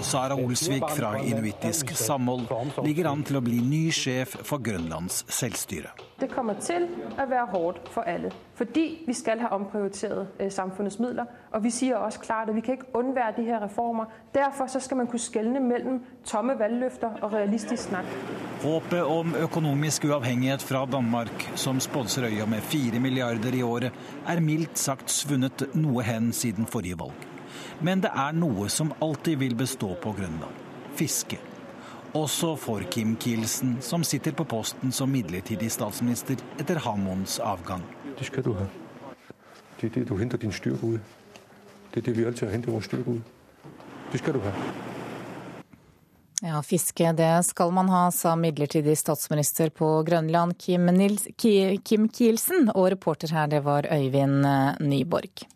[0.02, 2.48] Sara Olsvik fra Inuittisk samhold
[2.85, 5.94] ligger an til å bli ny sjef for Grønlands selvstyre.
[6.19, 8.31] Det kommer til å være hardt for alle.
[8.57, 11.26] Fordi vi skal ha omprioritert øh, samfunnets midler.
[11.52, 14.06] Og vi sier også klart at vi kan ikke unnvære de her reformer.
[14.34, 18.10] Derfor skal man kunne skjelne mellom tomme valgløfter og realistisk snakk.
[18.64, 23.91] Håpet om økonomisk uavhengighet fra Danmark, som sponser øya med fire milliarder i året,
[24.27, 27.27] er mildt sagt svunnet noe hen siden forrige valg.
[27.81, 30.65] Men det er noe som alltid vil bestå på Grønland
[30.98, 31.38] fiske.
[32.15, 37.84] Også for Kim Kielsen, som sitter på posten som midlertidig statsminister etter Hamons avgang.
[38.17, 38.67] Det skal du ha.
[39.81, 41.01] Det er det du henter din styrke ut.
[41.93, 43.34] Det er det vi alltid har hentet vår styrke ut.
[44.11, 44.53] Det skal du ha.
[46.41, 52.69] Ja, fiske det skal man ha, sa midlertidig statsminister på Grønland Kim, Nils, Kim Kielsen,
[52.75, 54.45] og reporter her det var Øyvind
[54.79, 55.47] Nyborg.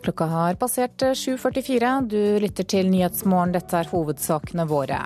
[0.00, 2.08] Klokka har passert 7.44.
[2.08, 3.52] Du lytter til Nyhetsmorgen.
[3.52, 5.00] Dette er hovedsakene våre.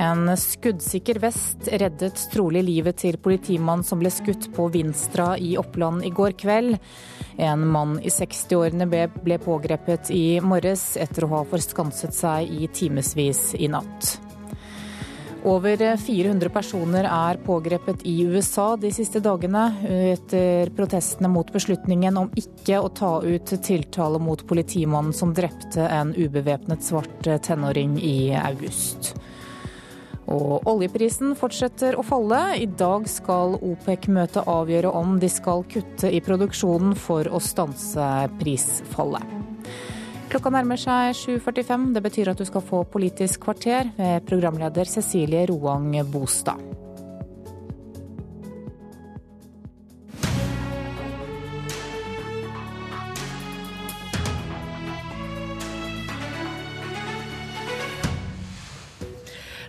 [0.00, 6.06] En skuddsikker vest reddet trolig livet til politimannen som ble skutt på Vinstra i Oppland
[6.08, 6.78] i går kveld.
[7.36, 13.52] En mann i 60-årene ble pågrepet i morges etter å ha forskanset seg i timevis
[13.58, 14.16] i natt.
[15.46, 22.32] Over 400 personer er pågrepet i USA de siste dagene etter protestene mot beslutningen om
[22.34, 29.14] ikke å ta ut tiltale mot politimannen som drepte en ubevæpnet svart tenåring i august.
[30.28, 32.40] Og oljeprisen fortsetter å falle.
[32.60, 38.10] I dag skal OPEC-møtet avgjøre om de skal kutte i produksjonen for å stanse
[38.42, 39.47] prisfallet.
[40.28, 41.94] Klokka nærmer seg 7.45.
[41.94, 46.87] Det betyr at du skal få Politisk kvarter med programleder Cecilie Roang Bostad.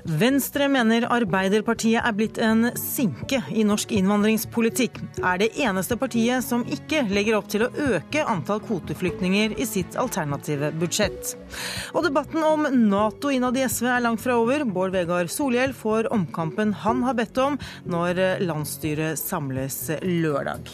[0.10, 4.96] Venstre mener Arbeiderpartiet er blitt en sinke i norsk innvandringspolitikk.
[5.22, 10.00] Er det eneste partiet som ikke legger opp til å øke antall kvoteflyktninger i sitt
[10.02, 11.36] alternative budsjett.
[11.94, 14.66] Og debatten om Nato innad i SV er langt fra over.
[14.66, 20.74] Bård Vegar Solhjell får omkampen han har bedt om når landsstyret samles lørdag.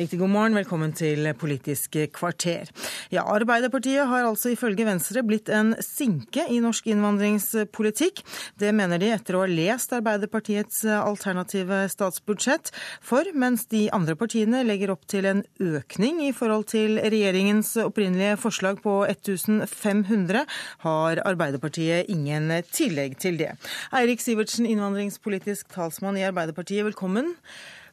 [0.00, 2.70] Riktig god morgen, velkommen til Politisk kvarter.
[3.12, 8.22] Ja, Arbeiderpartiet har altså ifølge Venstre blitt en sinke i norsk innvandringspolitikk.
[8.56, 12.70] Det mener de etter å ha lest Arbeiderpartiets alternative statsbudsjett.
[13.04, 18.38] For mens de andre partiene legger opp til en økning i forhold til regjeringens opprinnelige
[18.40, 20.46] forslag på 1500,
[20.86, 23.52] har Arbeiderpartiet ingen tillegg til det.
[23.92, 27.34] Eirik Sivertsen, innvandringspolitisk talsmann i Arbeiderpartiet, velkommen.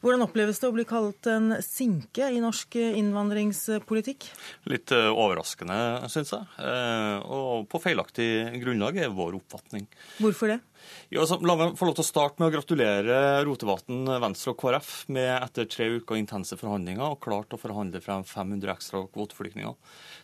[0.02, 4.28] Hvordan oppleves det å bli kalt en sinke i norsk innvandringspolitikk?
[4.70, 5.78] Litt eh, overraskende,
[6.12, 6.46] syns jeg.
[6.62, 8.28] Eh, og på feilaktig
[8.62, 9.88] grunnlag er vår oppfatning.
[10.22, 10.60] Hvorfor det?
[11.08, 14.60] Ja, altså, la meg få lov til å starte med å gratulere Rotevatn, Venstre og
[14.60, 19.76] KrF med etter tre uker intense forhandlinger og klart å forhandle frem 500 ekstra kvoteflyktninger.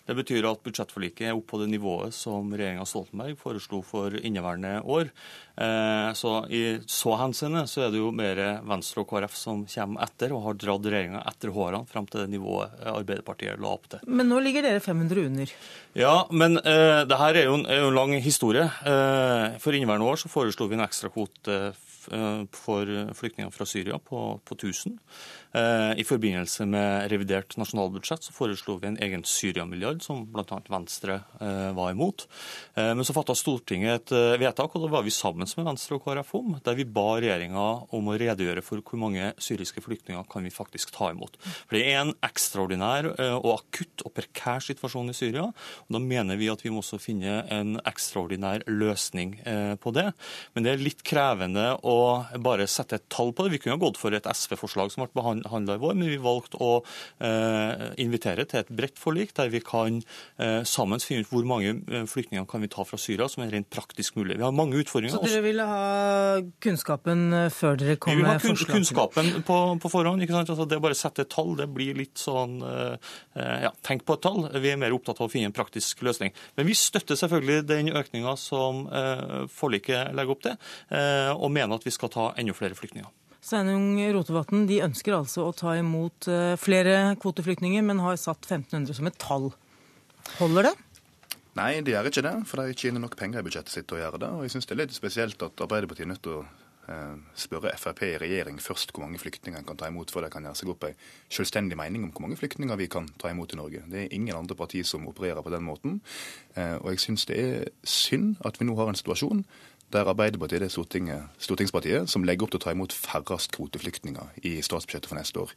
[0.05, 4.83] Det betyr at budsjettforliket er oppe på det nivået som regjeringa Stoltenberg foreslo for inneværende
[4.85, 5.09] år.
[5.57, 10.05] Eh, så I så henseende så er det jo mer Venstre og KrF som kommer
[10.05, 14.05] etter, og har dratt regjeringa etter hårene frem til det nivået Arbeiderpartiet la opp til.
[14.07, 15.55] Men nå ligger dere 500 under?
[15.97, 18.67] Ja, men eh, det her er jo, en, er jo en lang historie.
[18.85, 23.99] Eh, for inneværende år så foreslo vi en ekstra kvote eh, for flyktninger fra Syria
[23.99, 24.99] på, på 1000.
[25.55, 30.59] Eh, I forbindelse med revidert nasjonalbudsjett så foreslo vi en egen Syria-milliard, som bl.a.
[30.67, 32.27] Venstre eh, var imot.
[32.75, 36.03] Eh, men så fatta Stortinget et vedtak, og da var vi sammen med Venstre og
[36.03, 40.43] KrF om, der vi ba regjeringa om å redegjøre for hvor mange syriske flyktninger kan
[40.43, 41.39] vi faktisk ta imot.
[41.69, 45.47] For Det er en ekstraordinær og akutt og prekær situasjon i Syria.
[45.47, 49.37] og Da mener vi at vi må også finne en ekstraordinær løsning
[49.79, 50.09] på det.
[50.55, 53.55] Men det er litt krevende å bare sette et tall på det.
[53.55, 56.19] Vi kunne ha gått for et SV-forslag som ble behandlet handla i vår, men vi
[56.23, 56.71] valgte å
[57.25, 60.01] eh, invitere til et bredt forlik der vi kan
[60.39, 63.53] eh, sammen finne ut hvor mange eh, flyktninger kan vi ta fra Syria som er
[63.55, 64.39] rent praktisk mulig.
[64.39, 65.17] Vi har mange utfordringer.
[65.17, 68.45] Så dere ville ha kunnskapen før dere kom med forslag?
[68.45, 70.25] Vi vil ha kunnskapen på, på forhånd.
[70.35, 73.15] Altså, det å bare sette et tall, det blir litt sånn eh,
[73.67, 74.49] ja, Tenk på et tall.
[74.63, 76.33] Vi er mer opptatt av å finne en praktisk løsning.
[76.57, 78.85] Men vi støtter selvfølgelig den økninga som
[79.53, 80.57] forliket legger opp til,
[80.91, 83.11] eh, og mener at vi skal ta enda flere flyktninger.
[83.45, 88.97] Sveinung Rotevatn de ønsker altså å ta imot eh, flere kvoteflyktninger, men har satt 1500
[88.97, 89.51] som et tall.
[90.39, 90.75] Holder det?
[91.59, 93.99] Nei, de gjør ikke det, for de ikke inne nok penger i budsjettet sitt til
[93.99, 94.31] å gjøre det.
[94.33, 96.47] Og jeg syns det er litt spesielt at Arbeiderpartiet er nødt til å
[96.89, 100.33] eh, spørre Frp i regjering først hvor mange flyktninger en kan ta imot, før de
[100.33, 100.95] kan gjøre seg opp ei
[101.37, 103.85] selvstendig mening om hvor mange flyktninger vi kan ta imot i Norge.
[103.93, 106.01] Det er ingen andre partier som opererer på den måten.
[106.57, 109.45] Eh, og jeg syns det er synd at vi nå har en situasjon
[109.95, 114.57] der Arbeiderpartiet er det stortingspartiet som legger opp til å ta imot færrest kvoteflyktninger i
[114.65, 115.55] statsbudsjettet for neste år.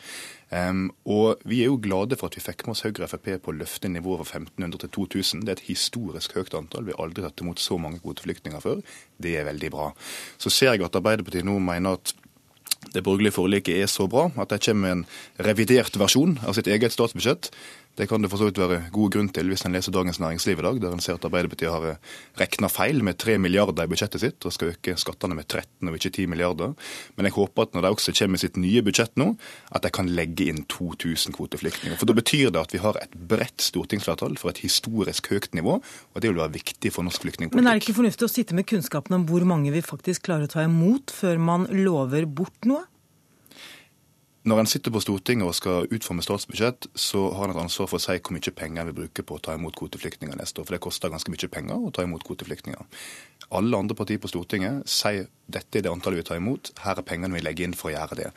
[0.52, 3.32] Um, og Vi er jo glade for at vi fikk med oss Høyre og Frp
[3.44, 5.44] på å løfte nivået fra 1500 til 2000.
[5.44, 6.86] Det er et historisk høyt antall.
[6.88, 8.86] Vi har aldri tatt imot så mange kvoteflyktninger før.
[9.18, 9.92] Det er veldig bra.
[10.38, 12.16] Så ser jeg at Arbeiderpartiet nå mener at
[12.94, 16.70] det borgerlige forliket er så bra at de kommer med en revidert versjon av sitt
[16.72, 17.50] eget statsbudsjett.
[17.98, 20.60] Det kan det for så vidt være god grunn til hvis en leser Dagens Næringsliv
[20.62, 23.90] i dag, der en ser at Arbeiderpartiet har eh, regna feil med 3 milliarder i
[23.90, 26.76] budsjettet sitt og skal øke skattene med 13 og ikke 10 milliarder.
[27.18, 29.32] Men jeg håper at når de også kommer med sitt nye budsjett nå,
[29.74, 31.98] at de kan legge inn 2000 kvoteflyktninger.
[31.98, 35.80] For da betyr det at vi har et bredt stortingsflertall for et historisk høyt nivå,
[35.82, 37.58] og det vil være viktig for norsk flyktningpolitikk.
[37.58, 40.46] Men er det ikke fornuftig å sitte med kunnskapen om hvor mange vi faktisk klarer
[40.46, 42.86] å ta imot, før man lover bort noe?
[44.48, 48.00] Når en sitter på Stortinget og skal utforme statsbudsjett, så har en et ansvar for
[48.00, 50.68] å si hvor mye penger en vil bruke på å ta imot kvoteflyktninger neste år.
[50.70, 52.86] For det koster ganske mye penger å ta imot kvoteflyktninger.
[53.60, 57.08] Alle andre partier på Stortinget sier dette er det antallet vi tar imot, her er
[57.10, 58.32] pengene vi legger inn for å gjøre det.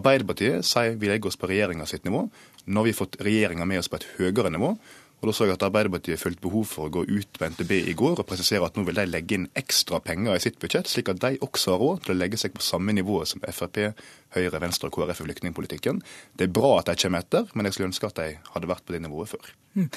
[0.00, 2.24] Arbeiderpartiet sier vi legger oss på regjeringa sitt nivå.
[2.64, 4.72] Nå har vi fått regjeringa med oss på et høyere nivå.
[5.20, 7.96] Og Da så jeg at Arbeiderpartiet følte behov for å gå ut med NTB i
[7.96, 11.10] går og presisere at nå vil de legge inn ekstra penger i sitt budsjett, slik
[11.12, 13.92] at de også har råd til å legge seg på samme nivå som Frp,
[14.36, 16.00] Høyre, Venstre og KrF i flyktningpolitikken.
[16.38, 18.86] Det er bra at de kommer etter, men jeg skulle ønske at de hadde vært
[18.86, 19.52] på det nivået før.
[19.76, 19.90] Mm.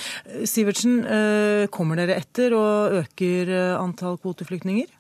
[0.49, 4.91] Sivertsen, eh, kommer dere etter og øker eh, antall kvoteflyktninger?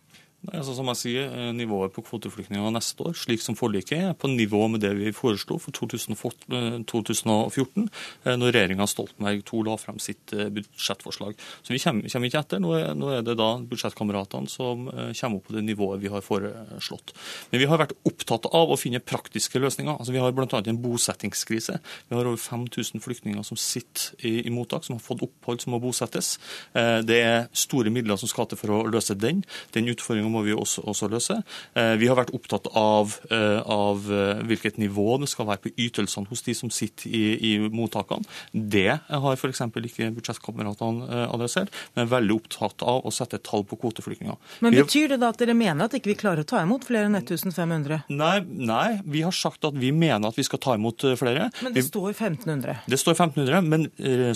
[0.43, 4.13] Nei, altså som jeg sier, eh, Nivået på kvoteflyktninger neste år, slik som forliket er,
[4.13, 7.87] på nivå med det vi foreslo for 2014,
[8.25, 11.39] eh, når regjeringa Stoltenberg II la frem sitt eh, budsjettforslag.
[11.63, 12.59] Så Vi kommer, ikke etter.
[12.59, 17.15] Nå er, det da budsjettkameratene som kommer opp på det nivået vi har foreslått.
[17.51, 19.95] Men vi har vært opptatt av å finne praktiske løsninger.
[19.95, 20.59] Altså Vi har bl.a.
[20.59, 21.79] en bosettingskrise.
[22.09, 25.71] Vi har over 5000 flyktninger som sitter i, i, mottak, som har fått opphold, som
[25.71, 26.35] må bosettes.
[26.73, 29.43] Det er store midler som skal til for å løse den.
[29.75, 31.37] Den utfordringen må vi også, også løse.
[31.77, 35.73] Eh, vi har vært opptatt av, eh, av, eh, hvilket nivå det skal være på
[35.77, 38.25] ytelsene hos de som sitter i, i mottakene.
[38.53, 39.61] Det har f.eks.
[39.83, 44.37] ikke budsjettkameratene adressert, men er veldig opptatt av å sette et tall på kvoteflyktninger.
[44.65, 47.09] Men Betyr det da at dere mener at ikke vi klarer å ta imot flere
[47.09, 48.03] enn 1500?
[48.13, 51.49] Nei, nei, vi har sagt at vi mener at vi skal ta imot flere.
[51.63, 52.83] Men det står 1500?
[52.89, 53.87] Det står 1500, men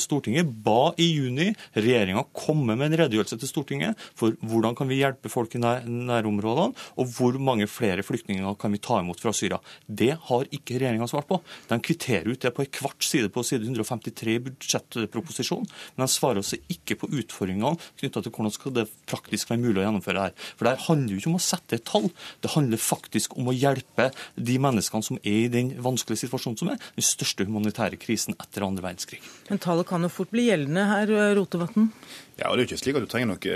[0.01, 5.01] Stortinget ba i juni regjeringa komme med en redegjørelse til Stortinget for hvordan kan vi
[5.01, 9.33] hjelpe folk i nær, nærområdene, og hvor mange flere flyktninger kan vi ta imot fra
[9.35, 9.59] Syria.
[9.87, 11.39] Det har ikke regjeringa svart på.
[11.69, 16.11] De kvitterer ut det på en kvart side på side 153 i budsjettproposisjonen, men de
[16.11, 20.17] svarer også ikke på utfordringene knytta til hvordan skal det praktisk være mulig å gjennomføre
[20.17, 20.53] det her.
[20.59, 22.09] For det handler jo ikke om å sette et tall,
[22.43, 26.71] det handler faktisk om å hjelpe de menneskene som er i den vanskelige situasjonen som
[26.73, 29.21] er, den største humanitære krisen etter andre verdenskrig.
[29.49, 31.91] Men tallet kan jo fort bli gjeldende her, Rotevatn?
[32.37, 33.53] Ja, og Det er jo ikke slik at du trenger noe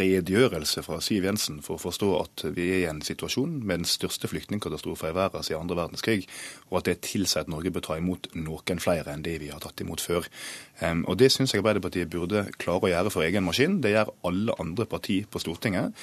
[0.00, 3.86] redegjørelse fra Siv Jensen for å forstå at vi er i en situasjon med den
[3.86, 6.26] største flyktningkatastrofen i verden siden andre verdenskrig,
[6.66, 9.62] og at det tilsier at Norge bør ta imot noen flere enn det vi har
[9.62, 10.26] tatt imot før.
[10.82, 13.78] Um, og Det syns jeg Arbeiderpartiet burde klare å gjøre for egen maskin.
[13.78, 15.94] Det gjør alle andre partier på Stortinget.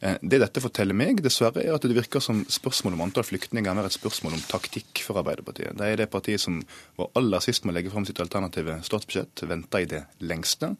[0.00, 3.80] Eh, det dette forteller meg, dessverre, er at det virker som spørsmålet om antall flyktninger
[3.80, 5.74] er et spørsmål om taktikk for Arbeiderpartiet.
[5.78, 6.60] Det er det partiet som
[6.98, 10.70] var aller sist med å legge fram sitt alternative statsbudsjett, venta i det lengste.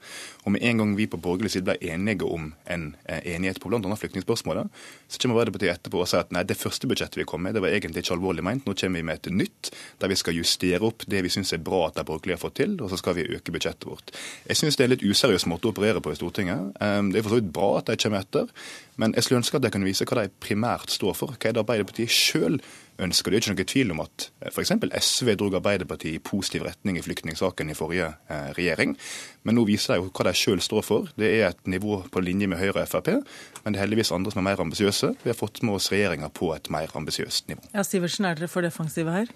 [0.44, 3.72] Og med en gang vi på borgerlig side ble enige om en eh, enighet på
[3.72, 3.98] bl.a.
[3.98, 4.70] flyktningspørsmålet,
[5.08, 7.64] så kommer Arbeiderpartiet etterpå og sier at nei, det første budsjettet vi kom med, det
[7.64, 8.66] var egentlig ikke alvorlig meint.
[8.68, 11.64] Nå kommer vi med et nytt, der vi skal justere opp det vi syns er
[11.64, 14.14] bra at de borgerlige har fått til, og så skal vi øke budsjettet vårt.
[14.46, 16.70] Jeg syns det er en litt useriøs måte å operere på i Stortinget.
[16.78, 18.52] Eh, det er for så vidt bra at de kommer etter.
[18.98, 21.34] Men jeg skulle ønske at de kunne vise hva de primært står for.
[21.36, 22.58] Hva er det Arbeiderpartiet sjøl
[22.98, 23.30] ønsker.
[23.30, 24.72] Det er ikke noe tvil om at eh, f.eks.
[25.06, 28.96] SV dro Arbeiderpartiet i positiv retning i flyktningsaken i forrige eh, regjering.
[29.46, 31.10] Men nå viser de jo hva de sjøl står for.
[31.18, 33.12] Det er et nivå på linje med Høyre og Frp.
[33.62, 35.14] Men det er heldigvis andre som er mer ambisiøse.
[35.22, 37.70] Vi har fått med oss regjeringa på et mer ambisiøst nivå.
[37.74, 39.30] Ja, Sivertsen, er dere for defensive her?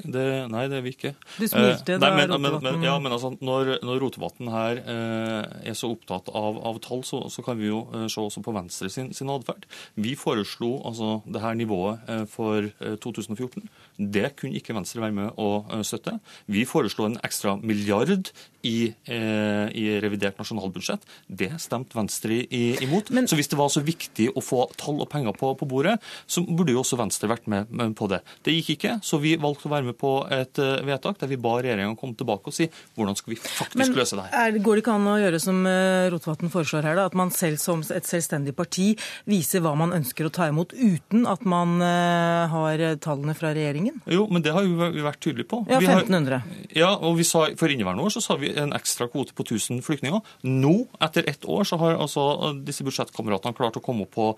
[0.00, 1.12] Det, nei, det er vi ikke.
[1.36, 5.68] Du smilte eh, da, men, men, men, ja, men altså, Når, når Rotevatn her eh,
[5.70, 8.54] er så opptatt av, av tall, så, så, kan vi jo eh, se også på
[8.56, 9.66] Venstre sin, sin atferd.
[10.00, 12.70] Vi foreslo altså det her nivået eh, for
[13.04, 13.60] 2014.
[13.60, 16.16] Eh, det kunne ikke Venstre være med å støtte.
[16.50, 18.32] Vi foreslo en ekstra milliard
[18.64, 21.04] i, i revidert nasjonalbudsjett.
[21.28, 23.12] Det stemte Venstre imot.
[23.14, 25.98] Men, så hvis det var så viktig å få tall og penger på, på bordet,
[26.26, 28.22] så burde jo også Venstre vært med, med på det.
[28.46, 31.38] Det gikk ikke, så vi valgte å være med på et eh, vedtak der vi
[31.40, 34.36] ba regjeringa komme tilbake og si hvordan skal vi faktisk Men, løse det her.
[34.42, 37.32] Er, går det ikke an å gjøre som eh, Rotevatn foreslår her, da, at man
[37.34, 38.92] selv som et selvstendig parti
[39.28, 44.00] viser hva man ønsker å ta imot, uten at man uh, har tallene fra regjeringen?
[44.10, 45.62] Jo, men det har vi vært tydelige på.
[45.70, 46.40] Ja, 1500.
[46.42, 49.44] Har, ja, og vi sa For inneværende år så sa vi en ekstra kvote på
[49.44, 50.20] 1000 flyktninger.
[50.48, 54.28] Nå, etter ett år, så har altså disse budsjettkameratene klart å komme opp på,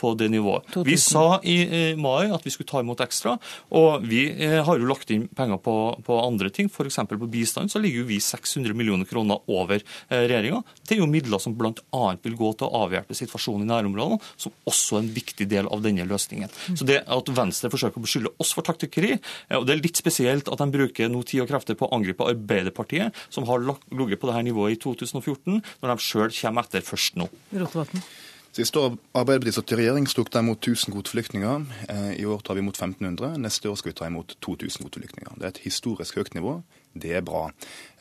[0.00, 0.66] på det nivået.
[0.74, 0.86] 2000.
[0.88, 1.58] Vi sa i
[2.00, 3.36] mai at vi skulle ta imot ekstra,
[3.76, 4.26] og vi
[4.68, 5.74] har jo lagt inn penger på,
[6.06, 6.70] på andre ting.
[6.70, 7.00] F.eks.
[7.10, 10.62] på bistand så ligger jo vi 600 millioner kroner over eh, regjeringa.
[10.86, 12.04] Det er jo midler som bl.a.
[12.22, 15.82] vil gå til å avhjelpe situasjonen i nærområdene, som også er en viktig del av
[15.82, 16.52] denne løsningen.
[16.70, 19.16] Så det at Venstre forsøker å beskylde oss for for taktikkeri.
[19.56, 22.28] Og det er litt spesielt at de bruker nå tid og krefter på å angripe
[22.28, 27.20] Arbeiderpartiet, som har ligget på dette nivået i 2014, når de sjøl kommer etter først
[27.20, 27.30] nå.
[27.54, 28.04] Rotevatn.
[28.50, 31.66] Sist år Arbeiderpartiet satt i regjering, tok de imot 1000 kvoteflyktninger.
[31.92, 33.36] Eh, I år tar vi imot 1500.
[33.38, 35.36] Neste år skal vi ta imot 2000 kvoteflyktninger.
[35.38, 36.56] Det er et historisk høyt nivå.
[36.98, 37.44] Det er bra.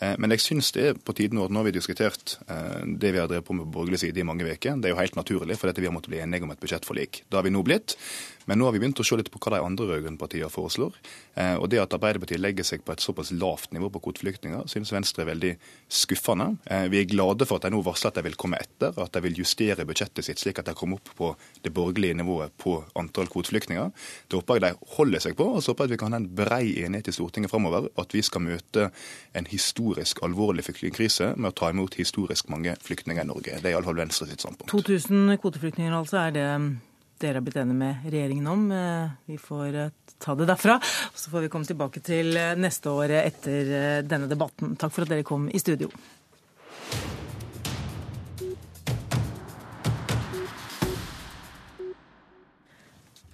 [0.01, 2.81] Eh, men jeg syns det er på tide nå, at nå har vi diskutert eh,
[2.81, 4.81] det vi har drevet på med på borgerlig side i mange uker.
[4.81, 7.23] Det er jo helt naturlig, for dette vi har måttet bli enige om et budsjettforlik.
[7.29, 7.99] Det har vi nå blitt.
[8.49, 10.97] Men nå har vi begynt å se litt på hva de andre rød-grønne partiene foreslår.
[11.37, 14.93] Eh, og det at Arbeiderpartiet legger seg på et såpass lavt nivå på kvoteflyktninger, synes
[14.95, 15.53] Venstre er veldig
[16.01, 16.51] skuffende.
[16.89, 19.21] Vi er glade for at de nå varsler at de vil komme etter, at de
[19.25, 21.31] vil justere budsjettet sitt slik at de kommer opp på
[21.63, 23.91] det borgerlige nivået på antall kvoteflyktninger.
[24.27, 26.21] Det håper jeg de holder seg på, og så håper jeg at vi kan ha
[26.21, 27.89] en brei enighet i Stortinget framover.
[27.99, 28.89] At vi skal møte
[29.37, 33.59] en historisk alvorlig flyktningkrise med å ta imot historisk mange flyktninger i Norge.
[33.59, 34.71] Det er iallfall Venstre sitt standpunkt.
[34.73, 36.47] 2000 kvoteflyktninger altså, er det
[37.19, 38.71] dere har blitt enige med regjeringen om.
[38.71, 40.79] Eh, vi får eh, ta det derfra.
[41.15, 43.73] Så får vi komme tilbake til eh, neste år etter
[44.07, 44.77] denne debatten.
[44.79, 45.91] Takk for at dere kom i studio.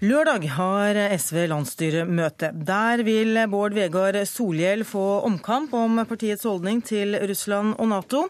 [0.03, 2.49] Lørdag har SV landsstyremøte.
[2.67, 8.25] Der vil Bård Vegar Solhjell få omkamp om partiets holdning til Russland og Nato.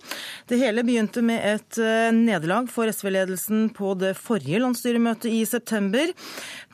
[0.45, 6.13] Det hele begynte med et eh, nederlag for SV-ledelsen på det forrige landsstyremøtet i september.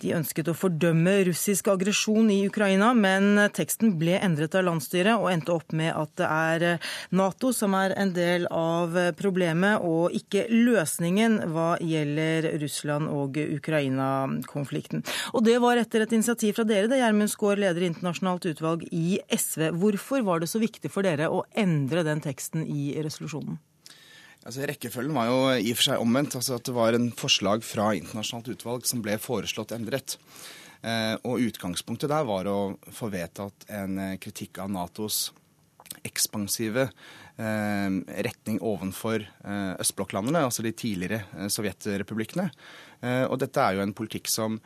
[0.04, 5.32] De ønsket å fordømme russisk aggresjon i Ukraina, men teksten ble endret av landsstyret og
[5.32, 10.50] endte opp med at det er Nato som er en del av problemet, og ikke
[10.52, 14.81] løsningen hva gjelder Russland og Ukraina-konflikten.
[15.36, 19.20] Og det var etter et initiativ fra dere, det Gjermund Skaar, leder internasjonalt utvalg i
[19.30, 19.70] SV.
[19.82, 23.60] Hvorfor var det så viktig for dere å endre den teksten i resolusjonen?
[24.41, 26.36] Altså, rekkefølgen var jo i og for seg omvendt.
[26.40, 30.18] altså at Det var en forslag fra internasjonalt utvalg som ble foreslått endret.
[30.82, 35.28] Eh, og Utgangspunktet der var å få vedtatt en eh, kritikk av Natos
[36.08, 36.88] ekspansive
[37.38, 37.90] eh,
[38.26, 42.49] retning overfor eh, østblokklandene, altså de tidligere eh, sovjetrepublikkene.
[43.02, 44.61] Eh, og dette er jo en politikk som,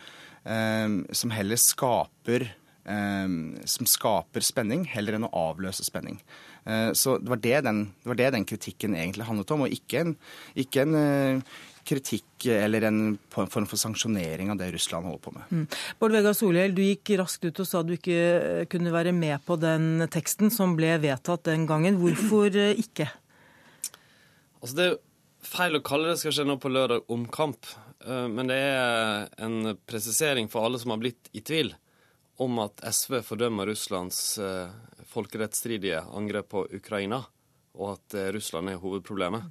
[0.46, 2.44] som heller skaper
[2.86, 6.20] som skaper spenning, heller enn å avløse spenning.
[6.66, 9.74] Eh, så det var det, den, det var det, den, kritikken egentlig handlet om, og
[9.74, 10.14] ikke en,
[10.58, 15.52] ikke en eh, kritikk eller en form for sanksjonering av det Russland holder på med.
[15.52, 15.66] Mm.
[16.00, 19.46] Bård Vegar Solhjell, du gikk raskt ut og sa du ikke eh, kunne være med
[19.46, 22.02] på den teksten som ble vedtatt den gangen.
[22.02, 23.12] Hvorfor ikke?
[24.64, 24.98] Altså Det er
[25.46, 27.70] feil å kalle det skal skje nå på lørdag omkamp,
[28.06, 31.72] men det er en presisering for alle som har blitt i tvil
[32.44, 34.38] om at SV fordømmer Russlands
[35.16, 37.24] folkerettsstridige angrep på Ukraina,
[37.76, 39.48] og at eh, Russland er hovedproblemet.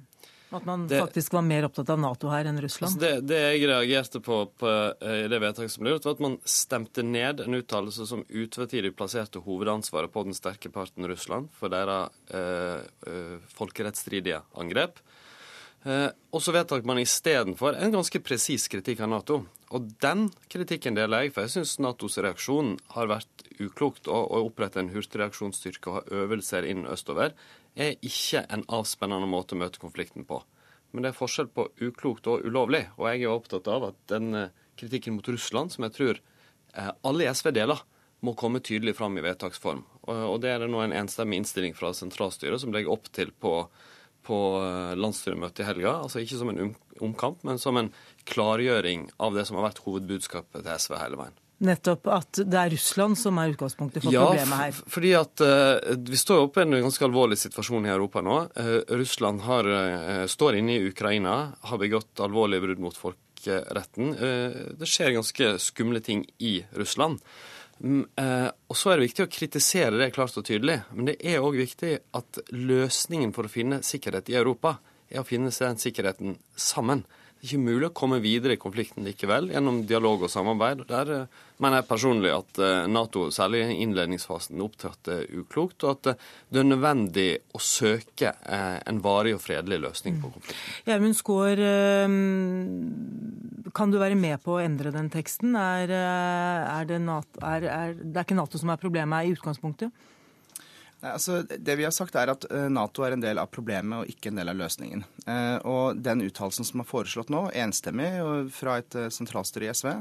[0.55, 2.93] At man det, faktisk var mer opptatt av Nato her enn Russland?
[2.93, 6.15] Altså det, det, jeg reagerte på, på eh, i det vedtaket som ble gjort, var
[6.15, 11.49] at man stemte ned en uttalelse som utvetydig plasserte hovedansvaret på den sterke parten Russland
[11.57, 15.01] for deres eh, eh, folkerettsstridige angrep.
[15.85, 19.43] Eh, og så vedtok man istedenfor en ganske presis kritikk av Nato.
[19.75, 24.09] Og den kritikken deler jeg, for jeg syns Natos reaksjon har vært uklokt.
[24.09, 27.35] Å, å opprette en hurtigreaksjonsstyrke og ha øvelser inn østover
[27.75, 30.41] er ikke en avspennende måte å møte konflikten på.
[30.93, 32.85] Men det er forskjell på uklokt og ulovlig.
[32.97, 36.93] Og jeg er opptatt av at den eh, kritikken mot Russland, som jeg tror eh,
[37.05, 37.83] alle i SV deler,
[38.25, 39.83] må komme tydelig fram i vedtaksform.
[40.07, 43.51] Og det er det nå en enstemmig innstilling fra sentralstyret som legger opp til på,
[44.25, 45.95] på eh, landsstyremøtet i helga.
[46.03, 47.91] Altså ikke som en omkamp, men som en
[48.29, 51.41] klargjøring av det som har vært hovedbudskapet til SV hele veien.
[51.65, 54.73] Nettopp at det er Russland som er utgangspunktet for ja, problemet her.
[54.75, 58.39] Ja, fordi at uh, vi står oppe i en ganske alvorlig situasjon i Europa nå.
[58.59, 64.15] Uh, Russland har, uh, står inne i Ukraina, har begått alvorlige brudd mot folkeretten.
[64.75, 67.21] det skjer ganske skumle ting i Russland.
[67.79, 70.79] Um, og så er det viktig å kritisere det klart og tydelig.
[70.95, 74.77] Men det er òg viktig at løsningen for å finne sikkerhet i Europa
[75.11, 77.03] er å finne den sikkerheten sammen
[77.43, 80.85] ikke mulig å komme videre i konflikten likevel gjennom dialog og samarbeid.
[80.89, 86.11] Der eh, mener jeg personlig at eh, Nato, særlig i innledningsfasen, opptrådte uklokt, og at
[86.13, 90.65] eh, det er nødvendig å søke en varig og fredelig løsning på konflikten.
[90.89, 91.61] Gjermund Skaar,
[93.75, 95.55] kan du være med på å endre den teksten?
[95.59, 100.05] Er, er det, NATO, er, er, det er ikke Nato som er problemet i utgangspunktet?
[101.05, 104.09] Altså, det vi har sagt er at eh, Nato er en del av problemet og
[104.09, 105.03] ikke en del av løsningen.
[105.29, 108.09] Eh, og den uttalelsen som er foreslått nå, enstemmig
[108.55, 109.95] fra et eh, sentralstyre i SV,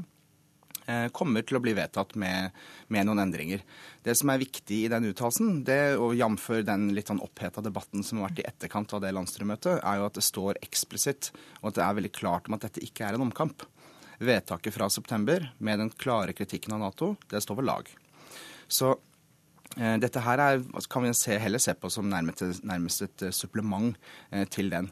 [1.16, 2.52] kommer til å bli vedtatt med,
[2.92, 3.62] med, noen endringer.
[4.04, 5.62] Det som er viktig i den uttalelsen,
[5.96, 6.48] og jf.
[6.60, 10.04] den litt sånn oppheta debatten som har vært i etterkant av det landsstyremøtet, er jo
[10.10, 11.30] at det står eksplisitt,
[11.62, 13.64] og at det er veldig klart om at dette ikke er en omkamp.
[14.20, 17.88] vedtaket fra september med den klare kritikken av Nato, det står ved lag.
[18.68, 19.13] Så eh,
[19.74, 23.96] dette her er, kan vi se, heller se på som nærmest, nærmest et eh, supplement
[24.30, 24.90] eh, til den.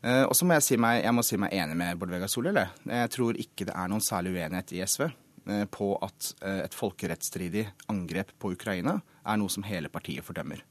[0.00, 2.30] Eh, og så må jeg, si meg, jeg må si meg enig med Bård Vegar
[2.32, 2.60] Solhjell.
[2.88, 6.76] Jeg tror ikke det er noen særlig uenighet i SV eh, på at eh, et
[6.76, 10.64] folkerettsstridig angrep på Ukraina er noe som hele partiet fordømmer.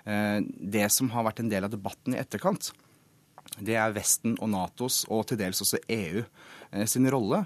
[0.00, 2.70] Det som har vært en del av debatten i etterkant,
[3.60, 6.22] det er Vesten og Natos, og til dels også EU,
[6.88, 7.42] sin rolle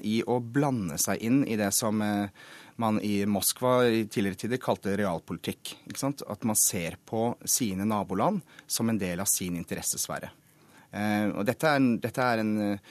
[0.00, 2.00] i å blande seg inn i det som
[2.80, 5.74] man i Moskva i tidligere tider kalte realpolitikk.
[6.28, 10.32] At man ser på sine naboland som en del av sin interessesfære.
[10.92, 12.90] Eh, og dette er, dette er en eh,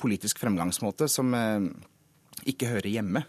[0.00, 1.68] politisk fremgangsmåte som eh,
[2.48, 3.20] ikke hører hjemme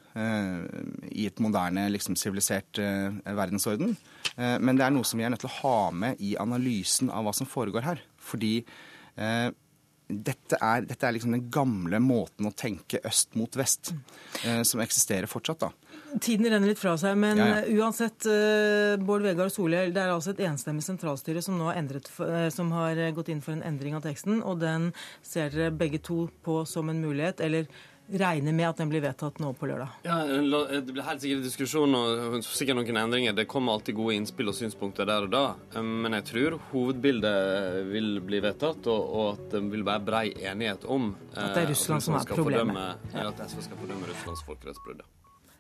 [1.10, 3.96] i et moderne, liksom sivilisert verdensorden.
[4.38, 7.26] men det er noe som vi er nødt til å ha med i analysen av
[7.26, 8.04] hva som foregår her.
[8.22, 8.52] Fordi
[9.18, 13.92] dette er, dette er liksom den gamle måten å tenke øst mot vest,
[14.46, 15.66] som eksisterer fortsatt.
[15.66, 15.89] da.
[16.18, 17.84] Tiden renner litt fra seg, men ja, ja.
[17.84, 22.10] uansett, uh, Bård Vegar Solhjell, det er altså et enstemmig sentralstyre som nå har, endret,
[22.24, 24.90] uh, som har gått inn for en endring av teksten, og den
[25.22, 27.70] ser dere begge to på som en mulighet, eller
[28.12, 30.00] regner med at den blir vedtatt nå på lørdag?
[30.04, 33.36] Ja, Det blir helt sikkert diskusjon og sikkert noen endringer.
[33.38, 35.44] Det kommer alltid gode innspill og synspunkter der og da.
[35.82, 40.90] Men jeg tror hovedbildet vil bli vedtatt, og, og at det vil være brei enighet
[40.90, 42.76] om At det er Russland som er problemet.
[42.76, 43.30] Fordømme, ja.
[43.30, 45.06] At SV skal fordømme Russlands folkerettsbrudd.